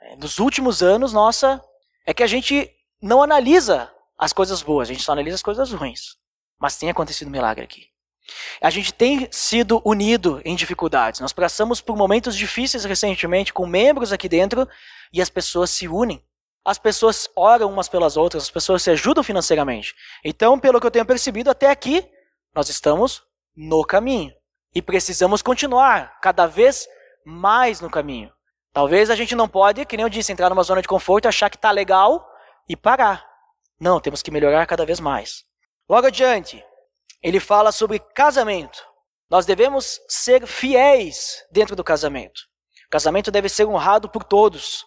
É, 0.00 0.16
nos 0.16 0.38
últimos 0.38 0.82
anos, 0.82 1.12
nossa, 1.12 1.62
é 2.06 2.14
que 2.14 2.22
a 2.22 2.26
gente 2.26 2.70
não 3.02 3.22
analisa 3.22 3.92
as 4.16 4.32
coisas 4.32 4.62
boas, 4.62 4.88
a 4.88 4.92
gente 4.94 5.04
só 5.04 5.12
analisa 5.12 5.34
as 5.34 5.42
coisas 5.42 5.70
ruins. 5.70 6.16
Mas 6.58 6.78
tem 6.78 6.88
acontecido 6.88 7.30
milagre 7.30 7.62
aqui. 7.62 7.94
A 8.60 8.70
gente 8.70 8.92
tem 8.92 9.28
sido 9.30 9.80
unido 9.84 10.40
em 10.44 10.56
dificuldades. 10.56 11.20
Nós 11.20 11.32
passamos 11.32 11.80
por 11.80 11.96
momentos 11.96 12.36
difíceis 12.36 12.84
recentemente 12.84 13.52
com 13.52 13.66
membros 13.66 14.12
aqui 14.12 14.28
dentro 14.28 14.68
e 15.12 15.20
as 15.20 15.30
pessoas 15.30 15.70
se 15.70 15.86
unem. 15.88 16.22
As 16.64 16.78
pessoas 16.78 17.28
oram 17.36 17.70
umas 17.70 17.88
pelas 17.88 18.16
outras, 18.16 18.44
as 18.44 18.50
pessoas 18.50 18.82
se 18.82 18.90
ajudam 18.90 19.22
financeiramente. 19.22 19.94
Então, 20.24 20.58
pelo 20.58 20.80
que 20.80 20.86
eu 20.86 20.90
tenho 20.90 21.06
percebido 21.06 21.48
até 21.48 21.70
aqui, 21.70 22.04
nós 22.52 22.68
estamos 22.68 23.22
no 23.56 23.84
caminho. 23.84 24.34
E 24.74 24.82
precisamos 24.82 25.42
continuar 25.42 26.18
cada 26.20 26.46
vez 26.46 26.88
mais 27.24 27.80
no 27.80 27.88
caminho. 27.88 28.32
Talvez 28.72 29.10
a 29.10 29.14
gente 29.14 29.34
não 29.34 29.48
pode, 29.48 29.86
que 29.86 29.96
nem 29.96 30.04
eu 30.04 30.10
disse, 30.10 30.32
entrar 30.32 30.50
numa 30.50 30.62
zona 30.62 30.82
de 30.82 30.88
conforto, 30.88 31.28
achar 31.28 31.48
que 31.48 31.56
está 31.56 31.70
legal 31.70 32.28
e 32.68 32.76
parar. 32.76 33.24
Não, 33.80 34.00
temos 34.00 34.20
que 34.20 34.30
melhorar 34.30 34.66
cada 34.66 34.84
vez 34.84 35.00
mais. 35.00 35.44
Logo 35.88 36.08
adiante, 36.08 36.62
ele 37.26 37.40
fala 37.40 37.72
sobre 37.72 37.98
casamento. 37.98 38.86
Nós 39.28 39.44
devemos 39.44 40.00
ser 40.08 40.46
fiéis 40.46 41.44
dentro 41.50 41.74
do 41.74 41.82
casamento. 41.82 42.42
O 42.86 42.88
casamento 42.88 43.32
deve 43.32 43.48
ser 43.48 43.66
honrado 43.66 44.08
por 44.08 44.22
todos. 44.22 44.86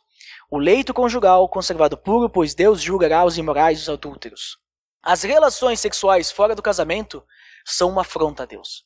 O 0.50 0.58
leito 0.58 0.94
conjugal 0.94 1.50
conservado 1.50 1.98
puro, 1.98 2.30
pois 2.30 2.56
Deus 2.56 2.82
julgará 2.82 3.26
os 3.26 3.38
imorais 3.38 3.80
e 3.80 3.82
os 3.82 3.90
adúlteros. 3.90 4.58
As 5.04 5.22
relações 5.24 5.82
sexuais 5.82 6.32
fora 6.32 6.56
do 6.56 6.62
casamento 6.62 7.22
são 7.66 7.90
uma 7.90 8.04
afronta 8.04 8.44
a 8.44 8.46
Deus. 8.46 8.86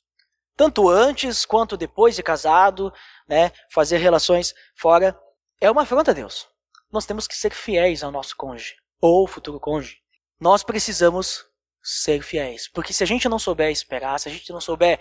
Tanto 0.58 0.90
antes 0.90 1.46
quanto 1.46 1.78
depois 1.78 2.16
de 2.16 2.24
casado, 2.24 2.92
né, 3.30 3.52
fazer 3.70 3.98
relações 3.98 4.56
fora 4.76 5.16
é 5.62 5.70
uma 5.70 5.84
afronta 5.84 6.10
a 6.10 6.14
Deus. 6.16 6.48
Nós 6.92 7.06
temos 7.06 7.28
que 7.28 7.36
ser 7.36 7.54
fiéis 7.54 8.02
ao 8.04 8.12
nosso 8.12 8.36
cônjuge 8.36 8.78
ou 9.00 9.28
futuro 9.28 9.60
cônjuge. 9.60 10.00
Nós 10.40 10.64
precisamos 10.64 11.46
ser 11.84 12.22
fiéis, 12.22 12.68
porque 12.68 12.94
se 12.94 13.04
a 13.04 13.08
gente 13.08 13.28
não 13.28 13.38
souber 13.38 13.70
esperar, 13.70 14.20
se 14.20 14.30
a 14.30 14.32
gente 14.32 14.52
não 14.54 14.62
souber 14.62 15.00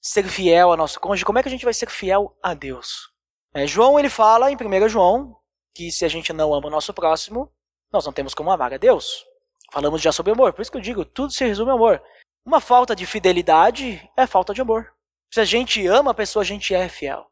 ser 0.00 0.26
fiel 0.26 0.70
ao 0.70 0.76
nosso 0.76 0.98
cônjuge, 0.98 1.24
como 1.24 1.38
é 1.38 1.42
que 1.42 1.48
a 1.48 1.50
gente 1.50 1.64
vai 1.64 1.74
ser 1.74 1.90
fiel 1.90 2.36
a 2.42 2.54
Deus? 2.54 3.10
É, 3.52 3.66
João 3.66 3.98
ele 3.98 4.08
fala 4.08 4.50
em 4.50 4.56
1 4.56 4.88
João 4.88 5.36
que 5.74 5.92
se 5.92 6.04
a 6.04 6.08
gente 6.08 6.32
não 6.32 6.54
ama 6.54 6.68
o 6.68 6.70
nosso 6.70 6.94
próximo, 6.94 7.52
nós 7.92 8.06
não 8.06 8.12
temos 8.12 8.34
como 8.34 8.50
amar 8.50 8.72
a 8.72 8.78
Deus. 8.78 9.24
Falamos 9.70 10.00
já 10.00 10.10
sobre 10.10 10.32
amor, 10.32 10.52
por 10.52 10.62
isso 10.62 10.70
que 10.70 10.78
eu 10.78 10.82
digo, 10.82 11.04
tudo 11.04 11.32
se 11.32 11.44
resume 11.44 11.70
ao 11.70 11.76
amor. 11.76 12.02
Uma 12.44 12.60
falta 12.60 12.96
de 12.96 13.04
fidelidade 13.04 14.08
é 14.16 14.26
falta 14.26 14.54
de 14.54 14.60
amor. 14.60 14.90
Se 15.32 15.40
a 15.40 15.44
gente 15.44 15.86
ama 15.86 16.12
a 16.12 16.14
pessoa, 16.14 16.42
a 16.42 16.46
gente 16.46 16.74
é 16.74 16.88
fiel. 16.88 17.26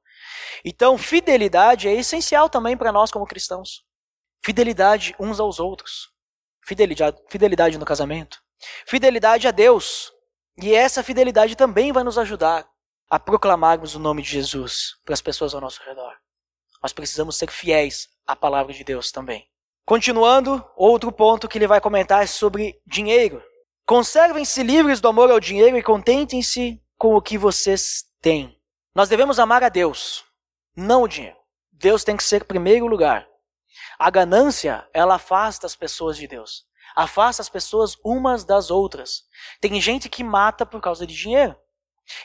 Então, 0.64 0.98
fidelidade 0.98 1.88
é 1.88 1.94
essencial 1.94 2.50
também 2.50 2.76
para 2.76 2.92
nós 2.92 3.10
como 3.10 3.26
cristãos. 3.26 3.84
Fidelidade 4.44 5.14
uns 5.18 5.40
aos 5.40 5.60
outros. 5.60 6.10
Fidelidade, 6.66 7.16
fidelidade 7.30 7.78
no 7.78 7.84
casamento. 7.84 8.43
Fidelidade 8.86 9.46
a 9.48 9.50
Deus. 9.50 10.12
E 10.56 10.74
essa 10.74 11.02
fidelidade 11.02 11.56
também 11.56 11.92
vai 11.92 12.04
nos 12.04 12.18
ajudar 12.18 12.66
a 13.10 13.18
proclamarmos 13.18 13.94
o 13.94 13.98
nome 13.98 14.22
de 14.22 14.30
Jesus 14.30 14.96
para 15.04 15.14
as 15.14 15.20
pessoas 15.20 15.54
ao 15.54 15.60
nosso 15.60 15.82
redor. 15.84 16.14
Nós 16.82 16.92
precisamos 16.92 17.36
ser 17.36 17.50
fiéis 17.50 18.08
à 18.26 18.36
palavra 18.36 18.72
de 18.72 18.84
Deus 18.84 19.10
também. 19.10 19.46
Continuando, 19.84 20.64
outro 20.76 21.12
ponto 21.12 21.48
que 21.48 21.58
ele 21.58 21.66
vai 21.66 21.80
comentar 21.80 22.22
é 22.22 22.26
sobre 22.26 22.80
dinheiro. 22.86 23.42
Conservem-se 23.86 24.62
livres 24.62 25.00
do 25.00 25.08
amor 25.08 25.30
ao 25.30 25.38
dinheiro 25.38 25.76
e 25.76 25.82
contentem-se 25.82 26.80
com 26.96 27.14
o 27.14 27.22
que 27.22 27.36
vocês 27.36 28.04
têm. 28.20 28.58
Nós 28.94 29.08
devemos 29.08 29.38
amar 29.38 29.62
a 29.62 29.68
Deus, 29.68 30.24
não 30.74 31.02
o 31.02 31.08
dinheiro. 31.08 31.36
Deus 31.70 32.04
tem 32.04 32.16
que 32.16 32.22
ser 32.22 32.44
primeiro 32.44 32.86
lugar. 32.86 33.26
A 33.98 34.08
ganância, 34.08 34.88
ela 34.94 35.16
afasta 35.16 35.66
as 35.66 35.76
pessoas 35.76 36.16
de 36.16 36.26
Deus. 36.26 36.64
Afasta 36.94 37.42
as 37.42 37.48
pessoas 37.48 37.96
umas 38.04 38.44
das 38.44 38.70
outras. 38.70 39.24
Tem 39.60 39.80
gente 39.80 40.08
que 40.08 40.22
mata 40.22 40.64
por 40.64 40.80
causa 40.80 41.06
de 41.06 41.14
dinheiro. 41.14 41.56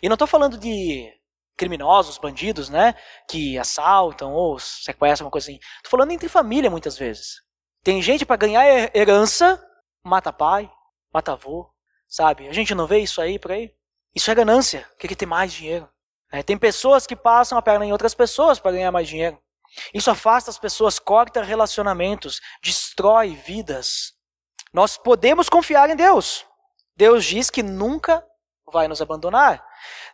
E 0.01 0.09
não 0.09 0.15
estou 0.15 0.27
falando 0.27 0.57
de 0.57 1.11
criminosos, 1.57 2.17
bandidos, 2.17 2.69
né? 2.69 2.95
Que 3.27 3.57
assaltam 3.57 4.33
ou 4.33 4.57
sequestram, 4.59 5.25
uma 5.25 5.31
coisa 5.31 5.49
assim. 5.49 5.59
Estou 5.77 5.91
falando 5.91 6.11
entre 6.11 6.29
família 6.29 6.69
muitas 6.69 6.97
vezes. 6.97 7.41
Tem 7.83 8.01
gente 8.01 8.25
para 8.25 8.37
ganhar 8.37 8.95
herança, 8.95 9.61
mata 10.03 10.31
pai, 10.31 10.71
mata 11.13 11.33
avô, 11.33 11.69
sabe? 12.07 12.47
A 12.47 12.53
gente 12.53 12.75
não 12.75 12.87
vê 12.87 12.99
isso 12.99 13.21
aí 13.21 13.39
por 13.39 13.51
aí? 13.51 13.73
Isso 14.15 14.29
é 14.31 14.35
ganância, 14.35 14.89
quer 14.97 15.13
ter 15.15 15.25
mais 15.25 15.51
dinheiro. 15.51 15.89
É, 16.31 16.43
tem 16.43 16.57
pessoas 16.57 17.07
que 17.07 17.15
passam 17.15 17.57
a 17.57 17.61
perna 17.61 17.85
em 17.85 17.91
outras 17.91 18.13
pessoas 18.13 18.59
para 18.59 18.71
ganhar 18.71 18.91
mais 18.91 19.07
dinheiro. 19.07 19.37
Isso 19.93 20.09
afasta 20.09 20.49
as 20.49 20.57
pessoas, 20.57 20.99
corta 20.99 21.43
relacionamentos, 21.43 22.39
destrói 22.61 23.35
vidas. 23.35 24.13
Nós 24.73 24.97
podemos 24.97 25.49
confiar 25.49 25.89
em 25.89 25.95
Deus. 25.95 26.45
Deus 26.95 27.25
diz 27.25 27.49
que 27.49 27.63
nunca 27.63 28.25
vai 28.71 28.87
nos 28.87 29.01
abandonar. 29.01 29.65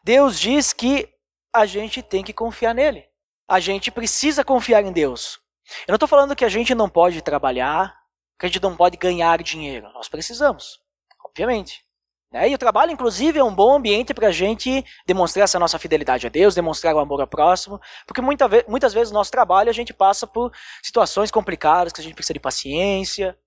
Deus 0.04 0.39
diz 0.39 0.72
que 0.72 1.10
a 1.54 1.65
gente 1.65 2.02
tem 2.02 2.24
que 2.24 2.34
confiar 2.34 2.74
nele. 2.74 3.06
A 3.48 3.60
gente 3.60 3.91
precisa 3.91 4.44
confiar 4.44 4.84
em 4.84 4.91
Deus. 4.91 5.39
Eu 5.88 5.91
não 5.91 5.96
estou 5.96 6.08
falando 6.08 6.36
que 6.36 6.46
a 6.46 6.50
gente 6.50 6.76
não 6.76 6.89
pode 6.89 7.22
trabalhar, 7.22 7.96
que 8.39 8.46
a 8.46 8.50
gente 8.50 8.62
não 8.62 8.76
pode 8.76 8.98
ganhar 8.98 9.41
dinheiro. 9.41 9.91
Nós 9.94 10.08
precisamos, 10.08 10.80
obviamente. 11.24 11.84
Né? 12.32 12.50
E 12.50 12.56
o 12.56 12.58
trabalho, 12.58 12.91
inclusive, 12.91 13.39
é 13.39 13.44
um 13.44 13.54
bom 13.54 13.76
ambiente 13.76 14.13
para 14.13 14.28
a 14.28 14.32
gente 14.32 14.84
demonstrar 15.08 15.46
essa 15.46 15.60
nossa 15.60 15.80
fidelidade 15.80 16.28
a 16.28 16.30
Deus, 16.30 16.54
demonstrar 16.54 16.96
o 16.96 17.00
amor 17.00 17.22
ao 17.22 17.28
próximo, 17.28 17.80
porque 18.06 18.22
muita 18.22 18.48
ve 18.48 18.65
muitas 18.68 18.94
vezes 18.94 19.12
no 19.12 19.18
nosso 19.18 19.32
trabalho 19.32 19.70
a 19.70 19.74
gente 19.74 19.94
passa 19.94 20.28
por 20.28 20.52
situações 20.84 21.32
complicadas, 21.32 21.94
que 21.94 22.02
a 22.02 22.04
gente 22.04 22.15
precisa 22.15 22.34
de 22.34 22.39
paciência. 22.39 23.38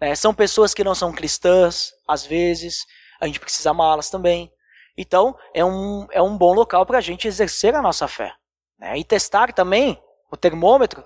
Né? 0.00 0.14
São 0.14 0.34
pessoas 0.34 0.74
que 0.74 0.84
não 0.84 0.94
são 0.94 1.12
cristãs, 1.12 1.92
às 2.06 2.24
vezes, 2.24 2.86
a 3.20 3.26
gente 3.26 3.40
precisa 3.40 3.70
amá-las 3.70 4.10
também. 4.10 4.52
Então, 4.96 5.36
é 5.54 5.64
um, 5.64 6.06
é 6.10 6.22
um 6.22 6.36
bom 6.36 6.52
local 6.52 6.84
para 6.84 6.98
a 6.98 7.00
gente 7.00 7.28
exercer 7.28 7.74
a 7.74 7.82
nossa 7.82 8.08
fé. 8.08 8.34
Né? 8.78 8.98
E 8.98 9.04
testar 9.04 9.52
também 9.52 10.00
o 10.30 10.36
termômetro 10.36 11.04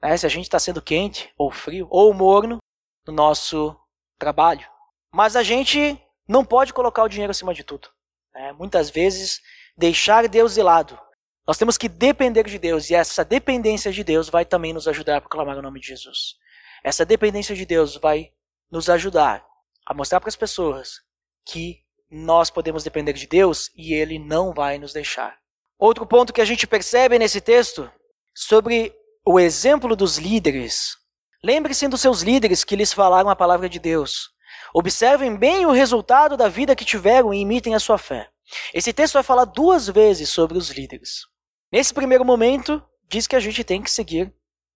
né, 0.00 0.16
se 0.16 0.26
a 0.26 0.28
gente 0.28 0.44
está 0.44 0.58
sendo 0.58 0.82
quente 0.82 1.32
ou 1.38 1.50
frio 1.50 1.86
ou 1.90 2.12
morno 2.12 2.58
no 3.06 3.12
nosso 3.12 3.76
trabalho. 4.18 4.66
Mas 5.12 5.36
a 5.36 5.42
gente 5.42 6.00
não 6.26 6.44
pode 6.44 6.72
colocar 6.72 7.02
o 7.02 7.08
dinheiro 7.08 7.30
acima 7.30 7.52
de 7.52 7.62
tudo. 7.64 7.88
Né? 8.34 8.52
Muitas 8.52 8.90
vezes, 8.90 9.40
deixar 9.76 10.28
Deus 10.28 10.54
de 10.54 10.62
lado. 10.62 10.98
Nós 11.46 11.58
temos 11.58 11.76
que 11.76 11.88
depender 11.88 12.44
de 12.44 12.58
Deus 12.58 12.88
e 12.88 12.94
essa 12.94 13.24
dependência 13.24 13.92
de 13.92 14.04
Deus 14.04 14.28
vai 14.28 14.44
também 14.44 14.72
nos 14.72 14.86
ajudar 14.86 15.16
a 15.16 15.20
proclamar 15.20 15.58
o 15.58 15.62
nome 15.62 15.80
de 15.80 15.88
Jesus. 15.88 16.36
Essa 16.82 17.04
dependência 17.04 17.54
de 17.54 17.64
Deus 17.64 17.96
vai 17.96 18.32
nos 18.70 18.88
ajudar 18.88 19.44
a 19.86 19.94
mostrar 19.94 20.20
para 20.20 20.28
as 20.28 20.36
pessoas 20.36 21.00
que 21.44 21.80
nós 22.10 22.50
podemos 22.50 22.84
depender 22.84 23.12
de 23.12 23.26
Deus 23.26 23.70
e 23.76 23.94
Ele 23.94 24.18
não 24.18 24.52
vai 24.52 24.78
nos 24.78 24.92
deixar. 24.92 25.38
Outro 25.78 26.06
ponto 26.06 26.32
que 26.32 26.40
a 26.40 26.44
gente 26.44 26.66
percebe 26.66 27.18
nesse 27.18 27.40
texto 27.40 27.90
sobre 28.34 28.94
o 29.24 29.38
exemplo 29.38 29.96
dos 29.96 30.18
líderes. 30.18 30.96
Lembre-se 31.44 31.88
dos 31.88 32.00
seus 32.00 32.22
líderes 32.22 32.64
que 32.64 32.76
lhes 32.76 32.92
falaram 32.92 33.30
a 33.30 33.36
palavra 33.36 33.68
de 33.68 33.78
Deus. 33.78 34.30
Observem 34.74 35.36
bem 35.36 35.66
o 35.66 35.72
resultado 35.72 36.36
da 36.36 36.48
vida 36.48 36.76
que 36.76 36.84
tiveram 36.84 37.32
e 37.32 37.40
imitem 37.40 37.74
a 37.74 37.80
sua 37.80 37.98
fé. 37.98 38.28
Esse 38.72 38.92
texto 38.92 39.14
vai 39.14 39.22
falar 39.22 39.44
duas 39.44 39.88
vezes 39.88 40.28
sobre 40.28 40.58
os 40.58 40.70
líderes. 40.70 41.26
Nesse 41.70 41.92
primeiro 41.94 42.24
momento, 42.24 42.82
diz 43.08 43.26
que 43.26 43.36
a 43.36 43.40
gente 43.40 43.64
tem 43.64 43.82
que 43.82 43.90
seguir 43.90 44.32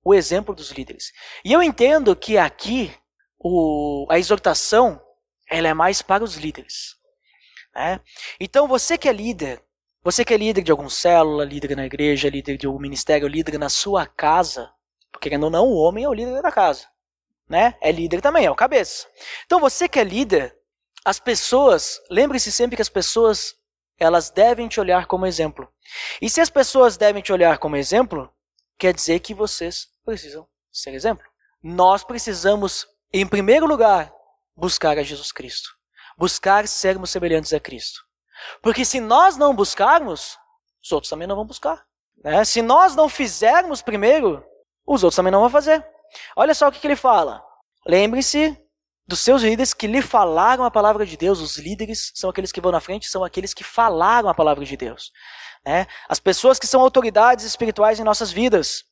o 0.07 0.15
exemplo 0.15 0.55
dos 0.55 0.71
líderes. 0.71 1.13
E 1.45 1.53
eu 1.53 1.61
entendo 1.61 2.15
que 2.15 2.39
aqui 2.39 2.95
o, 3.41 4.07
a 4.09 4.17
exortação 4.21 5.03
ela 5.51 5.67
é 5.67 5.75
mais 5.75 6.01
para 6.01 6.23
os 6.23 6.37
líderes. 6.37 6.95
Né? 7.75 8.01
Então, 8.39 8.69
você 8.69 8.97
que 8.97 9.09
é 9.09 9.13
líder, 9.13 9.61
você 10.05 10.25
que 10.25 10.33
é 10.33 10.37
líder 10.37 10.63
de 10.63 10.71
alguma 10.71 10.89
célula, 10.89 11.45
líder 11.45 11.75
na 11.77 11.87
igreja, 11.87 12.31
líder 12.31 12.57
de 12.57 12.67
algum 12.67 12.79
ministério, 12.79 13.27
líder 13.27 13.59
na 13.59 13.69
sua 13.69 14.07
casa, 14.07 14.73
porque 15.11 15.29
querendo 15.29 15.43
ou 15.43 15.51
não, 15.51 15.67
o 15.67 15.75
homem 15.75 16.05
é 16.05 16.09
o 16.09 16.15
líder 16.15 16.41
da 16.41 16.53
casa. 16.53 16.87
Né? 17.49 17.75
É 17.81 17.91
líder 17.91 18.21
também, 18.21 18.47
é 18.47 18.51
o 18.51 18.55
cabeça. 18.55 19.09
Então 19.45 19.59
você 19.59 19.89
que 19.89 19.99
é 19.99 20.05
líder, 20.05 20.57
as 21.05 21.19
pessoas, 21.19 22.01
lembre-se 22.09 22.53
sempre 22.53 22.77
que 22.77 22.83
as 22.83 22.89
pessoas, 22.89 23.57
elas 23.99 24.31
devem 24.31 24.69
te 24.69 24.79
olhar 24.79 25.07
como 25.07 25.27
exemplo. 25.27 25.69
E 26.23 26.31
se 26.31 26.41
as 26.41 26.49
pessoas 26.49 26.97
devem 26.97 27.23
te 27.23 27.33
olhar 27.33 27.59
como 27.59 27.75
exemplo, 27.75 28.33
quer 28.79 28.95
dizer 28.95 29.19
que 29.19 29.35
vocês 29.35 29.96
precisam 30.07 30.49
ser 30.73 30.95
exemplo. 30.95 31.27
Nós 31.63 32.05
precisamos, 32.05 32.87
em 33.13 33.27
primeiro 33.27 33.67
lugar, 33.67 34.13
buscar 34.57 34.97
a 34.97 35.03
Jesus 35.03 35.33
Cristo. 35.33 35.69
Buscar 36.17 36.67
sermos 36.67 37.11
semelhantes 37.11 37.53
a 37.53 37.61
Cristo. 37.61 38.01
Porque 38.63 38.85
se 38.85 39.01
nós 39.01 39.37
não 39.37 39.55
buscarmos, 39.55 40.39
os 40.83 40.93
outros 40.93 41.11
também 41.11 41.27
não 41.27 41.37
vão 41.37 41.45
buscar. 41.45 41.85
Né? 42.23 42.45
Se 42.45 42.63
nós 42.63 42.95
não 42.95 43.09
fizermos 43.09 43.83
primeiro, 43.83 44.43
os 44.87 45.03
outros 45.03 45.17
também 45.17 45.33
não 45.33 45.41
vão 45.41 45.51
fazer. 45.51 45.85
Olha 46.37 46.55
só 46.55 46.69
o 46.69 46.73
que, 46.73 46.79
que 46.79 46.87
ele 46.87 46.97
fala. 46.97 47.45
Lembre-se 47.87 48.57
dos 49.07 49.21
seus 49.21 49.43
líderes 49.43 49.75
que 49.75 49.87
lhe 49.87 50.03
falaram 50.03 50.65
a 50.65 50.71
palavra 50.71 51.05
de 51.05 51.17
Deus. 51.17 51.41
Os 51.41 51.59
líderes 51.59 52.13
são 52.15 52.31
aqueles 52.31 52.53
que 52.53 52.61
vão 52.61 52.73
na 52.73 52.81
frente, 52.81 53.09
são 53.09 53.25
aqueles 53.25 53.53
que 53.53 53.65
falaram 53.65 54.29
a 54.29 54.35
palavra 54.35 54.65
de 54.65 54.77
Deus. 54.77 55.13
Né? 55.65 55.87
As 56.09 56.21
pessoas 56.21 56.59
que 56.59 56.67
são 56.67 56.81
autoridades 56.81 57.45
espirituais 57.45 57.99
em 57.99 58.05
nossas 58.05 58.31
vidas. 58.31 58.85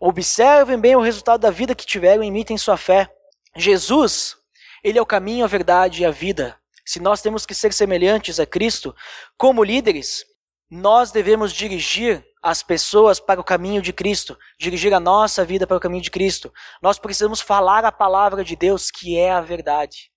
Observem 0.00 0.78
bem 0.78 0.96
o 0.96 1.00
resultado 1.00 1.40
da 1.40 1.50
vida 1.50 1.74
que 1.74 1.86
tiveram 1.86 2.22
e 2.22 2.26
imitem 2.26 2.58
sua 2.58 2.76
fé. 2.76 3.10
Jesus, 3.56 4.36
ele 4.82 4.98
é 4.98 5.02
o 5.02 5.06
caminho, 5.06 5.44
a 5.44 5.48
verdade 5.48 6.02
e 6.02 6.04
a 6.04 6.10
vida 6.10 6.58
se 6.84 7.00
nós 7.00 7.22
temos 7.22 7.46
que 7.46 7.54
ser 7.54 7.72
semelhantes 7.72 8.38
a 8.38 8.44
Cristo, 8.44 8.94
como 9.38 9.64
líderes, 9.64 10.24
nós 10.70 11.10
devemos 11.10 11.52
dirigir 11.52 12.24
as 12.42 12.62
pessoas 12.62 13.18
para 13.18 13.40
o 13.40 13.44
caminho 13.44 13.80
de 13.80 13.92
Cristo, 13.92 14.38
dirigir 14.58 14.92
a 14.92 15.00
nossa 15.00 15.44
vida 15.44 15.66
para 15.66 15.76
o 15.78 15.80
caminho 15.80 16.02
de 16.02 16.10
Cristo. 16.10 16.52
Nós 16.82 16.98
precisamos 16.98 17.40
falar 17.40 17.84
a 17.84 17.92
palavra 17.92 18.44
de 18.44 18.54
Deus, 18.54 18.90
que 18.90 19.16
é 19.16 19.30
a 19.30 19.40
verdade. 19.40 20.10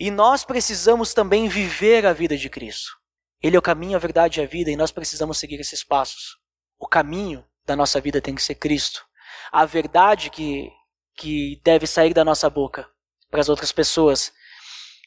E 0.00 0.10
nós 0.10 0.44
precisamos 0.44 1.12
também 1.12 1.48
viver 1.48 2.06
a 2.06 2.12
vida 2.12 2.36
de 2.36 2.48
Cristo. 2.48 2.92
Ele 3.42 3.56
é 3.56 3.58
o 3.58 3.62
caminho, 3.62 3.96
a 3.96 4.00
verdade 4.00 4.40
e 4.40 4.42
a 4.42 4.46
vida, 4.46 4.70
e 4.70 4.76
nós 4.76 4.90
precisamos 4.90 5.38
seguir 5.38 5.60
esses 5.60 5.84
passos. 5.84 6.38
O 6.78 6.86
caminho 6.86 7.44
da 7.64 7.76
nossa 7.76 8.00
vida 8.00 8.20
tem 8.20 8.34
que 8.34 8.42
ser 8.42 8.54
Cristo. 8.56 9.04
A 9.50 9.64
verdade 9.64 10.30
que, 10.30 10.70
que 11.16 11.60
deve 11.64 11.86
sair 11.86 12.14
da 12.14 12.24
nossa 12.24 12.48
boca 12.48 12.88
para 13.30 13.40
as 13.40 13.48
outras 13.48 13.72
pessoas 13.72 14.32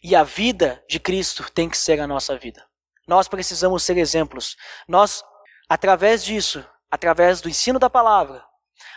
e 0.04 0.16
a 0.16 0.24
vida 0.24 0.84
de 0.88 1.00
Cristo 1.00 1.52
tem 1.52 1.70
que 1.70 1.78
ser 1.78 2.00
a 2.00 2.08
nossa 2.08 2.38
vida. 2.38 2.64
Nós 3.08 3.28
precisamos 3.28 3.84
ser 3.84 3.98
exemplos. 3.98 4.56
Nós, 4.88 5.24
através 5.70 6.24
disso, 6.24 6.66
através 6.90 7.42
do 7.42 7.50
ensino 7.50 7.80
da 7.80 7.90
palavra, 7.90 8.46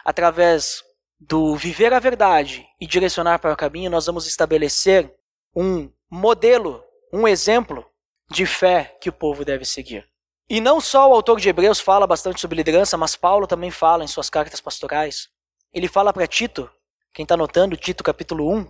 através 0.04 0.82
do 1.20 1.56
viver 1.56 1.92
a 1.92 1.98
verdade 1.98 2.66
e 2.80 2.86
direcionar 2.86 3.38
para 3.38 3.52
o 3.52 3.56
caminho, 3.56 3.90
nós 3.90 4.06
vamos 4.06 4.26
estabelecer 4.26 5.12
um 5.54 5.90
modelo, 6.10 6.84
um 7.12 7.26
exemplo 7.26 7.84
de 8.30 8.46
fé 8.46 8.96
que 9.00 9.08
o 9.08 9.12
povo 9.12 9.44
deve 9.44 9.64
seguir. 9.64 10.08
E 10.50 10.62
não 10.62 10.80
só 10.80 11.10
o 11.10 11.12
autor 11.12 11.38
de 11.38 11.48
Hebreus 11.48 11.78
fala 11.78 12.06
bastante 12.06 12.40
sobre 12.40 12.56
liderança, 12.56 12.96
mas 12.96 13.14
Paulo 13.14 13.46
também 13.46 13.70
fala 13.70 14.02
em 14.02 14.06
suas 14.06 14.30
cartas 14.30 14.62
pastorais. 14.62 15.28
Ele 15.74 15.86
fala 15.86 16.10
para 16.10 16.26
Tito, 16.26 16.70
quem 17.12 17.22
está 17.22 17.36
notando, 17.36 17.76
Tito 17.76 18.02
capítulo 18.02 18.50
1, 18.50 18.66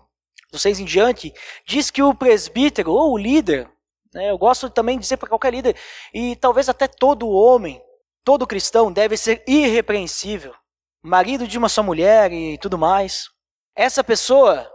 do 0.51 0.59
6 0.59 0.81
em 0.81 0.85
diante, 0.85 1.33
diz 1.64 1.89
que 1.89 2.03
o 2.03 2.12
presbítero 2.12 2.91
ou 2.91 3.12
o 3.12 3.18
líder, 3.18 3.70
né, 4.12 4.29
eu 4.29 4.37
gosto 4.37 4.68
também 4.68 4.97
de 4.97 5.03
dizer 5.03 5.18
para 5.18 5.29
qualquer 5.29 5.53
líder, 5.53 5.76
e 6.12 6.35
talvez 6.35 6.68
até 6.68 6.89
todo 6.89 7.29
homem, 7.29 7.81
todo 8.24 8.47
cristão 8.47 8.93
deve 8.93 9.16
ser 9.16 9.45
irrepreensível, 9.47 10.53
marido 11.01 11.47
de 11.47 11.59
uma 11.59 11.68
só 11.68 11.83
mulher 11.83 12.33
e 12.33 12.59
tudo 12.59 12.76
mais. 12.76 13.31
Essa 13.76 14.03
pessoa, 14.03 14.68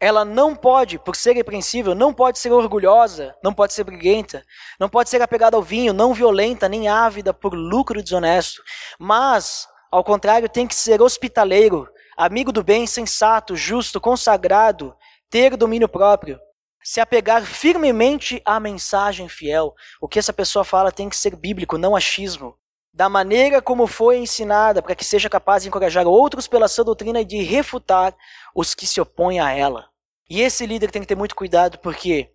ela 0.00 0.24
não 0.24 0.54
pode, 0.54 0.98
por 0.98 1.16
ser 1.16 1.32
irrepreensível, 1.32 1.94
não 1.94 2.12
pode 2.14 2.38
ser 2.38 2.52
orgulhosa, 2.52 3.34
não 3.42 3.52
pode 3.52 3.72
ser 3.72 3.84
briguenta, 3.84 4.44
não 4.78 4.88
pode 4.88 5.10
ser 5.10 5.20
apegada 5.20 5.56
ao 5.56 5.62
vinho, 5.62 5.92
não 5.92 6.14
violenta, 6.14 6.68
nem 6.68 6.88
ávida 6.88 7.34
por 7.34 7.54
lucro 7.54 8.02
desonesto, 8.02 8.62
mas, 8.98 9.66
ao 9.90 10.04
contrário, 10.04 10.48
tem 10.48 10.66
que 10.66 10.74
ser 10.74 11.02
hospitaleiro, 11.02 11.88
amigo 12.16 12.52
do 12.52 12.62
bem, 12.62 12.86
sensato, 12.86 13.56
justo, 13.56 14.00
consagrado, 14.00 14.94
ter 15.28 15.56
domínio 15.56 15.88
próprio, 15.88 16.38
se 16.82 17.00
apegar 17.00 17.42
firmemente 17.42 18.40
à 18.44 18.58
mensagem 18.60 19.28
fiel. 19.28 19.74
O 20.00 20.08
que 20.08 20.18
essa 20.18 20.32
pessoa 20.32 20.64
fala 20.64 20.92
tem 20.92 21.08
que 21.08 21.16
ser 21.16 21.36
bíblico, 21.36 21.76
não 21.76 21.94
achismo 21.94 22.56
da 22.98 23.08
maneira 23.08 23.62
como 23.62 23.86
foi 23.86 24.18
ensinada, 24.18 24.82
para 24.82 24.92
que 24.92 25.04
seja 25.04 25.30
capaz 25.30 25.62
de 25.62 25.68
encorajar 25.68 26.04
outros 26.04 26.48
pela 26.48 26.66
sua 26.66 26.82
doutrina 26.82 27.20
e 27.20 27.24
de 27.24 27.40
refutar 27.44 28.12
os 28.52 28.74
que 28.74 28.88
se 28.88 29.00
opõem 29.00 29.38
a 29.38 29.52
ela. 29.52 29.86
E 30.28 30.42
esse 30.42 30.66
líder 30.66 30.90
tem 30.90 31.00
que 31.00 31.06
ter 31.06 31.14
muito 31.14 31.36
cuidado, 31.36 31.78
porque 31.78 32.28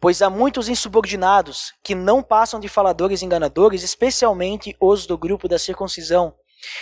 pois 0.00 0.20
há 0.20 0.28
muitos 0.28 0.68
insubordinados 0.68 1.72
que 1.80 1.94
não 1.94 2.24
passam 2.24 2.58
de 2.58 2.68
faladores 2.68 3.22
enganadores, 3.22 3.84
especialmente 3.84 4.76
os 4.80 5.06
do 5.06 5.16
grupo 5.16 5.46
da 5.46 5.60
circuncisão. 5.60 6.34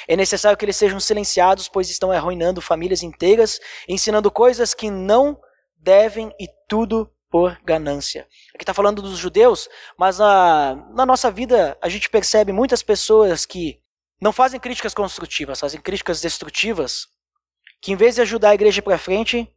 É 0.08 0.16
necessário 0.16 0.56
que 0.56 0.64
eles 0.64 0.76
sejam 0.76 0.98
silenciados, 0.98 1.68
pois 1.68 1.90
estão 1.90 2.10
arruinando 2.10 2.62
famílias 2.62 3.02
inteiras, 3.02 3.60
ensinando 3.86 4.30
coisas 4.30 4.72
que 4.72 4.90
não 4.90 5.38
devem 5.76 6.34
e 6.40 6.48
tudo 6.66 7.12
por 7.30 7.58
ganância. 7.62 8.26
Aqui 8.54 8.62
está 8.62 8.74
falando 8.74 9.02
dos 9.02 9.18
judeus, 9.18 9.68
mas 9.96 10.18
na, 10.18 10.74
na 10.94 11.06
nossa 11.06 11.30
vida 11.30 11.76
a 11.80 11.88
gente 11.88 12.08
percebe 12.08 12.52
muitas 12.52 12.82
pessoas 12.82 13.44
que 13.44 13.80
não 14.20 14.32
fazem 14.32 14.58
críticas 14.58 14.94
construtivas, 14.94 15.60
fazem 15.60 15.80
críticas 15.80 16.20
destrutivas, 16.20 17.06
que 17.80 17.92
em 17.92 17.96
vez 17.96 18.16
de 18.16 18.22
ajudar 18.22 18.50
a 18.50 18.54
igreja 18.54 18.82
para 18.82 18.98
frente, 18.98 19.52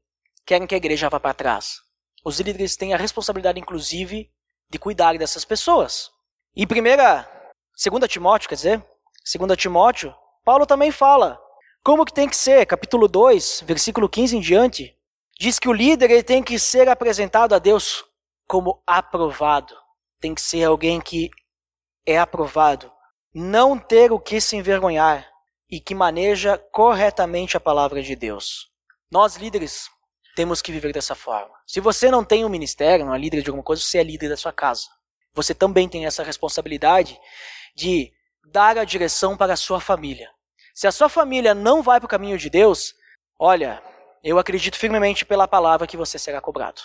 querem 0.45 0.67
que 0.67 0.75
a 0.75 0.77
igreja 0.77 1.09
vá 1.09 1.19
para 1.19 1.33
trás. 1.33 1.79
Os 2.23 2.39
líderes 2.39 2.75
têm 2.75 2.93
a 2.93 2.97
responsabilidade, 2.97 3.59
inclusive, 3.59 4.29
de 4.69 4.77
cuidar 4.77 5.17
dessas 5.17 5.43
pessoas. 5.43 6.11
E 6.55 6.67
primeira, 6.67 7.27
segunda 7.73 8.07
Timóteo, 8.07 8.49
quer 8.49 8.55
dizer, 8.55 8.85
segunda 9.23 9.55
Timóteo, 9.55 10.13
Paulo 10.43 10.65
também 10.65 10.91
fala 10.91 11.41
como 11.83 12.05
que 12.05 12.13
tem 12.13 12.29
que 12.29 12.35
ser, 12.35 12.65
capítulo 12.67 13.07
2, 13.07 13.63
versículo 13.65 14.07
15 14.07 14.37
em 14.37 14.39
diante, 14.39 14.95
diz 15.41 15.57
que 15.57 15.67
o 15.67 15.73
líder 15.73 16.11
ele 16.11 16.21
tem 16.21 16.43
que 16.43 16.59
ser 16.59 16.87
apresentado 16.87 17.55
a 17.55 17.57
Deus 17.57 18.05
como 18.47 18.79
aprovado. 18.85 19.75
Tem 20.19 20.35
que 20.35 20.41
ser 20.41 20.63
alguém 20.65 21.01
que 21.01 21.31
é 22.05 22.19
aprovado. 22.19 22.91
Não 23.33 23.75
ter 23.75 24.11
o 24.11 24.19
que 24.19 24.39
se 24.39 24.55
envergonhar 24.55 25.27
e 25.67 25.79
que 25.79 25.95
maneja 25.95 26.59
corretamente 26.71 27.57
a 27.57 27.59
palavra 27.59 28.03
de 28.03 28.15
Deus. 28.15 28.69
Nós, 29.09 29.35
líderes, 29.35 29.89
temos 30.35 30.61
que 30.61 30.71
viver 30.71 30.93
dessa 30.93 31.15
forma. 31.15 31.55
Se 31.65 31.79
você 31.79 32.11
não 32.11 32.23
tem 32.23 32.45
um 32.45 32.49
ministério, 32.49 33.03
não 33.03 33.15
é 33.15 33.17
líder 33.17 33.41
de 33.41 33.49
alguma 33.49 33.63
coisa, 33.63 33.81
você 33.81 33.97
é 33.97 34.03
líder 34.03 34.29
da 34.29 34.37
sua 34.37 34.53
casa. 34.53 34.85
Você 35.33 35.55
também 35.55 35.89
tem 35.89 36.05
essa 36.05 36.21
responsabilidade 36.21 37.19
de 37.75 38.13
dar 38.45 38.77
a 38.77 38.83
direção 38.83 39.35
para 39.35 39.53
a 39.53 39.57
sua 39.57 39.79
família. 39.79 40.29
Se 40.71 40.85
a 40.85 40.91
sua 40.91 41.09
família 41.09 41.55
não 41.55 41.81
vai 41.81 41.99
para 41.99 42.05
o 42.05 42.09
caminho 42.09 42.37
de 42.37 42.47
Deus, 42.47 42.93
olha, 43.39 43.81
eu 44.23 44.37
acredito 44.37 44.77
firmemente 44.77 45.25
pela 45.25 45.47
palavra 45.47 45.87
que 45.87 45.97
você 45.97 46.19
será 46.19 46.39
cobrado. 46.39 46.81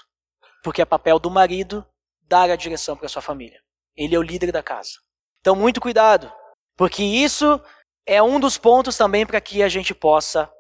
Porque 0.63 0.83
é 0.83 0.85
papel 0.85 1.19
do 1.19 1.31
marido 1.31 1.87
dar 2.23 2.51
a 2.51 2.57
direção 2.57 2.97
para 2.97 3.09
sua 3.09 3.23
família. 3.23 3.61
Ele 3.97 4.15
é 4.15 4.19
o 4.19 4.23
líder 4.23 4.53
da 4.53 4.63
casa. 4.63 4.93
Então, 5.41 5.55
muito 5.55 5.81
cuidado, 5.81 6.33
porque 6.77 7.03
isso 7.03 7.61
é 8.05 8.23
um 8.23 8.41
dos 8.41 8.59
pontos 8.59 8.97
também 8.97 9.25
para 9.25 9.41
que 9.41 9.63
a 9.63 9.69
gente 9.69 9.95
possa 9.95 10.51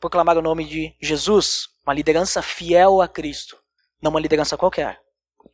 proclamar 0.00 0.38
o 0.38 0.42
nome 0.42 0.64
de 0.64 0.96
Jesus, 1.00 1.68
uma 1.84 1.92
liderança 1.92 2.40
fiel 2.40 3.02
a 3.02 3.08
Cristo, 3.08 3.58
não 4.00 4.10
uma 4.10 4.20
liderança 4.20 4.56
qualquer. 4.56 5.00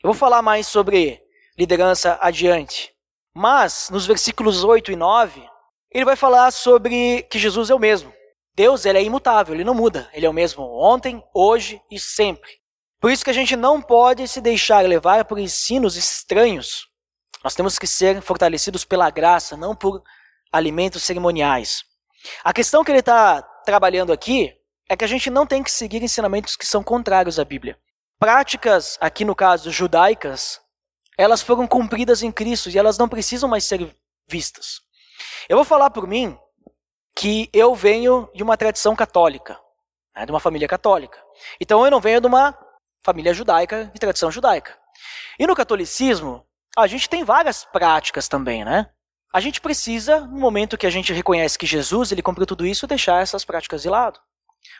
Eu 0.02 0.10
vou 0.10 0.14
falar 0.14 0.42
mais 0.42 0.66
sobre 0.66 1.20
liderança 1.58 2.18
adiante, 2.20 2.94
mas 3.34 3.88
nos 3.90 4.06
versículos 4.06 4.64
8 4.64 4.92
e 4.92 4.96
9, 4.96 5.48
ele 5.90 6.04
vai 6.04 6.16
falar 6.16 6.50
sobre 6.50 7.22
que 7.24 7.38
Jesus 7.38 7.70
é 7.70 7.74
o 7.74 7.78
mesmo. 7.78 8.13
Deus 8.54 8.84
ele 8.84 8.98
é 8.98 9.02
imutável, 9.02 9.54
ele 9.54 9.64
não 9.64 9.74
muda. 9.74 10.08
Ele 10.12 10.26
é 10.26 10.30
o 10.30 10.32
mesmo 10.32 10.62
ontem, 10.62 11.22
hoje 11.34 11.82
e 11.90 11.98
sempre. 11.98 12.50
Por 13.00 13.10
isso 13.10 13.24
que 13.24 13.30
a 13.30 13.34
gente 13.34 13.56
não 13.56 13.82
pode 13.82 14.26
se 14.28 14.40
deixar 14.40 14.84
levar 14.84 15.24
por 15.24 15.38
ensinos 15.38 15.96
estranhos. 15.96 16.88
Nós 17.42 17.54
temos 17.54 17.78
que 17.78 17.86
ser 17.86 18.22
fortalecidos 18.22 18.84
pela 18.84 19.10
graça, 19.10 19.56
não 19.56 19.74
por 19.74 20.02
alimentos 20.50 21.02
cerimoniais. 21.02 21.84
A 22.42 22.52
questão 22.52 22.84
que 22.84 22.90
ele 22.90 23.00
está 23.00 23.42
trabalhando 23.42 24.12
aqui 24.12 24.54
é 24.88 24.96
que 24.96 25.04
a 25.04 25.08
gente 25.08 25.28
não 25.28 25.46
tem 25.46 25.62
que 25.62 25.70
seguir 25.70 26.02
ensinamentos 26.02 26.56
que 26.56 26.66
são 26.66 26.82
contrários 26.82 27.38
à 27.38 27.44
Bíblia. 27.44 27.78
Práticas, 28.18 28.96
aqui 29.00 29.24
no 29.24 29.34
caso 29.34 29.70
judaicas, 29.70 30.60
elas 31.18 31.42
foram 31.42 31.66
cumpridas 31.66 32.22
em 32.22 32.32
Cristo 32.32 32.70
e 32.70 32.78
elas 32.78 32.96
não 32.96 33.08
precisam 33.08 33.48
mais 33.48 33.64
ser 33.64 33.94
vistas. 34.26 34.80
Eu 35.48 35.56
vou 35.56 35.64
falar 35.64 35.90
por 35.90 36.06
mim 36.06 36.38
que 37.16 37.48
eu 37.52 37.74
venho 37.74 38.28
de 38.34 38.42
uma 38.42 38.56
tradição 38.56 38.96
católica, 38.96 39.58
né, 40.14 40.26
de 40.26 40.32
uma 40.32 40.40
família 40.40 40.68
católica. 40.68 41.22
Então 41.60 41.84
eu 41.84 41.90
não 41.90 42.00
venho 42.00 42.20
de 42.20 42.26
uma 42.26 42.58
família 43.02 43.34
judaica, 43.34 43.90
de 43.92 44.00
tradição 44.00 44.30
judaica. 44.30 44.76
E 45.38 45.46
no 45.46 45.54
catolicismo, 45.54 46.44
a 46.76 46.86
gente 46.86 47.08
tem 47.08 47.22
várias 47.22 47.64
práticas 47.64 48.28
também, 48.28 48.64
né? 48.64 48.90
A 49.32 49.40
gente 49.40 49.60
precisa, 49.60 50.20
no 50.20 50.38
momento 50.38 50.78
que 50.78 50.86
a 50.86 50.90
gente 50.90 51.12
reconhece 51.12 51.58
que 51.58 51.66
Jesus 51.66 52.12
ele 52.12 52.22
cumpriu 52.22 52.46
tudo 52.46 52.64
isso, 52.64 52.86
deixar 52.86 53.20
essas 53.20 53.44
práticas 53.44 53.82
de 53.82 53.88
lado. 53.88 54.18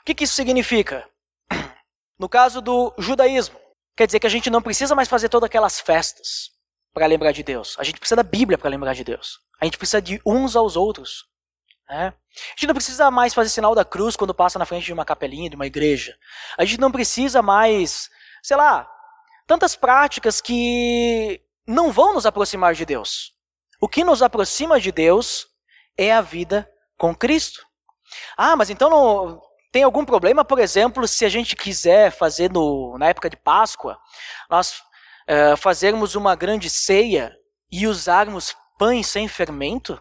O 0.01 0.05
que, 0.05 0.15
que 0.15 0.25
isso 0.25 0.35
significa? 0.35 1.09
No 2.17 2.29
caso 2.29 2.61
do 2.61 2.95
judaísmo, 2.97 3.59
quer 3.97 4.07
dizer 4.07 4.21
que 4.21 4.27
a 4.29 4.31
gente 4.31 4.49
não 4.49 4.63
precisa 4.63 4.95
mais 4.95 5.09
fazer 5.09 5.29
todas 5.29 5.49
aquelas 5.49 5.81
festas 5.81 6.53
para 6.93 7.07
lembrar 7.07 7.33
de 7.33 7.43
Deus. 7.43 7.75
A 7.77 7.83
gente 7.83 7.99
precisa 7.99 8.15
da 8.15 8.23
Bíblia 8.23 8.57
para 8.57 8.71
lembrar 8.71 8.95
de 8.95 9.03
Deus. 9.03 9.41
A 9.61 9.65
gente 9.65 9.77
precisa 9.77 10.01
de 10.01 10.23
uns 10.25 10.55
aos 10.55 10.77
outros. 10.77 11.27
Né? 11.89 12.09
A 12.09 12.51
gente 12.51 12.67
não 12.67 12.75
precisa 12.75 13.11
mais 13.11 13.35
fazer 13.35 13.51
sinal 13.51 13.75
da 13.75 13.85
cruz 13.85 14.17
quando 14.17 14.35
passa 14.35 14.59
na 14.59 14.67
frente 14.67 14.85
de 14.85 14.93
uma 14.93 15.05
capelinha, 15.05 15.51
de 15.51 15.57
uma 15.57 15.67
igreja. 15.67 16.17
A 16.59 16.65
gente 16.65 16.81
não 16.81 16.91
precisa 16.91 17.43
mais, 17.43 18.09
sei 18.43 18.57
lá, 18.57 18.89
tantas 19.47 19.77
práticas 19.77 20.41
que 20.41 21.41
não 21.67 21.93
vão 21.93 22.15
nos 22.15 22.27
aproximar 22.27 22.75
de 22.75 22.85
Deus. 22.85 23.33
O 23.81 23.89
que 23.89 24.05
nos 24.05 24.23
aproxima 24.23 24.81
de 24.81 24.91
Deus 24.91 25.47
é 25.97 26.13
a 26.13 26.21
vida 26.21 26.71
com 26.97 27.15
Cristo. 27.15 27.67
Ah, 28.37 28.57
mas 28.57 28.71
então 28.71 28.89
não, 28.89 29.43
tem 29.75 29.83
algum 29.83 30.05
problema, 30.05 30.45
por 30.45 30.59
exemplo, 30.59 31.07
se 31.09 31.25
a 31.25 31.29
gente 31.29 31.57
quiser 31.57 32.11
fazer 32.13 32.51
no, 32.51 32.97
na 32.97 33.09
época 33.09 33.29
de 33.29 33.37
Páscoa, 33.37 33.99
nós 34.49 34.79
uh, 35.29 35.57
fazermos 35.57 36.15
uma 36.15 36.37
grande 36.37 36.71
ceia 36.71 37.37
e 37.71 37.87
usarmos 37.87 38.55
pães 38.79 39.09
sem 39.09 39.27
fermento? 39.27 40.01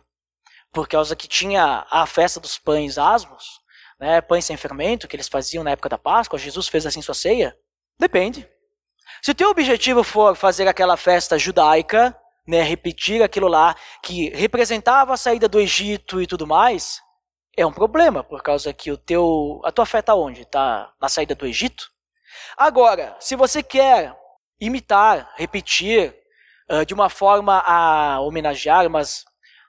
Por 0.74 0.88
causa 0.88 1.15
que 1.15 1.28
tinha 1.28 1.86
a 1.89 2.05
festa 2.07 2.39
dos 2.39 2.57
pães 2.57 2.97
asmos, 2.97 3.61
né, 3.99 4.19
pães 4.19 4.43
sem 4.43 4.57
fermento, 4.57 5.07
que 5.07 5.15
eles 5.15 5.30
faziam 5.30 5.63
na 5.63 5.71
época 5.71 5.88
da 5.88 5.97
Páscoa, 5.97 6.39
Jesus 6.39 6.67
fez 6.67 6.86
assim 6.86 7.01
sua 7.01 7.13
ceia? 7.13 7.55
Depende. 7.97 8.49
Se 9.21 9.32
o 9.32 9.36
teu 9.36 9.49
objetivo 9.49 10.03
for 10.03 10.36
fazer 10.36 10.67
aquela 10.67 10.97
festa 10.97 11.38
judaica, 11.38 12.17
né, 12.45 12.61
repetir 12.63 13.21
aquilo 13.21 13.47
lá 13.47 13.76
que 14.01 14.30
representava 14.30 15.13
a 15.13 15.17
saída 15.17 15.47
do 15.47 15.59
Egito 15.59 16.21
e 16.21 16.28
tudo 16.28 16.47
mais, 16.47 16.99
é 17.55 17.65
um 17.65 17.71
problema, 17.71 18.24
por 18.24 18.41
causa 18.41 18.74
que 18.74 18.91
o 18.91 18.97
teu, 18.97 19.61
a 19.63 19.71
tua 19.71 19.86
fé 19.86 19.99
está 19.99 20.15
onde? 20.15 20.41
Está 20.41 20.91
na 20.99 21.07
saída 21.07 21.36
do 21.36 21.45
Egito? 21.45 21.86
Agora, 22.57 23.15
se 23.19 23.36
você 23.36 23.61
quer 23.61 24.17
imitar, 24.59 25.32
repetir, 25.38 26.15
uh, 26.69 26.84
de 26.84 26.95
uma 26.95 27.09
forma 27.09 27.59
a 27.59 28.19
homenagear, 28.21 28.89
mas 28.89 29.24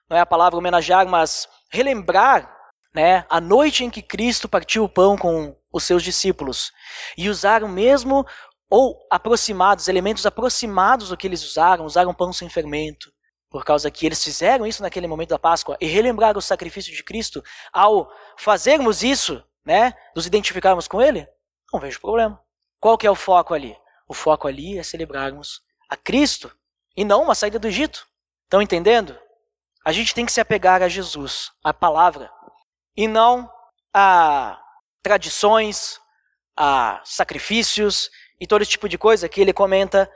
não 0.08 0.16
é 0.16 0.20
a 0.20 0.26
palavra 0.26 0.58
homenagear, 0.58 1.06
mas 1.06 1.48
relembrar 1.70 2.54
né, 2.94 3.26
a 3.28 3.40
noite 3.40 3.84
em 3.84 3.90
que 3.90 4.02
Cristo 4.02 4.48
partiu 4.48 4.84
o 4.84 4.88
pão 4.88 5.16
com 5.16 5.56
os 5.72 5.82
seus 5.82 6.02
discípulos 6.02 6.72
e 7.18 7.28
usar 7.28 7.64
o 7.64 7.68
mesmo 7.68 8.24
ou 8.70 8.98
aproximados, 9.10 9.88
elementos 9.88 10.24
aproximados 10.24 11.08
do 11.08 11.16
que 11.16 11.26
eles 11.26 11.44
usaram, 11.44 11.84
usaram 11.84 12.14
pão 12.14 12.32
sem 12.32 12.48
fermento, 12.48 13.12
por 13.50 13.64
causa 13.64 13.90
que 13.90 14.06
eles 14.06 14.22
fizeram 14.22 14.66
isso 14.66 14.82
naquele 14.82 15.06
momento 15.06 15.30
da 15.30 15.38
Páscoa 15.38 15.76
e 15.80 15.86
relembraram 15.86 16.38
o 16.38 16.42
sacrifício 16.42 16.94
de 16.94 17.02
Cristo, 17.02 17.42
ao 17.72 18.10
fazermos 18.38 19.02
isso, 19.02 19.42
né, 19.64 19.94
nos 20.14 20.26
identificarmos 20.26 20.88
com 20.88 21.00
ele, 21.00 21.26
não 21.72 21.80
vejo 21.80 22.00
problema. 22.00 22.40
Qual 22.80 22.98
que 22.98 23.06
é 23.06 23.10
o 23.10 23.14
foco 23.14 23.54
ali? 23.54 23.76
O 24.08 24.14
foco 24.14 24.46
ali 24.46 24.78
é 24.78 24.82
celebrarmos 24.82 25.62
a 25.88 25.96
Cristo 25.96 26.54
e 26.96 27.04
não 27.04 27.22
uma 27.22 27.34
saída 27.34 27.58
do 27.58 27.66
Egito. 27.66 28.06
Estão 28.44 28.60
entendendo? 28.60 29.18
A 29.84 29.92
gente 29.92 30.14
tem 30.14 30.24
que 30.24 30.32
se 30.32 30.40
apegar 30.40 30.82
a 30.82 30.88
Jesus, 30.88 31.52
a 31.62 31.74
palavra, 31.74 32.30
e 32.96 33.06
não 33.06 33.50
a 33.92 34.58
tradições, 35.02 36.00
a 36.56 37.02
sacrifícios 37.04 38.10
e 38.40 38.46
todo 38.46 38.62
esse 38.62 38.70
tipo 38.70 38.88
de 38.88 38.96
coisa 38.96 39.28
que 39.28 39.40
ele 39.40 39.52
comenta 39.52 40.10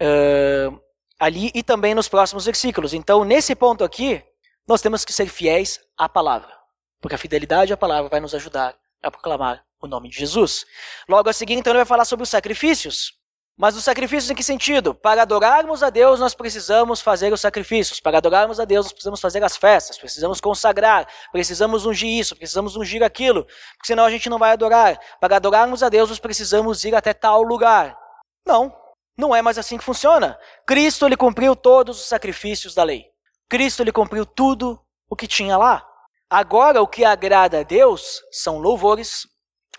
uh, 0.00 0.80
ali 1.18 1.50
e 1.54 1.62
também 1.62 1.94
nos 1.94 2.08
próximos 2.08 2.46
versículos. 2.46 2.94
Então, 2.94 3.24
nesse 3.24 3.54
ponto 3.54 3.84
aqui, 3.84 4.24
nós 4.66 4.80
temos 4.80 5.04
que 5.04 5.12
ser 5.12 5.26
fiéis 5.26 5.80
à 5.98 6.08
palavra, 6.08 6.52
porque 7.00 7.14
a 7.14 7.18
fidelidade 7.18 7.72
à 7.72 7.76
palavra 7.76 8.08
vai 8.08 8.20
nos 8.20 8.34
ajudar 8.34 8.74
a 9.02 9.10
proclamar 9.10 9.64
o 9.80 9.86
nome 9.86 10.08
de 10.08 10.18
Jesus. 10.18 10.64
Logo 11.06 11.28
a 11.28 11.32
seguir, 11.32 11.54
então, 11.54 11.72
ele 11.72 11.78
vai 11.78 11.86
falar 11.86 12.06
sobre 12.06 12.22
os 12.22 12.30
sacrifícios. 12.30 13.12
Mas 13.56 13.76
os 13.76 13.84
sacrifícios 13.84 14.28
em 14.28 14.34
que 14.34 14.42
sentido? 14.42 14.92
Para 14.92 15.22
adorarmos 15.22 15.82
a 15.84 15.88
Deus, 15.88 16.18
nós 16.18 16.34
precisamos 16.34 17.00
fazer 17.00 17.32
os 17.32 17.40
sacrifícios. 17.40 18.00
Para 18.00 18.18
adorarmos 18.18 18.58
a 18.58 18.64
Deus, 18.64 18.86
nós 18.86 18.92
precisamos 18.92 19.20
fazer 19.20 19.44
as 19.44 19.56
festas, 19.56 19.96
precisamos 19.96 20.40
consagrar, 20.40 21.06
precisamos 21.30 21.86
ungir 21.86 22.10
isso, 22.10 22.34
precisamos 22.34 22.74
ungir 22.74 23.04
aquilo, 23.04 23.44
porque 23.44 23.86
senão 23.86 24.04
a 24.04 24.10
gente 24.10 24.28
não 24.28 24.40
vai 24.40 24.50
adorar. 24.50 24.98
Para 25.20 25.36
adorarmos 25.36 25.84
a 25.84 25.88
Deus, 25.88 26.08
nós 26.08 26.18
precisamos 26.18 26.84
ir 26.84 26.96
até 26.96 27.14
tal 27.14 27.42
lugar. 27.42 27.96
Não, 28.44 28.74
não 29.16 29.34
é 29.34 29.40
mais 29.40 29.56
assim 29.56 29.78
que 29.78 29.84
funciona. 29.84 30.36
Cristo 30.66 31.06
ele 31.06 31.16
cumpriu 31.16 31.54
todos 31.54 32.00
os 32.00 32.08
sacrifícios 32.08 32.74
da 32.74 32.82
lei. 32.82 33.04
Cristo 33.48 33.84
ele 33.84 33.92
cumpriu 33.92 34.26
tudo 34.26 34.80
o 35.08 35.14
que 35.14 35.28
tinha 35.28 35.56
lá. 35.56 35.86
Agora 36.28 36.82
o 36.82 36.88
que 36.88 37.04
agrada 37.04 37.60
a 37.60 37.62
Deus 37.62 38.20
são 38.32 38.58
louvores, 38.58 39.28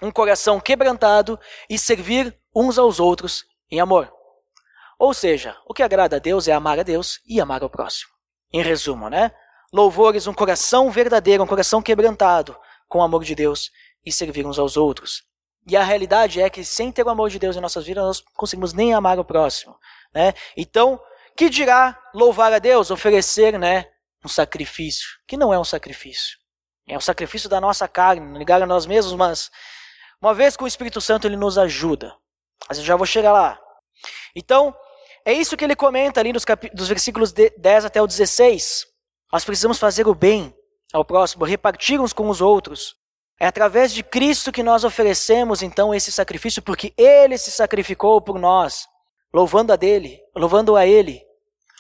um 0.02 0.12
coração 0.12 0.62
quebrantado 0.62 1.38
e 1.70 1.78
servir 1.78 2.34
uns 2.56 2.80
aos 2.80 3.02
outros 3.02 3.44
em 3.70 3.80
amor. 3.80 4.12
Ou 4.98 5.14
seja, 5.14 5.58
o 5.66 5.74
que 5.74 5.84
agrada 5.84 6.16
a 6.16 6.20
Deus 6.20 6.48
é 6.48 6.54
amar 6.54 6.80
a 6.80 6.84
Deus 6.84 7.20
e 7.28 7.42
amar 7.42 7.64
ao 7.64 7.70
próximo. 7.70 8.12
Em 8.52 8.62
resumo, 8.62 9.10
né? 9.10 9.32
Louvores, 9.74 10.28
um 10.28 10.34
coração 10.34 10.90
verdadeiro, 10.90 11.44
um 11.44 11.48
coração 11.48 11.82
quebrantado 11.82 12.58
com 12.88 13.00
o 13.00 13.04
amor 13.04 13.24
de 13.24 13.36
Deus 13.36 13.72
e 14.06 14.12
servir 14.12 14.46
uns 14.46 14.58
aos 14.58 14.78
outros. 14.78 15.24
E 15.68 15.76
a 15.76 15.84
realidade 15.84 16.40
é 16.40 16.50
que 16.50 16.64
sem 16.64 16.92
ter 16.92 17.06
o 17.06 17.10
amor 17.10 17.30
de 17.30 17.40
Deus 17.40 17.58
em 17.58 17.62
nossas 17.62 17.86
vidas, 17.86 18.04
nós 18.04 18.24
não 18.24 18.34
conseguimos 18.36 18.72
nem 18.72 18.94
amar 18.94 19.20
o 19.20 19.26
próximo. 19.26 19.76
Né? 20.14 20.34
Então, 20.56 21.02
que 21.36 21.50
dirá 21.50 22.00
louvar 22.14 22.54
a 22.54 22.60
Deus? 22.60 22.92
Oferecer 22.92 23.58
né, 23.58 23.88
um 24.24 24.28
sacrifício, 24.28 25.08
que 25.28 25.36
não 25.36 25.54
é 25.54 25.60
um 25.60 25.64
sacrifício. 25.64 26.38
É 26.88 26.96
um 26.96 27.02
sacrifício 27.02 27.50
da 27.50 27.60
nossa 27.60 27.88
carne, 27.88 28.38
ligar 28.38 28.62
a 28.62 28.66
nós 28.66 28.86
mesmos, 28.86 29.14
mas 29.16 29.50
uma 30.22 30.34
vez 30.34 30.56
com 30.56 30.66
o 30.66 30.68
Espírito 30.68 31.02
Santo 31.02 31.28
ele 31.28 31.36
nos 31.36 31.58
ajuda. 31.58 32.16
Mas 32.68 32.78
eu 32.78 32.84
já 32.84 32.96
vou 32.96 33.06
chegar 33.06 33.32
lá. 33.32 33.60
Então, 34.36 34.76
é 35.26 35.34
isso 35.34 35.58
que 35.58 35.64
ele 35.64 35.76
comenta 35.76 36.20
ali 36.20 36.32
nos 36.32 36.46
dos 36.74 36.88
versículos 36.88 37.32
10 37.32 37.86
até 37.86 38.02
o 38.02 38.08
16. 38.08 38.86
Nós 39.32 39.44
precisamos 39.44 39.80
fazer 39.80 40.08
o 40.08 40.16
bem 40.16 40.56
ao 40.94 41.04
próximo, 41.04 41.46
repartir 41.46 42.00
uns 42.00 42.14
com 42.14 42.30
os 42.30 42.42
outros. 42.42 42.96
É 43.40 43.48
através 43.48 43.94
de 43.94 44.02
Cristo 44.02 44.52
que 44.52 44.64
nós 44.64 44.84
oferecemos 44.84 45.62
então 45.62 45.94
esse 45.94 46.12
sacrifício, 46.12 46.62
porque 46.62 46.94
ele 46.98 47.38
se 47.38 47.52
sacrificou 47.52 48.22
por 48.22 48.40
nós, 48.40 48.88
louvando 49.34 49.74
a 49.74 49.76
dele, 49.76 50.22
louvando 50.34 50.76
a 50.76 50.86
ele, 50.86 51.22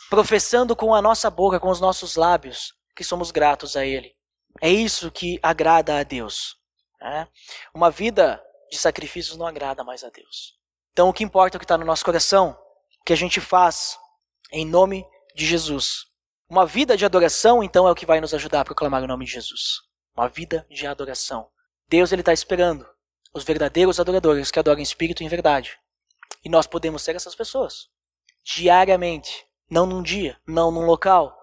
professando 0.10 0.76
com 0.76 0.94
a 0.94 1.02
nossa 1.02 1.30
boca, 1.30 1.60
com 1.60 1.70
os 1.70 1.80
nossos 1.80 2.16
lábios, 2.16 2.74
que 2.96 3.04
somos 3.04 3.32
gratos 3.32 3.78
a 3.78 3.86
ele. 3.86 4.14
É 4.62 4.70
isso 4.70 5.12
que 5.12 5.40
agrada 5.42 5.98
a 5.98 6.04
Deus. 6.04 6.58
Né? 7.00 7.28
Uma 7.74 7.90
vida 7.90 8.42
de 8.70 8.78
sacrifícios 8.78 9.38
não 9.38 9.48
agrada 9.48 9.84
mais 9.84 10.04
a 10.04 10.10
Deus. 10.10 10.55
Então, 10.96 11.10
o 11.10 11.14
que 11.14 11.26
importa 11.26 11.56
é 11.56 11.58
o 11.58 11.60
que 11.60 11.66
está 11.66 11.78
no 11.78 11.84
nosso 11.84 12.06
coração, 12.06 12.58
o 13.02 13.04
que 13.04 13.12
a 13.12 13.18
gente 13.18 13.41
faz 13.41 14.00
em 14.50 14.66
nome 14.66 15.06
de 15.36 15.46
Jesus. 15.46 16.06
Uma 16.50 16.66
vida 16.66 16.96
de 16.96 17.04
adoração, 17.04 17.62
então, 17.62 17.86
é 17.86 17.91
o 17.91 17.96
que 17.96 18.06
vai 18.06 18.22
nos 18.22 18.34
ajudar 18.34 18.62
a 18.62 18.64
proclamar 18.64 19.04
o 19.04 19.08
nome 19.08 19.26
de 19.26 19.32
Jesus. 19.34 19.82
Uma 20.16 20.30
vida 20.30 20.66
de 20.70 20.88
adoração. 20.88 21.50
Deus 21.89 22.14
ele 22.14 22.22
está 22.22 22.32
esperando 22.32 22.88
os 23.34 23.43
verdadeiros 23.43 24.00
adoradores 24.00 24.50
que 24.52 24.58
adoram 24.58 24.80
em 24.80 24.84
espírito 24.84 25.22
e 25.22 25.26
em 25.26 25.28
verdade. 25.28 25.78
E 26.46 26.48
nós 26.48 26.66
podemos 26.66 27.02
ser 27.02 27.14
essas 27.14 27.36
pessoas. 27.36 27.89
Diariamente. 28.41 29.46
Não 29.70 29.86
num 29.86 30.02
dia, 30.02 30.39
não 30.48 30.72
num 30.72 30.86
local. 30.86 31.38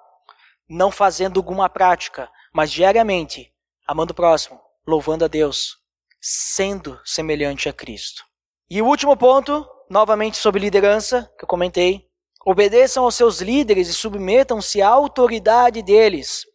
Não 0.67 0.91
fazendo 0.91 1.39
alguma 1.39 1.69
prática, 1.69 2.33
mas 2.55 2.73
diariamente, 2.73 3.53
amando 3.87 4.13
o 4.13 4.17
próximo, 4.17 4.59
louvando 4.87 5.27
a 5.27 5.29
Deus, 5.29 5.77
sendo 6.19 6.99
semelhante 7.05 7.69
a 7.69 7.73
Cristo. 7.75 8.32
E 8.75 8.81
o 8.81 8.87
último 8.87 9.15
ponto, 9.15 9.69
novamente 9.91 10.39
sobre 10.39 10.59
liderança, 10.59 11.31
que 11.39 11.45
eu 11.45 11.47
comentei. 11.47 12.07
Obedeçam 12.43 13.05
aos 13.05 13.15
seus 13.15 13.43
líderes 13.43 13.87
e 13.87 13.93
submetam-se 13.93 14.81
à 14.81 14.89
autoridade 14.89 15.83
deles. 15.83 16.47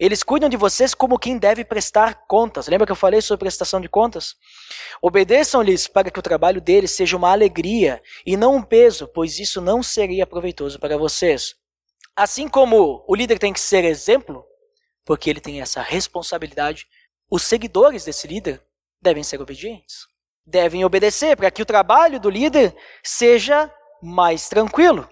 Eles 0.00 0.22
cuidam 0.22 0.48
de 0.48 0.56
vocês 0.56 0.94
como 0.94 1.18
quem 1.18 1.36
deve 1.36 1.66
prestar 1.66 2.24
contas. 2.26 2.68
Lembra 2.68 2.86
que 2.86 2.92
eu 2.92 2.96
falei 2.96 3.20
sobre 3.20 3.40
prestação 3.40 3.82
de 3.82 3.88
contas? 3.90 4.34
Obedeçam-lhes 5.02 5.86
para 5.86 6.10
que 6.10 6.18
o 6.18 6.22
trabalho 6.22 6.58
deles 6.58 6.92
seja 6.92 7.18
uma 7.18 7.32
alegria 7.32 8.02
e 8.24 8.34
não 8.34 8.56
um 8.56 8.62
peso, 8.62 9.06
pois 9.06 9.38
isso 9.38 9.60
não 9.60 9.82
seria 9.82 10.26
proveitoso 10.26 10.78
para 10.78 10.96
vocês. 10.96 11.54
Assim 12.16 12.48
como 12.48 13.04
o 13.06 13.14
líder 13.14 13.38
tem 13.38 13.52
que 13.52 13.60
ser 13.60 13.84
exemplo, 13.84 14.42
porque 15.04 15.28
ele 15.28 15.38
tem 15.38 15.60
essa 15.60 15.82
responsabilidade, 15.82 16.86
os 17.30 17.42
seguidores 17.42 18.06
desse 18.06 18.26
líder 18.26 18.62
devem 19.02 19.22
ser 19.22 19.38
obedientes 19.42 20.08
devem 20.48 20.84
obedecer 20.84 21.36
para 21.36 21.50
que 21.50 21.62
o 21.62 21.66
trabalho 21.66 22.18
do 22.18 22.30
líder 22.30 22.74
seja 23.02 23.72
mais 24.02 24.48
tranquilo, 24.48 25.08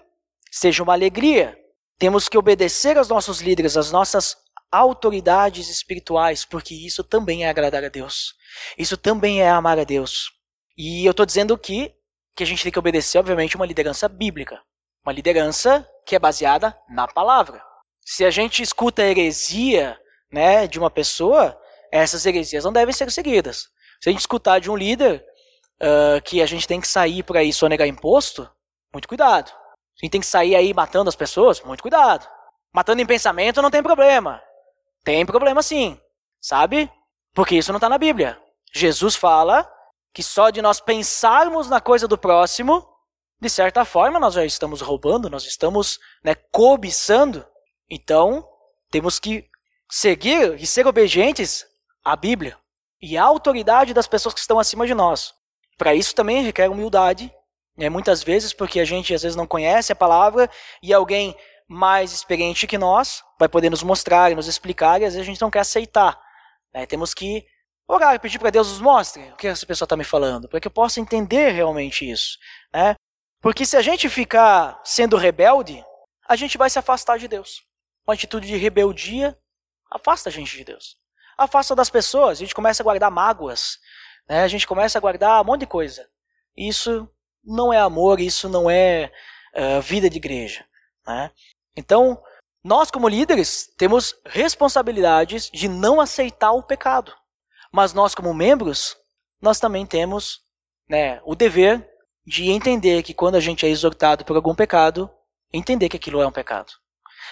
seja 0.51 0.83
uma 0.83 0.93
alegria. 0.93 1.57
Temos 1.99 2.27
que 2.27 2.37
obedecer 2.37 2.97
aos 2.97 3.07
nossos 3.07 3.41
líderes, 3.41 3.77
às 3.77 3.91
nossas 3.91 4.35
autoridades 4.71 5.69
espirituais, 5.69 6.43
porque 6.43 6.73
isso 6.73 7.03
também 7.03 7.45
é 7.45 7.49
agradar 7.49 7.83
a 7.83 7.89
Deus. 7.89 8.35
Isso 8.77 8.97
também 8.97 9.41
é 9.41 9.49
amar 9.49 9.79
a 9.79 9.83
Deus. 9.83 10.31
E 10.77 11.05
eu 11.05 11.11
estou 11.11 11.25
dizendo 11.25 11.57
que, 11.57 11.93
que 12.35 12.43
a 12.43 12.45
gente 12.45 12.61
tem 12.61 12.71
que 12.71 12.79
obedecer, 12.79 13.17
obviamente, 13.17 13.55
uma 13.55 13.65
liderança 13.65 14.07
bíblica. 14.07 14.61
Uma 15.05 15.13
liderança 15.13 15.87
que 16.05 16.15
é 16.15 16.19
baseada 16.19 16.77
na 16.89 17.07
palavra. 17.07 17.63
Se 18.05 18.25
a 18.25 18.29
gente 18.29 18.61
escuta 18.61 19.01
a 19.01 19.07
heresia 19.07 19.97
né, 20.31 20.67
de 20.67 20.77
uma 20.77 20.91
pessoa, 20.91 21.59
essas 21.91 22.25
heresias 22.25 22.63
não 22.63 22.73
devem 22.73 22.93
ser 22.93 23.11
seguidas. 23.11 23.69
Se 24.01 24.09
a 24.09 24.11
gente 24.11 24.21
escutar 24.21 24.59
de 24.59 24.69
um 24.69 24.75
líder 24.75 25.25
uh, 25.81 26.21
que 26.23 26.41
a 26.41 26.45
gente 26.45 26.67
tem 26.67 26.81
que 26.81 26.87
sair 26.87 27.23
por 27.23 27.37
aí 27.37 27.51
sonegar 27.51 27.87
imposto, 27.87 28.49
muito 28.93 29.07
cuidado. 29.07 29.51
A 29.51 30.05
gente 30.05 30.11
tem 30.11 30.21
que 30.21 30.27
sair 30.27 30.55
aí 30.55 30.73
matando 30.73 31.09
as 31.09 31.15
pessoas, 31.15 31.61
muito 31.61 31.81
cuidado. 31.81 32.27
Matando 32.73 33.01
em 33.01 33.05
pensamento 33.05 33.61
não 33.61 33.71
tem 33.71 33.81
problema. 33.81 34.41
Tem 35.03 35.25
problema 35.25 35.63
sim, 35.63 35.99
sabe? 36.39 36.91
Porque 37.33 37.55
isso 37.55 37.71
não 37.71 37.77
está 37.77 37.89
na 37.89 37.97
Bíblia. 37.97 38.39
Jesus 38.73 39.15
fala 39.15 39.71
que 40.13 40.21
só 40.21 40.49
de 40.49 40.61
nós 40.61 40.79
pensarmos 40.79 41.69
na 41.69 41.79
coisa 41.79 42.07
do 42.07 42.17
próximo, 42.17 42.87
de 43.39 43.49
certa 43.49 43.85
forma 43.85 44.19
nós 44.19 44.33
já 44.33 44.45
estamos 44.45 44.81
roubando, 44.81 45.29
nós 45.29 45.45
estamos 45.45 45.99
né, 46.23 46.35
cobiçando. 46.51 47.45
Então, 47.89 48.47
temos 48.89 49.19
que 49.19 49.47
seguir 49.89 50.59
e 50.59 50.67
ser 50.67 50.85
obedientes 50.87 51.65
à 52.03 52.15
Bíblia 52.15 52.57
e 53.01 53.17
à 53.17 53.23
autoridade 53.23 53.93
das 53.93 54.07
pessoas 54.07 54.33
que 54.33 54.39
estão 54.39 54.59
acima 54.59 54.85
de 54.85 54.93
nós. 54.93 55.36
Para 55.77 55.93
isso 55.93 56.15
também 56.15 56.43
requer 56.43 56.69
humildade, 56.69 57.33
né? 57.77 57.89
muitas 57.89 58.23
vezes 58.23 58.51
porque 58.53 58.79
a 58.79 58.85
gente 58.85 59.13
às 59.13 59.21
vezes 59.21 59.35
não 59.35 59.45
conhece 59.45 59.91
a 59.91 59.95
palavra 59.95 60.49
e 60.81 60.93
alguém 60.93 61.35
mais 61.67 62.11
experiente 62.11 62.65
que 62.65 62.77
nós 62.77 63.23
vai 63.37 63.47
poder 63.47 63.69
nos 63.69 63.83
mostrar 63.83 64.31
e 64.31 64.35
nos 64.35 64.47
explicar 64.47 65.01
e 65.01 65.05
às 65.05 65.13
vezes 65.13 65.27
a 65.27 65.31
gente 65.31 65.41
não 65.41 65.51
quer 65.51 65.59
aceitar. 65.59 66.19
Né? 66.73 66.85
Temos 66.85 67.13
que 67.13 67.45
orar 67.87 68.19
pedir 68.19 68.39
para 68.39 68.49
Deus 68.49 68.69
nos 68.69 68.81
mostre 68.81 69.21
o 69.31 69.35
que 69.35 69.47
essa 69.47 69.65
pessoa 69.65 69.85
está 69.85 69.95
me 69.95 70.03
falando, 70.03 70.49
para 70.49 70.59
que 70.59 70.67
eu 70.67 70.71
possa 70.71 70.99
entender 70.99 71.51
realmente 71.51 72.09
isso. 72.09 72.37
Né? 72.73 72.95
Porque 73.41 73.65
se 73.65 73.77
a 73.77 73.81
gente 73.81 74.09
ficar 74.09 74.81
sendo 74.83 75.15
rebelde, 75.15 75.83
a 76.27 76.35
gente 76.35 76.57
vai 76.57 76.69
se 76.69 76.79
afastar 76.79 77.17
de 77.17 77.27
Deus. 77.27 77.63
Uma 78.05 78.13
atitude 78.13 78.47
de 78.47 78.57
rebeldia 78.57 79.37
afasta 79.91 80.29
a 80.29 80.31
gente 80.31 80.55
de 80.55 80.63
Deus. 80.63 80.97
Afasta 81.37 81.75
das 81.75 81.89
pessoas, 81.89 82.37
a 82.37 82.41
gente 82.41 82.55
começa 82.55 82.81
a 82.81 82.85
guardar 82.85 83.11
mágoas, 83.11 83.77
né? 84.29 84.43
A 84.43 84.47
gente 84.47 84.67
começa 84.67 84.97
a 84.97 85.01
guardar 85.01 85.41
um 85.41 85.45
monte 85.45 85.61
de 85.61 85.67
coisa. 85.67 86.07
Isso 86.55 87.09
não 87.43 87.71
é 87.71 87.79
amor, 87.79 88.19
isso 88.19 88.49
não 88.49 88.69
é 88.69 89.11
uh, 89.55 89.81
vida 89.81 90.09
de 90.09 90.17
igreja. 90.17 90.65
Né? 91.05 91.31
Então, 91.75 92.21
nós 92.63 92.91
como 92.91 93.07
líderes 93.07 93.69
temos 93.77 94.15
responsabilidades 94.25 95.49
de 95.49 95.67
não 95.67 96.01
aceitar 96.01 96.51
o 96.51 96.63
pecado. 96.63 97.13
Mas 97.71 97.93
nós 97.93 98.13
como 98.13 98.33
membros, 98.33 98.97
nós 99.41 99.59
também 99.59 99.85
temos 99.85 100.41
né, 100.89 101.21
o 101.23 101.35
dever 101.35 101.87
de 102.25 102.49
entender 102.49 103.03
que 103.03 103.13
quando 103.13 103.35
a 103.35 103.39
gente 103.39 103.65
é 103.65 103.69
exortado 103.69 104.25
por 104.25 104.35
algum 104.35 104.53
pecado, 104.53 105.09
entender 105.53 105.87
que 105.87 105.95
aquilo 105.95 106.21
é 106.21 106.27
um 106.27 106.31
pecado. 106.31 106.73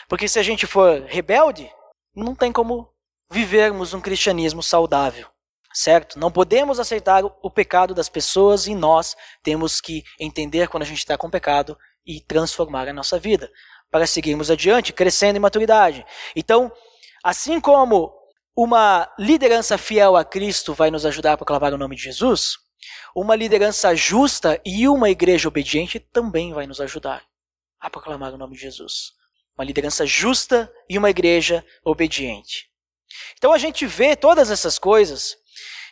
Porque 0.08 0.28
se 0.28 0.40
a 0.40 0.44
gente 0.44 0.66
for 0.66 1.02
rebelde, 1.02 1.70
não 2.16 2.34
tem 2.36 2.52
como 2.52 2.90
vivermos 3.30 3.94
um 3.94 4.00
cristianismo 4.00 4.64
saudável, 4.64 5.28
certo? 5.76 6.18
Não 6.18 6.32
podemos 6.32 6.80
aceitar 6.80 7.24
o 7.26 7.52
pecado 7.52 7.94
das 7.94 8.08
pessoas 8.08 8.66
e 8.66 8.74
nós 8.74 9.16
temos 9.44 9.82
que 9.82 10.04
entender 10.18 10.70
quando 10.70 10.84
a 10.84 10.86
gente 10.86 11.00
está 11.00 11.18
com 11.18 11.30
pecado 11.30 11.78
e 12.06 12.22
transformar 12.22 12.88
a 12.88 12.94
nossa 12.94 13.20
vida 13.20 13.52
para 13.92 14.08
seguirmos 14.08 14.50
adiante, 14.50 14.94
crescendo 14.94 15.36
em 15.36 15.42
maturidade. 15.42 16.06
Então, 16.34 16.72
assim 17.22 17.60
como 17.60 18.14
uma 18.56 19.12
liderança 19.20 19.78
fiel 19.78 20.16
a 20.16 20.24
Cristo 20.24 20.74
vai 20.74 20.90
nos 20.90 21.06
ajudar 21.06 21.34
a 21.34 21.38
proclamar 21.38 21.74
o 21.74 21.78
nome 21.78 21.98
de 21.98 22.04
Jesus, 22.04 22.54
uma 23.14 23.36
liderança 23.36 23.94
justa 23.94 24.62
e 24.66 24.88
uma 24.88 25.10
igreja 25.10 25.50
obediente 25.50 26.00
também 26.00 26.54
vai 26.54 26.66
nos 26.66 26.80
ajudar 26.80 27.24
a 27.82 27.90
proclamar 27.90 28.34
o 28.34 28.38
nome 28.38 28.56
de 28.56 28.62
Jesus. 28.62 29.12
Uma 29.58 29.66
liderança 29.66 30.06
justa 30.06 30.72
e 30.90 30.98
uma 30.98 31.10
igreja 31.10 31.66
obediente. 31.84 32.70
Então 33.38 33.52
a 33.52 33.58
gente 33.58 33.86
vê 33.86 34.16
todas 34.16 34.50
essas 34.50 34.80
coisas 34.80 35.38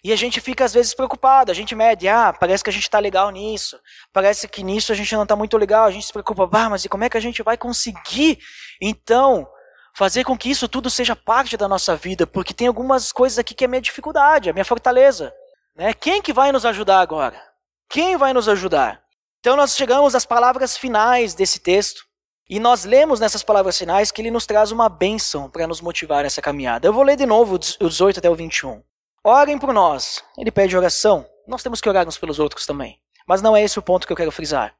e 0.04 0.12
a 0.12 0.16
gente 0.16 0.42
fica 0.42 0.66
às 0.66 0.74
vezes 0.74 0.94
preocupado, 0.94 1.50
a 1.50 1.54
gente 1.54 1.74
mede, 1.74 2.10
ah, 2.10 2.34
parece 2.38 2.64
que 2.64 2.70
a 2.70 2.74
gente 2.74 2.84
está 2.84 3.00
legal 3.00 3.30
nisso, 3.30 3.80
parece 4.12 4.48
que 4.48 4.62
nisso 4.62 4.92
a 4.92 4.96
gente 4.96 5.16
não 5.16 5.24
está 5.24 5.36
muito 5.36 5.58
legal, 5.58 5.86
a 5.86 5.92
gente 5.92 6.06
se 6.06 6.12
preocupa, 6.12 6.50
ah, 6.52 6.70
mas 6.70 6.84
e 6.84 6.90
como 6.90 7.06
é 7.06 7.10
que 7.10 7.18
a 7.18 7.22
gente 7.22 7.42
vai 7.42 7.56
conseguir, 7.56 8.40
então, 8.82 9.48
fazer 9.96 10.26
com 10.26 10.38
que 10.38 10.50
isso 10.50 10.68
tudo 10.68 10.90
seja 10.90 11.16
parte 11.16 11.56
da 11.56 11.70
nossa 11.70 11.96
vida? 11.96 12.28
Porque 12.28 12.54
tem 12.54 12.68
algumas 12.68 13.12
coisas 13.14 13.40
aqui 13.40 13.54
que 13.54 13.64
é 13.64 13.68
minha 13.68 13.82
dificuldade, 13.82 14.50
a 14.50 14.54
minha 14.54 14.66
fortaleza. 14.66 15.34
Né? 15.76 15.94
Quem 15.94 16.22
que 16.22 16.34
vai 16.34 16.52
nos 16.52 16.66
ajudar 16.66 17.00
agora? 17.00 17.42
Quem 17.90 18.18
vai 18.18 18.34
nos 18.34 18.50
ajudar? 18.50 19.02
Então 19.40 19.56
nós 19.56 19.76
chegamos 19.76 20.16
às 20.16 20.26
palavras 20.26 20.76
finais 20.76 21.34
desse 21.34 21.60
texto. 21.60 22.06
E 22.50 22.60
nós 22.60 22.84
lemos 22.84 23.22
nessas 23.22 23.42
palavras 23.42 23.78
finais 23.78 24.12
que 24.12 24.22
ele 24.22 24.30
nos 24.30 24.46
traz 24.46 24.72
uma 24.72 24.90
bênção 24.90 25.50
para 25.50 25.66
nos 25.66 25.80
motivar 25.80 26.24
nessa 26.24 26.42
caminhada. 26.42 26.88
Eu 26.88 26.94
vou 26.94 27.04
ler 27.04 27.16
de 27.16 27.26
novo 27.26 27.56
o 27.56 27.90
18 27.90 28.20
até 28.20 28.30
o 28.30 28.36
21. 28.36 28.84
Orem 29.26 29.58
por 29.58 29.74
nós. 29.74 30.22
Ele 30.38 30.52
pede 30.52 30.76
oração. 30.76 31.26
Nós 31.48 31.64
temos 31.64 31.80
que 31.80 31.88
orar 31.88 32.06
uns 32.06 32.18
pelos 32.18 32.40
outros 32.40 32.66
também. 32.66 33.00
Mas 33.26 33.42
não 33.42 33.56
é 33.56 33.64
esse 33.64 33.80
o 33.80 33.82
ponto 33.82 34.06
que 34.06 34.12
eu 34.12 34.18
quero 34.18 34.34
frisar. 34.34 34.76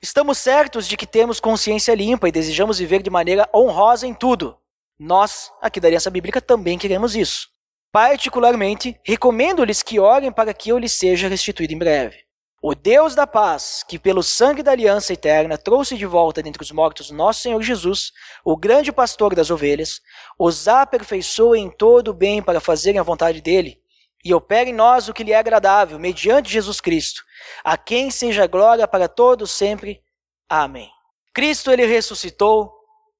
Estamos 0.00 0.38
certos 0.38 0.86
de 0.86 0.96
que 0.96 1.04
temos 1.04 1.40
consciência 1.40 1.92
limpa 1.92 2.28
e 2.28 2.32
desejamos 2.32 2.78
viver 2.78 3.02
de 3.02 3.10
maneira 3.10 3.50
honrosa 3.52 4.06
em 4.06 4.14
tudo. 4.14 4.56
Nós, 4.96 5.52
aqui 5.60 5.80
da 5.80 5.88
Aliança 5.88 6.08
Bíblica, 6.08 6.40
também 6.40 6.78
queremos 6.78 7.16
isso. 7.16 7.48
Particularmente, 7.90 8.96
recomendo-lhes 9.02 9.82
que 9.82 9.98
orem 9.98 10.30
para 10.30 10.54
que 10.54 10.68
eu 10.68 10.78
lhes 10.78 10.92
seja 10.92 11.26
restituído 11.26 11.72
em 11.72 11.78
breve. 11.78 12.27
O 12.60 12.74
Deus 12.74 13.14
da 13.14 13.24
paz, 13.24 13.84
que 13.86 14.00
pelo 14.00 14.20
sangue 14.20 14.64
da 14.64 14.72
aliança 14.72 15.12
eterna 15.12 15.56
trouxe 15.56 15.96
de 15.96 16.04
volta 16.04 16.42
dentre 16.42 16.60
os 16.60 16.72
mortos 16.72 17.08
nosso 17.08 17.40
Senhor 17.40 17.62
Jesus, 17.62 18.12
o 18.44 18.56
grande 18.56 18.90
pastor 18.90 19.32
das 19.32 19.48
ovelhas, 19.48 20.00
os 20.36 20.66
aperfeiçoe 20.66 21.60
em 21.60 21.70
todo 21.70 22.08
o 22.08 22.14
bem 22.14 22.42
para 22.42 22.58
fazerem 22.58 22.98
a 22.98 23.04
vontade 23.04 23.40
dele, 23.40 23.80
e 24.24 24.34
opere 24.34 24.70
em 24.70 24.74
nós 24.74 25.08
o 25.08 25.14
que 25.14 25.22
lhe 25.22 25.30
é 25.30 25.38
agradável, 25.38 26.00
mediante 26.00 26.50
Jesus 26.50 26.80
Cristo, 26.80 27.22
a 27.62 27.76
quem 27.76 28.10
seja 28.10 28.48
glória 28.48 28.88
para 28.88 29.06
todos 29.06 29.52
sempre. 29.52 30.02
Amém. 30.48 30.90
Cristo 31.32 31.70
ele 31.70 31.86
ressuscitou 31.86 32.74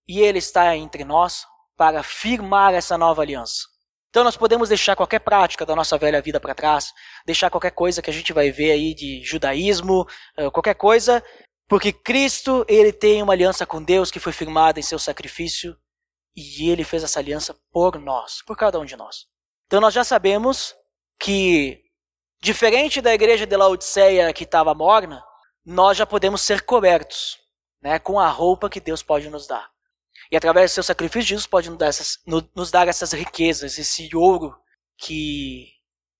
e 0.08 0.20
ele 0.20 0.38
está 0.38 0.76
entre 0.76 1.04
nós 1.04 1.46
para 1.76 2.02
firmar 2.02 2.74
essa 2.74 2.98
nova 2.98 3.22
aliança. 3.22 3.77
Então 4.10 4.24
nós 4.24 4.36
podemos 4.36 4.68
deixar 4.68 4.96
qualquer 4.96 5.18
prática 5.20 5.66
da 5.66 5.76
nossa 5.76 5.98
velha 5.98 6.22
vida 6.22 6.40
para 6.40 6.54
trás, 6.54 6.92
deixar 7.26 7.50
qualquer 7.50 7.72
coisa 7.72 8.00
que 8.00 8.10
a 8.10 8.12
gente 8.12 8.32
vai 8.32 8.50
ver 8.50 8.72
aí 8.72 8.94
de 8.94 9.22
judaísmo, 9.22 10.06
eh, 10.36 10.50
qualquer 10.50 10.74
coisa, 10.74 11.22
porque 11.68 11.92
Cristo, 11.92 12.64
ele 12.66 12.92
tem 12.92 13.22
uma 13.22 13.34
aliança 13.34 13.66
com 13.66 13.82
Deus 13.82 14.10
que 14.10 14.18
foi 14.18 14.32
firmada 14.32 14.80
em 14.80 14.82
seu 14.82 14.98
sacrifício 14.98 15.76
e 16.34 16.70
ele 16.70 16.84
fez 16.84 17.04
essa 17.04 17.18
aliança 17.18 17.54
por 17.70 17.98
nós, 18.00 18.42
por 18.46 18.56
cada 18.56 18.78
um 18.80 18.84
de 18.84 18.96
nós. 18.96 19.26
Então 19.66 19.80
nós 19.80 19.92
já 19.92 20.02
sabemos 20.02 20.74
que 21.20 21.82
diferente 22.40 23.02
da 23.02 23.12
igreja 23.12 23.46
de 23.46 23.56
Laodiceia 23.56 24.32
que 24.32 24.44
estava 24.44 24.74
morna, 24.74 25.22
nós 25.64 25.98
já 25.98 26.06
podemos 26.06 26.40
ser 26.40 26.62
cobertos, 26.62 27.38
né, 27.82 27.98
com 27.98 28.18
a 28.18 28.28
roupa 28.28 28.70
que 28.70 28.80
Deus 28.80 29.02
pode 29.02 29.28
nos 29.28 29.46
dar. 29.46 29.68
E 30.30 30.36
através 30.36 30.70
do 30.70 30.74
seu 30.74 30.82
sacrifício, 30.82 31.28
Jesus 31.28 31.46
pode 31.46 31.70
nos 31.70 31.78
dar, 31.78 31.86
essas, 31.86 32.18
nos 32.54 32.70
dar 32.70 32.88
essas 32.88 33.12
riquezas, 33.12 33.78
esse 33.78 34.14
ouro 34.14 34.54
que 34.96 35.68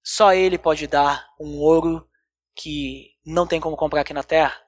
só 0.02 0.32
Ele 0.32 0.56
pode 0.56 0.86
dar, 0.86 1.26
um 1.38 1.58
ouro 1.58 2.08
que 2.54 3.10
não 3.24 3.46
tem 3.46 3.60
como 3.60 3.76
comprar 3.76 4.00
aqui 4.00 4.14
na 4.14 4.22
terra. 4.22 4.58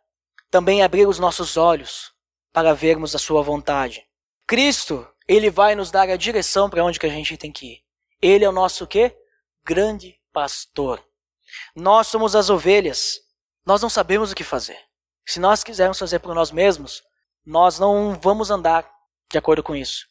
Também 0.51 0.83
abrir 0.83 1.07
os 1.07 1.19
nossos 1.19 1.57
olhos 1.57 2.13
para 2.53 2.75
vermos 2.75 3.15
a 3.15 3.19
Sua 3.19 3.43
vontade. 3.43 4.07
Cristo, 4.47 5.07
Ele 5.27 5.51
vai 5.51 5.75
nos 5.75 5.91
dar 5.91 6.09
a 6.11 6.17
direção 6.17 6.69
para 6.69 6.85
onde 6.85 6.99
que 6.99 7.07
a 7.07 7.11
gente 7.11 7.37
tem 7.37 7.51
que 7.51 7.67
ir. 7.67 7.83
Ele 8.21 8.45
é 8.45 8.49
o 8.49 8.53
nosso 8.53 8.87
quê? 8.87 9.17
Grande 9.65 10.21
pastor. 10.33 11.03
Nós 11.75 12.09
somos 12.09 12.37
as 12.37 12.51
ovelhas. 12.51 13.21
Nós 13.65 13.81
não 13.81 13.89
sabemos 13.89 14.31
o 14.31 14.35
que 14.35 14.45
fazer. 14.45 14.79
Se 15.27 15.41
nós 15.41 15.65
quisermos 15.65 15.99
fazer 15.99 16.19
por 16.19 16.35
nós 16.35 16.51
mesmos, 16.51 17.03
nós 17.47 17.79
não 17.79 18.19
vamos 18.21 18.51
andar 18.51 18.89
de 19.31 19.39
acordo 19.39 19.63
com 19.63 19.75
isso. 19.75 20.07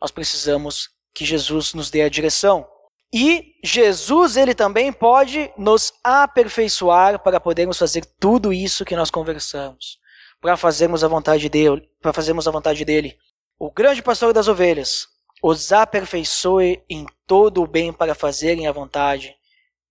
Nós 0.00 0.10
precisamos 0.10 0.88
que 1.14 1.24
Jesus 1.24 1.74
nos 1.74 1.90
dê 1.90 2.02
a 2.02 2.08
direção. 2.08 2.66
E 3.12 3.54
Jesus, 3.62 4.36
ele 4.36 4.54
também 4.54 4.92
pode 4.92 5.52
nos 5.56 5.92
aperfeiçoar 6.02 7.18
para 7.18 7.38
podermos 7.38 7.78
fazer 7.78 8.04
tudo 8.18 8.52
isso 8.52 8.84
que 8.84 8.96
nós 8.96 9.10
conversamos, 9.10 9.98
para 10.40 10.56
fazermos 10.56 11.04
a 11.04 11.08
vontade 11.08 11.48
dele, 11.48 11.88
para 12.00 12.12
fazermos 12.12 12.48
a 12.48 12.50
vontade 12.50 12.84
dele. 12.84 13.18
O 13.58 13.70
grande 13.70 14.02
pastor 14.02 14.32
das 14.32 14.48
ovelhas 14.48 15.06
os 15.42 15.72
aperfeiçoe 15.72 16.84
em 16.88 17.04
todo 17.26 17.62
o 17.62 17.66
bem 17.66 17.92
para 17.92 18.14
fazerem 18.14 18.68
a 18.68 18.72
vontade 18.72 19.36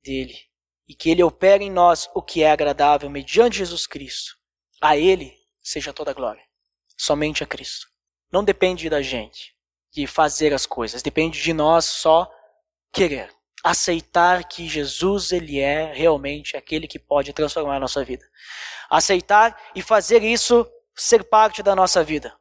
dele, 0.02 0.36
e 0.88 0.96
que 0.96 1.10
ele 1.10 1.22
opere 1.22 1.66
em 1.66 1.70
nós 1.70 2.10
o 2.16 2.22
que 2.22 2.42
é 2.42 2.50
agradável 2.50 3.10
mediante 3.10 3.58
Jesus 3.58 3.86
Cristo. 3.86 4.38
A 4.82 4.96
ele 4.96 5.36
seja 5.62 5.92
toda 5.92 6.12
a 6.12 6.14
glória. 6.14 6.42
Somente 6.98 7.44
a 7.44 7.48
Cristo. 7.48 7.91
Não 8.32 8.44
depende 8.44 8.90
da 8.90 9.02
gente 9.02 9.56
de 9.92 10.08
fazer 10.08 10.54
as 10.54 10.66
coisas, 10.66 11.02
depende 11.02 11.42
de 11.42 11.54
nós 11.54 11.86
só 11.86 12.32
querer, 12.94 13.30
aceitar 13.64 14.44
que 14.46 14.68
Jesus 14.68 15.32
ele 15.32 15.60
é 15.60 15.92
realmente 15.94 16.56
aquele 16.56 16.88
que 16.88 16.98
pode 16.98 17.34
transformar 17.34 17.76
a 17.76 17.80
nossa 17.80 18.04
vida. 18.04 18.26
Aceitar 18.90 19.60
e 19.76 19.82
fazer 19.82 20.24
isso 20.24 20.66
ser 20.96 21.24
parte 21.24 21.62
da 21.62 21.76
nossa 21.76 22.04
vida. 22.04 22.34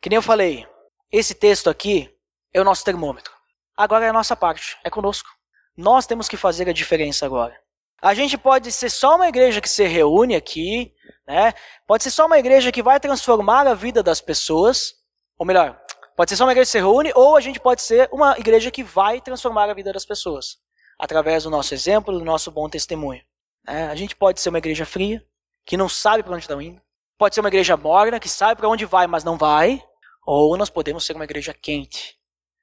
Que 0.00 0.08
nem 0.08 0.16
eu 0.16 0.22
falei, 0.22 0.66
esse 1.10 1.34
texto 1.34 1.68
aqui 1.68 2.10
é 2.52 2.60
o 2.60 2.64
nosso 2.64 2.84
termômetro. 2.84 3.32
Agora 3.76 4.04
é 4.04 4.08
a 4.08 4.12
nossa 4.12 4.36
parte, 4.36 4.78
é 4.84 4.90
conosco. 4.90 5.28
Nós 5.76 6.06
temos 6.06 6.28
que 6.28 6.36
fazer 6.36 6.68
a 6.68 6.72
diferença 6.72 7.26
agora. 7.26 7.58
A 8.00 8.14
gente 8.14 8.36
pode 8.36 8.70
ser 8.70 8.90
só 8.90 9.16
uma 9.16 9.28
igreja 9.28 9.60
que 9.60 9.68
se 9.68 9.86
reúne 9.86 10.36
aqui, 10.36 10.94
né? 11.26 11.54
Pode 11.86 12.04
ser 12.04 12.10
só 12.10 12.26
uma 12.26 12.38
igreja 12.38 12.70
que 12.70 12.82
vai 12.82 13.00
transformar 13.00 13.66
a 13.66 13.74
vida 13.74 14.02
das 14.02 14.20
pessoas, 14.20 14.94
ou 15.38 15.44
melhor, 15.44 15.80
pode 16.16 16.30
ser 16.30 16.36
só 16.36 16.44
uma 16.44 16.52
igreja 16.52 16.66
que 16.66 16.72
se 16.72 16.78
reúne, 16.78 17.12
ou 17.14 17.36
a 17.36 17.40
gente 17.40 17.58
pode 17.58 17.82
ser 17.82 18.08
uma 18.12 18.38
igreja 18.38 18.70
que 18.70 18.82
vai 18.82 19.20
transformar 19.20 19.68
a 19.68 19.74
vida 19.74 19.92
das 19.92 20.06
pessoas, 20.06 20.58
através 20.98 21.44
do 21.44 21.50
nosso 21.50 21.74
exemplo, 21.74 22.16
do 22.16 22.24
nosso 22.24 22.50
bom 22.50 22.68
testemunho. 22.68 23.22
É, 23.66 23.84
a 23.84 23.94
gente 23.94 24.14
pode 24.14 24.40
ser 24.40 24.50
uma 24.50 24.58
igreja 24.58 24.86
fria, 24.86 25.24
que 25.66 25.76
não 25.76 25.88
sabe 25.88 26.22
para 26.22 26.34
onde 26.34 26.44
está 26.44 26.62
indo. 26.62 26.80
Pode 27.18 27.34
ser 27.34 27.40
uma 27.40 27.48
igreja 27.48 27.76
morna, 27.76 28.20
que 28.20 28.28
sabe 28.28 28.58
para 28.58 28.68
onde 28.68 28.84
vai, 28.84 29.06
mas 29.06 29.24
não 29.24 29.36
vai. 29.36 29.82
Ou 30.26 30.56
nós 30.56 30.70
podemos 30.70 31.04
ser 31.04 31.14
uma 31.14 31.24
igreja 31.24 31.52
quente, 31.54 32.16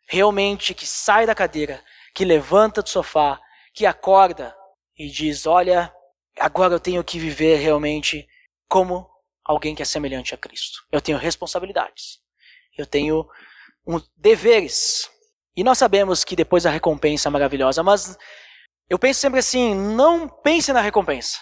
realmente 0.08 0.74
que 0.74 0.86
sai 0.86 1.26
da 1.26 1.36
cadeira, 1.36 1.84
que 2.14 2.26
levanta 2.26 2.82
do 2.82 2.90
sofá, 2.90 3.40
que 3.74 3.86
acorda 3.86 4.56
e 4.98 5.10
diz: 5.10 5.46
Olha, 5.46 5.94
agora 6.40 6.74
eu 6.74 6.80
tenho 6.80 7.04
que 7.04 7.20
viver 7.20 7.58
realmente 7.58 8.28
como 8.68 9.08
alguém 9.44 9.76
que 9.76 9.82
é 9.82 9.86
semelhante 9.86 10.34
a 10.34 10.38
Cristo. 10.38 10.84
Eu 10.92 11.02
tenho 11.02 11.18
responsabilidades 11.18 12.21
eu 12.82 12.88
tenho 12.88 13.28
um, 13.86 14.02
deveres. 14.16 15.10
E 15.56 15.64
nós 15.64 15.78
sabemos 15.78 16.24
que 16.24 16.36
depois 16.36 16.66
a 16.66 16.70
recompensa 16.70 17.30
é 17.30 17.32
maravilhosa, 17.32 17.84
mas 17.84 18.18
eu 18.90 19.00
penso 19.00 19.20
sempre 19.20 19.40
assim: 19.40 19.74
não 19.76 20.28
pense 20.28 20.72
na 20.74 20.82
recompensa. 20.82 21.40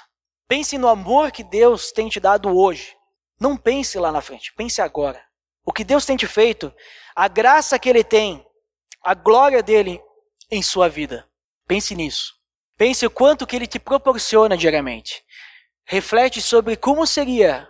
Pense 0.48 0.78
no 0.78 0.88
amor 0.88 1.32
que 1.32 1.44
Deus 1.44 1.92
tem 1.92 2.10
te 2.10 2.20
dado 2.20 2.50
hoje. 2.56 2.96
Não 3.40 3.56
pense 3.56 3.98
lá 3.98 4.12
na 4.12 4.22
frente, 4.22 4.54
pense 4.56 4.82
agora. 4.82 5.24
O 5.66 5.72
que 5.72 5.84
Deus 5.84 6.06
tem 6.06 6.18
te 6.18 6.28
feito, 6.28 6.74
a 7.16 7.28
graça 7.28 7.78
que 7.78 7.88
Ele 7.88 8.04
tem, 8.04 8.46
a 9.04 9.14
glória 9.14 9.62
dele 9.62 10.02
em 10.50 10.62
sua 10.62 10.90
vida. 10.90 11.28
Pense 11.68 11.96
nisso. 11.96 12.34
Pense 12.78 13.06
o 13.06 13.12
quanto 13.12 13.46
que 13.46 13.56
Ele 13.56 13.68
te 13.68 13.78
proporciona 13.78 14.58
diariamente. 14.58 15.24
Reflete 15.86 16.42
sobre 16.42 16.76
como 16.76 17.06
seria 17.06 17.70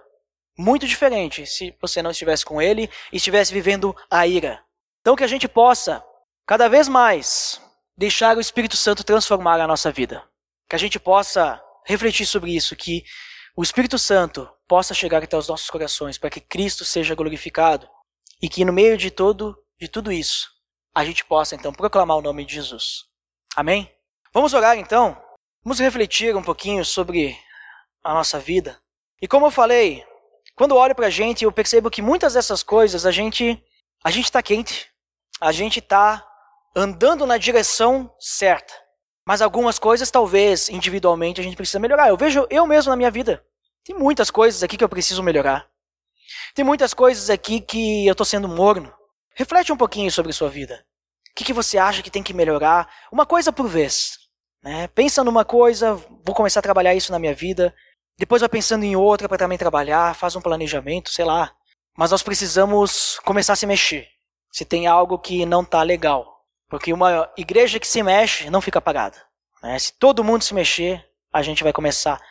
muito 0.59 0.85
diferente 0.85 1.45
se 1.45 1.73
você 1.81 2.01
não 2.01 2.11
estivesse 2.11 2.43
com 2.43 2.61
ele 2.61 2.89
e 3.13 3.15
estivesse 3.15 3.53
vivendo 3.53 3.95
a 4.11 4.27
ira. 4.27 4.61
Então 4.99 5.15
que 5.15 5.23
a 5.23 5.27
gente 5.27 5.47
possa, 5.47 6.03
cada 6.45 6.67
vez 6.67 6.89
mais, 6.89 7.61
deixar 7.97 8.35
o 8.35 8.41
Espírito 8.41 8.75
Santo 8.75 9.01
transformar 9.01 9.61
a 9.61 9.67
nossa 9.67 9.89
vida. 9.89 10.21
Que 10.69 10.75
a 10.75 10.79
gente 10.79 10.99
possa 10.99 11.63
refletir 11.85 12.25
sobre 12.25 12.53
isso, 12.53 12.75
que 12.75 13.05
o 13.55 13.63
Espírito 13.63 13.97
Santo 13.97 14.49
possa 14.67 14.93
chegar 14.93 15.23
até 15.23 15.37
os 15.37 15.47
nossos 15.47 15.69
corações 15.69 16.17
para 16.17 16.29
que 16.29 16.41
Cristo 16.41 16.83
seja 16.83 17.15
glorificado 17.15 17.89
e 18.41 18.49
que 18.49 18.65
no 18.65 18.73
meio 18.73 18.97
de 18.97 19.09
todo 19.09 19.57
de 19.79 19.87
tudo 19.87 20.11
isso 20.11 20.49
a 20.93 21.05
gente 21.05 21.23
possa 21.23 21.55
então 21.55 21.71
proclamar 21.71 22.17
o 22.17 22.21
nome 22.21 22.43
de 22.43 22.55
Jesus. 22.55 23.05
Amém? 23.55 23.89
Vamos 24.33 24.53
orar 24.53 24.77
então. 24.77 25.17
Vamos 25.63 25.79
refletir 25.79 26.35
um 26.35 26.43
pouquinho 26.43 26.83
sobre 26.83 27.39
a 28.03 28.13
nossa 28.13 28.37
vida. 28.39 28.77
E 29.21 29.27
como 29.27 29.45
eu 29.45 29.51
falei, 29.51 30.05
quando 30.59 30.75
olho 30.75 30.93
para 30.93 31.07
a 31.07 31.09
gente, 31.09 31.45
eu 31.45 31.53
percebo 31.53 31.89
que 31.89 32.01
muitas 32.01 32.33
dessas 32.33 32.61
coisas 32.61 33.05
a 33.05 33.11
gente 33.11 33.63
a 34.03 34.11
gente 34.11 34.25
está 34.25 34.43
quente, 34.43 34.89
a 35.39 35.53
gente 35.53 35.79
está 35.79 36.27
andando 36.75 37.25
na 37.25 37.37
direção 37.37 38.13
certa. 38.19 38.73
Mas 39.25 39.41
algumas 39.41 39.79
coisas, 39.79 40.11
talvez, 40.11 40.67
individualmente, 40.67 41.39
a 41.39 41.43
gente 41.45 41.55
precisa 41.55 41.79
melhorar. 41.79 42.09
Eu 42.09 42.17
vejo 42.17 42.45
eu 42.49 42.67
mesmo 42.67 42.89
na 42.89 42.97
minha 42.97 43.09
vida. 43.09 43.41
Tem 43.85 43.95
muitas 43.95 44.29
coisas 44.29 44.61
aqui 44.61 44.75
que 44.75 44.83
eu 44.83 44.89
preciso 44.89 45.23
melhorar. 45.23 45.65
Tem 46.53 46.65
muitas 46.65 46.93
coisas 46.93 47.29
aqui 47.29 47.61
que 47.61 48.05
eu 48.05 48.11
estou 48.11 48.25
sendo 48.25 48.49
morno. 48.49 48.93
Reflete 49.35 49.71
um 49.71 49.77
pouquinho 49.77 50.11
sobre 50.11 50.33
sua 50.33 50.49
vida. 50.49 50.85
O 51.31 51.35
que, 51.35 51.45
que 51.45 51.53
você 51.53 51.77
acha 51.77 52.03
que 52.03 52.11
tem 52.11 52.21
que 52.21 52.33
melhorar? 52.33 52.93
Uma 53.13 53.25
coisa 53.25 53.49
por 53.49 53.69
vez. 53.69 54.17
Né? 54.61 54.89
Pensa 54.89 55.23
numa 55.23 55.45
coisa, 55.45 55.93
vou 55.93 56.35
começar 56.35 56.59
a 56.59 56.63
trabalhar 56.63 56.93
isso 56.95 57.13
na 57.13 57.19
minha 57.19 57.33
vida. 57.33 57.73
Depois 58.19 58.41
vai 58.41 58.49
pensando 58.49 58.83
em 58.83 58.97
outra 58.97 59.29
para 59.29 59.37
também 59.37 59.57
trabalhar, 59.57 60.13
faz 60.13 60.35
um 60.35 60.41
planejamento, 60.41 61.09
sei 61.09 61.23
lá. 61.23 61.55
Mas 61.97 62.11
nós 62.11 62.21
precisamos 62.21 63.17
começar 63.23 63.53
a 63.53 63.55
se 63.55 63.65
mexer. 63.65 64.09
Se 64.51 64.65
tem 64.65 64.87
algo 64.87 65.17
que 65.17 65.45
não 65.45 65.61
está 65.61 65.81
legal. 65.83 66.43
Porque 66.67 66.91
uma 66.91 67.31
igreja 67.37 67.79
que 67.79 67.87
se 67.87 68.03
mexe 68.03 68.49
não 68.49 68.59
fica 68.59 68.81
parada. 68.81 69.17
Né? 69.63 69.79
Se 69.79 69.93
todo 69.93 70.21
mundo 70.21 70.43
se 70.43 70.53
mexer, 70.53 71.09
a 71.31 71.41
gente 71.41 71.63
vai 71.63 71.71
começar 71.71 72.21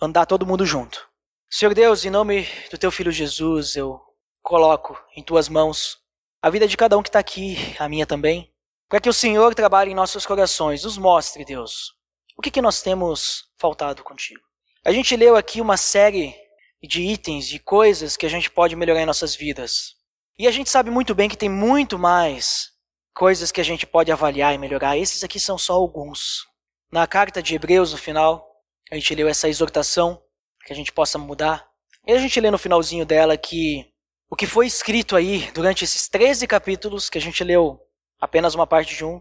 a 0.00 0.06
andar 0.06 0.24
todo 0.24 0.46
mundo 0.46 0.64
junto. 0.64 1.06
Senhor 1.50 1.74
Deus, 1.74 2.06
em 2.06 2.10
nome 2.10 2.48
do 2.70 2.78
teu 2.78 2.90
filho 2.90 3.12
Jesus, 3.12 3.76
eu 3.76 4.00
coloco 4.42 4.98
em 5.14 5.22
tuas 5.22 5.46
mãos 5.50 5.98
a 6.40 6.48
vida 6.48 6.66
de 6.66 6.76
cada 6.76 6.96
um 6.96 7.02
que 7.02 7.10
está 7.10 7.18
aqui, 7.18 7.76
a 7.78 7.86
minha 7.86 8.06
também, 8.06 8.50
para 8.88 8.98
que 8.98 9.10
o 9.10 9.12
Senhor 9.12 9.54
trabalhe 9.54 9.90
em 9.90 9.94
nossos 9.94 10.24
corações, 10.24 10.84
nos 10.84 10.96
mostre, 10.96 11.44
Deus, 11.44 11.92
o 12.34 12.40
que, 12.40 12.50
que 12.50 12.62
nós 12.62 12.80
temos 12.80 13.44
faltado 13.58 14.02
contigo. 14.02 14.47
A 14.88 14.90
gente 14.90 15.14
leu 15.16 15.36
aqui 15.36 15.60
uma 15.60 15.76
série 15.76 16.34
de 16.82 17.02
itens, 17.02 17.46
de 17.46 17.58
coisas 17.58 18.16
que 18.16 18.24
a 18.24 18.28
gente 18.30 18.50
pode 18.50 18.74
melhorar 18.74 19.02
em 19.02 19.04
nossas 19.04 19.34
vidas. 19.34 19.96
E 20.38 20.48
a 20.48 20.50
gente 20.50 20.70
sabe 20.70 20.90
muito 20.90 21.14
bem 21.14 21.28
que 21.28 21.36
tem 21.36 21.50
muito 21.50 21.98
mais 21.98 22.70
coisas 23.12 23.52
que 23.52 23.60
a 23.60 23.64
gente 23.64 23.86
pode 23.86 24.10
avaliar 24.10 24.54
e 24.54 24.56
melhorar. 24.56 24.96
Esses 24.96 25.22
aqui 25.22 25.38
são 25.38 25.58
só 25.58 25.74
alguns. 25.74 26.46
Na 26.90 27.06
carta 27.06 27.42
de 27.42 27.54
Hebreus, 27.54 27.92
no 27.92 27.98
final, 27.98 28.50
a 28.90 28.94
gente 28.94 29.14
leu 29.14 29.28
essa 29.28 29.46
exortação 29.46 30.22
que 30.64 30.72
a 30.72 30.76
gente 30.76 30.90
possa 30.90 31.18
mudar. 31.18 31.68
E 32.06 32.12
a 32.12 32.18
gente 32.18 32.40
lê 32.40 32.50
no 32.50 32.56
finalzinho 32.56 33.04
dela 33.04 33.36
que 33.36 33.92
o 34.30 34.34
que 34.34 34.46
foi 34.46 34.66
escrito 34.66 35.16
aí 35.16 35.50
durante 35.52 35.84
esses 35.84 36.08
13 36.08 36.46
capítulos, 36.46 37.10
que 37.10 37.18
a 37.18 37.20
gente 37.20 37.44
leu 37.44 37.78
apenas 38.18 38.54
uma 38.54 38.66
parte 38.66 38.96
de 38.96 39.04
um, 39.04 39.20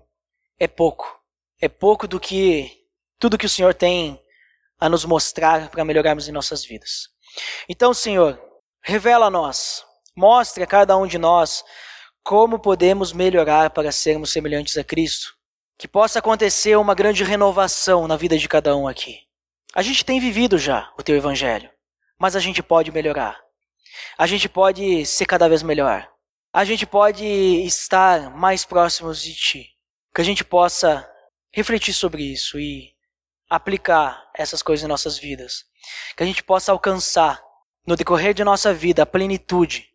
é 0.58 0.66
pouco. 0.66 1.22
É 1.60 1.68
pouco 1.68 2.08
do 2.08 2.22
que 2.22 2.86
tudo 3.20 3.38
que 3.38 3.46
o 3.46 3.50
Senhor 3.50 3.74
tem 3.74 4.18
a 4.80 4.90
nos 4.90 5.06
mostrar 5.06 5.70
para 5.70 5.86
melhorarmos 5.86 6.28
em 6.28 6.32
nossas 6.32 6.64
vidas. 6.64 7.10
Então, 7.68 7.94
Senhor, 7.94 8.40
revela 8.82 9.28
a 9.28 9.30
nós, 9.30 9.84
mostre 10.16 10.64
a 10.64 10.68
cada 10.68 10.96
um 10.98 11.08
de 11.08 11.18
nós 11.18 11.64
como 12.28 12.60
podemos 12.60 13.14
melhorar 13.14 13.70
para 13.70 13.90
sermos 13.90 14.34
semelhantes 14.34 14.78
a 14.78 14.84
Cristo? 14.84 15.34
Que 15.78 15.88
possa 15.88 16.20
acontecer 16.20 16.76
uma 16.76 16.94
grande 16.94 17.24
renovação 17.24 18.06
na 18.06 18.18
vida 18.18 18.38
de 18.38 18.50
cada 18.50 18.76
um 18.76 18.86
aqui. 18.86 19.22
A 19.74 19.82
gente 19.82 20.04
tem 20.04 20.20
vivido 20.20 20.58
já 20.58 20.92
o 20.98 21.04
teu 21.04 21.16
evangelho, 21.16 21.70
mas 22.20 22.36
a 22.36 22.42
gente 22.42 22.62
pode 22.62 22.92
melhorar. 22.92 23.40
A 24.18 24.28
gente 24.28 24.50
pode 24.50 25.06
ser 25.06 25.26
cada 25.26 25.48
vez 25.48 25.64
melhor. 25.64 26.06
A 26.52 26.66
gente 26.66 26.86
pode 26.86 27.24
estar 27.24 28.30
mais 28.36 28.66
próximos 28.66 29.22
de 29.22 29.34
ti. 29.34 29.70
Que 30.14 30.20
a 30.20 30.26
gente 30.26 30.44
possa 30.44 31.10
refletir 31.54 31.94
sobre 31.94 32.24
isso 32.24 32.60
e 32.60 32.94
aplicar 33.50 34.30
essas 34.36 34.62
coisas 34.62 34.84
em 34.84 34.88
nossas 34.88 35.18
vidas. 35.18 35.66
Que 36.16 36.24
a 36.24 36.26
gente 36.26 36.44
possa 36.44 36.72
alcançar 36.72 37.42
no 37.86 37.96
decorrer 37.96 38.34
de 38.34 38.44
nossa 38.44 38.74
vida 38.74 39.04
a 39.04 39.06
plenitude 39.06 39.88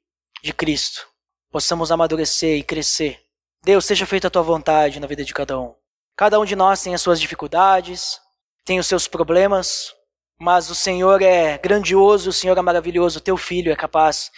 de 0.43 0.53
Cristo 0.53 1.13
possamos 1.53 1.93
amadurecer 1.93 2.57
e 2.57 2.63
crescer. 2.63 3.21
Deus, 3.63 3.85
seja 3.85 4.07
feita 4.07 4.27
a 4.27 4.31
tua 4.31 4.43
vontade 4.43 4.99
na 4.99 5.07
vida 5.07 5.23
de 5.23 5.35
cada 5.35 5.61
um. 5.61 5.75
Cada 6.17 6.41
um 6.41 6.45
de 6.45 6.57
nós 6.57 6.83
tem 6.83 6.95
as 6.95 7.03
suas 7.03 7.21
dificuldades, 7.21 8.19
tem 8.65 8.79
os 8.79 8.87
seus 8.87 9.07
problemas, 9.07 9.95
mas 10.41 10.71
o 10.71 10.75
Senhor 10.75 11.21
é 11.21 11.59
grandioso, 11.59 12.31
o 12.31 12.33
Senhor 12.33 12.57
é 12.57 12.63
maravilhoso, 12.63 13.19
o 13.19 13.23
teu 13.23 13.37
filho 13.37 13.71
é 13.71 13.77
capaz 13.77 14.31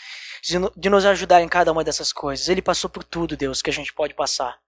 de 0.77 0.91
nos 0.91 1.07
ajudar 1.07 1.41
em 1.41 1.49
cada 1.49 1.73
uma 1.73 1.85
dessas 1.85 2.13
coisas. 2.13 2.49
Ele 2.49 2.61
passou 2.61 2.91
por 2.91 3.03
tudo, 3.03 3.37
Deus, 3.37 3.63
que 3.63 3.71
a 3.71 3.73
gente 3.73 3.95
pode 3.95 4.13
passar. 4.13 4.59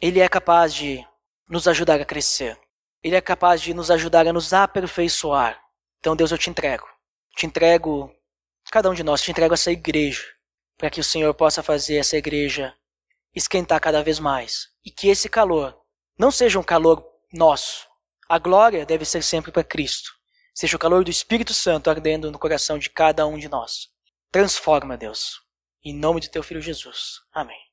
Ele 0.00 0.20
é 0.20 0.28
capaz 0.28 0.72
de 0.72 1.04
nos 1.48 1.66
ajudar 1.66 2.00
a 2.00 2.04
crescer. 2.04 2.56
Ele 3.04 3.14
é 3.14 3.20
capaz 3.20 3.60
de 3.60 3.74
nos 3.74 3.90
ajudar 3.90 4.26
a 4.26 4.32
nos 4.32 4.54
aperfeiçoar. 4.54 5.60
Então, 6.00 6.16
Deus, 6.16 6.32
eu 6.32 6.38
te 6.38 6.48
entrego. 6.48 6.86
Te 7.36 7.44
entrego 7.44 8.10
cada 8.70 8.90
um 8.90 8.94
de 8.94 9.04
nós, 9.04 9.20
te 9.20 9.30
entrego 9.30 9.52
essa 9.52 9.70
igreja 9.70 10.24
para 10.78 10.90
que 10.90 11.00
o 11.00 11.04
Senhor 11.04 11.32
possa 11.34 11.62
fazer 11.62 11.96
essa 11.96 12.16
igreja 12.16 12.74
esquentar 13.34 13.80
cada 13.80 14.02
vez 14.02 14.18
mais 14.18 14.68
e 14.84 14.90
que 14.90 15.08
esse 15.08 15.28
calor 15.28 15.78
não 16.18 16.30
seja 16.30 16.58
um 16.58 16.62
calor 16.62 17.04
nosso. 17.32 17.86
A 18.28 18.38
glória 18.38 18.86
deve 18.86 19.04
ser 19.04 19.22
sempre 19.22 19.52
para 19.52 19.62
Cristo. 19.62 20.10
Seja 20.54 20.76
o 20.76 20.78
calor 20.78 21.04
do 21.04 21.10
Espírito 21.10 21.52
Santo 21.52 21.90
ardendo 21.90 22.30
no 22.30 22.38
coração 22.38 22.78
de 22.78 22.88
cada 22.88 23.26
um 23.26 23.36
de 23.38 23.48
nós. 23.48 23.88
Transforma, 24.32 24.96
Deus. 24.96 25.40
Em 25.84 25.94
nome 25.94 26.20
de 26.20 26.30
teu 26.30 26.42
filho 26.42 26.60
Jesus. 26.60 27.20
Amém. 27.32 27.63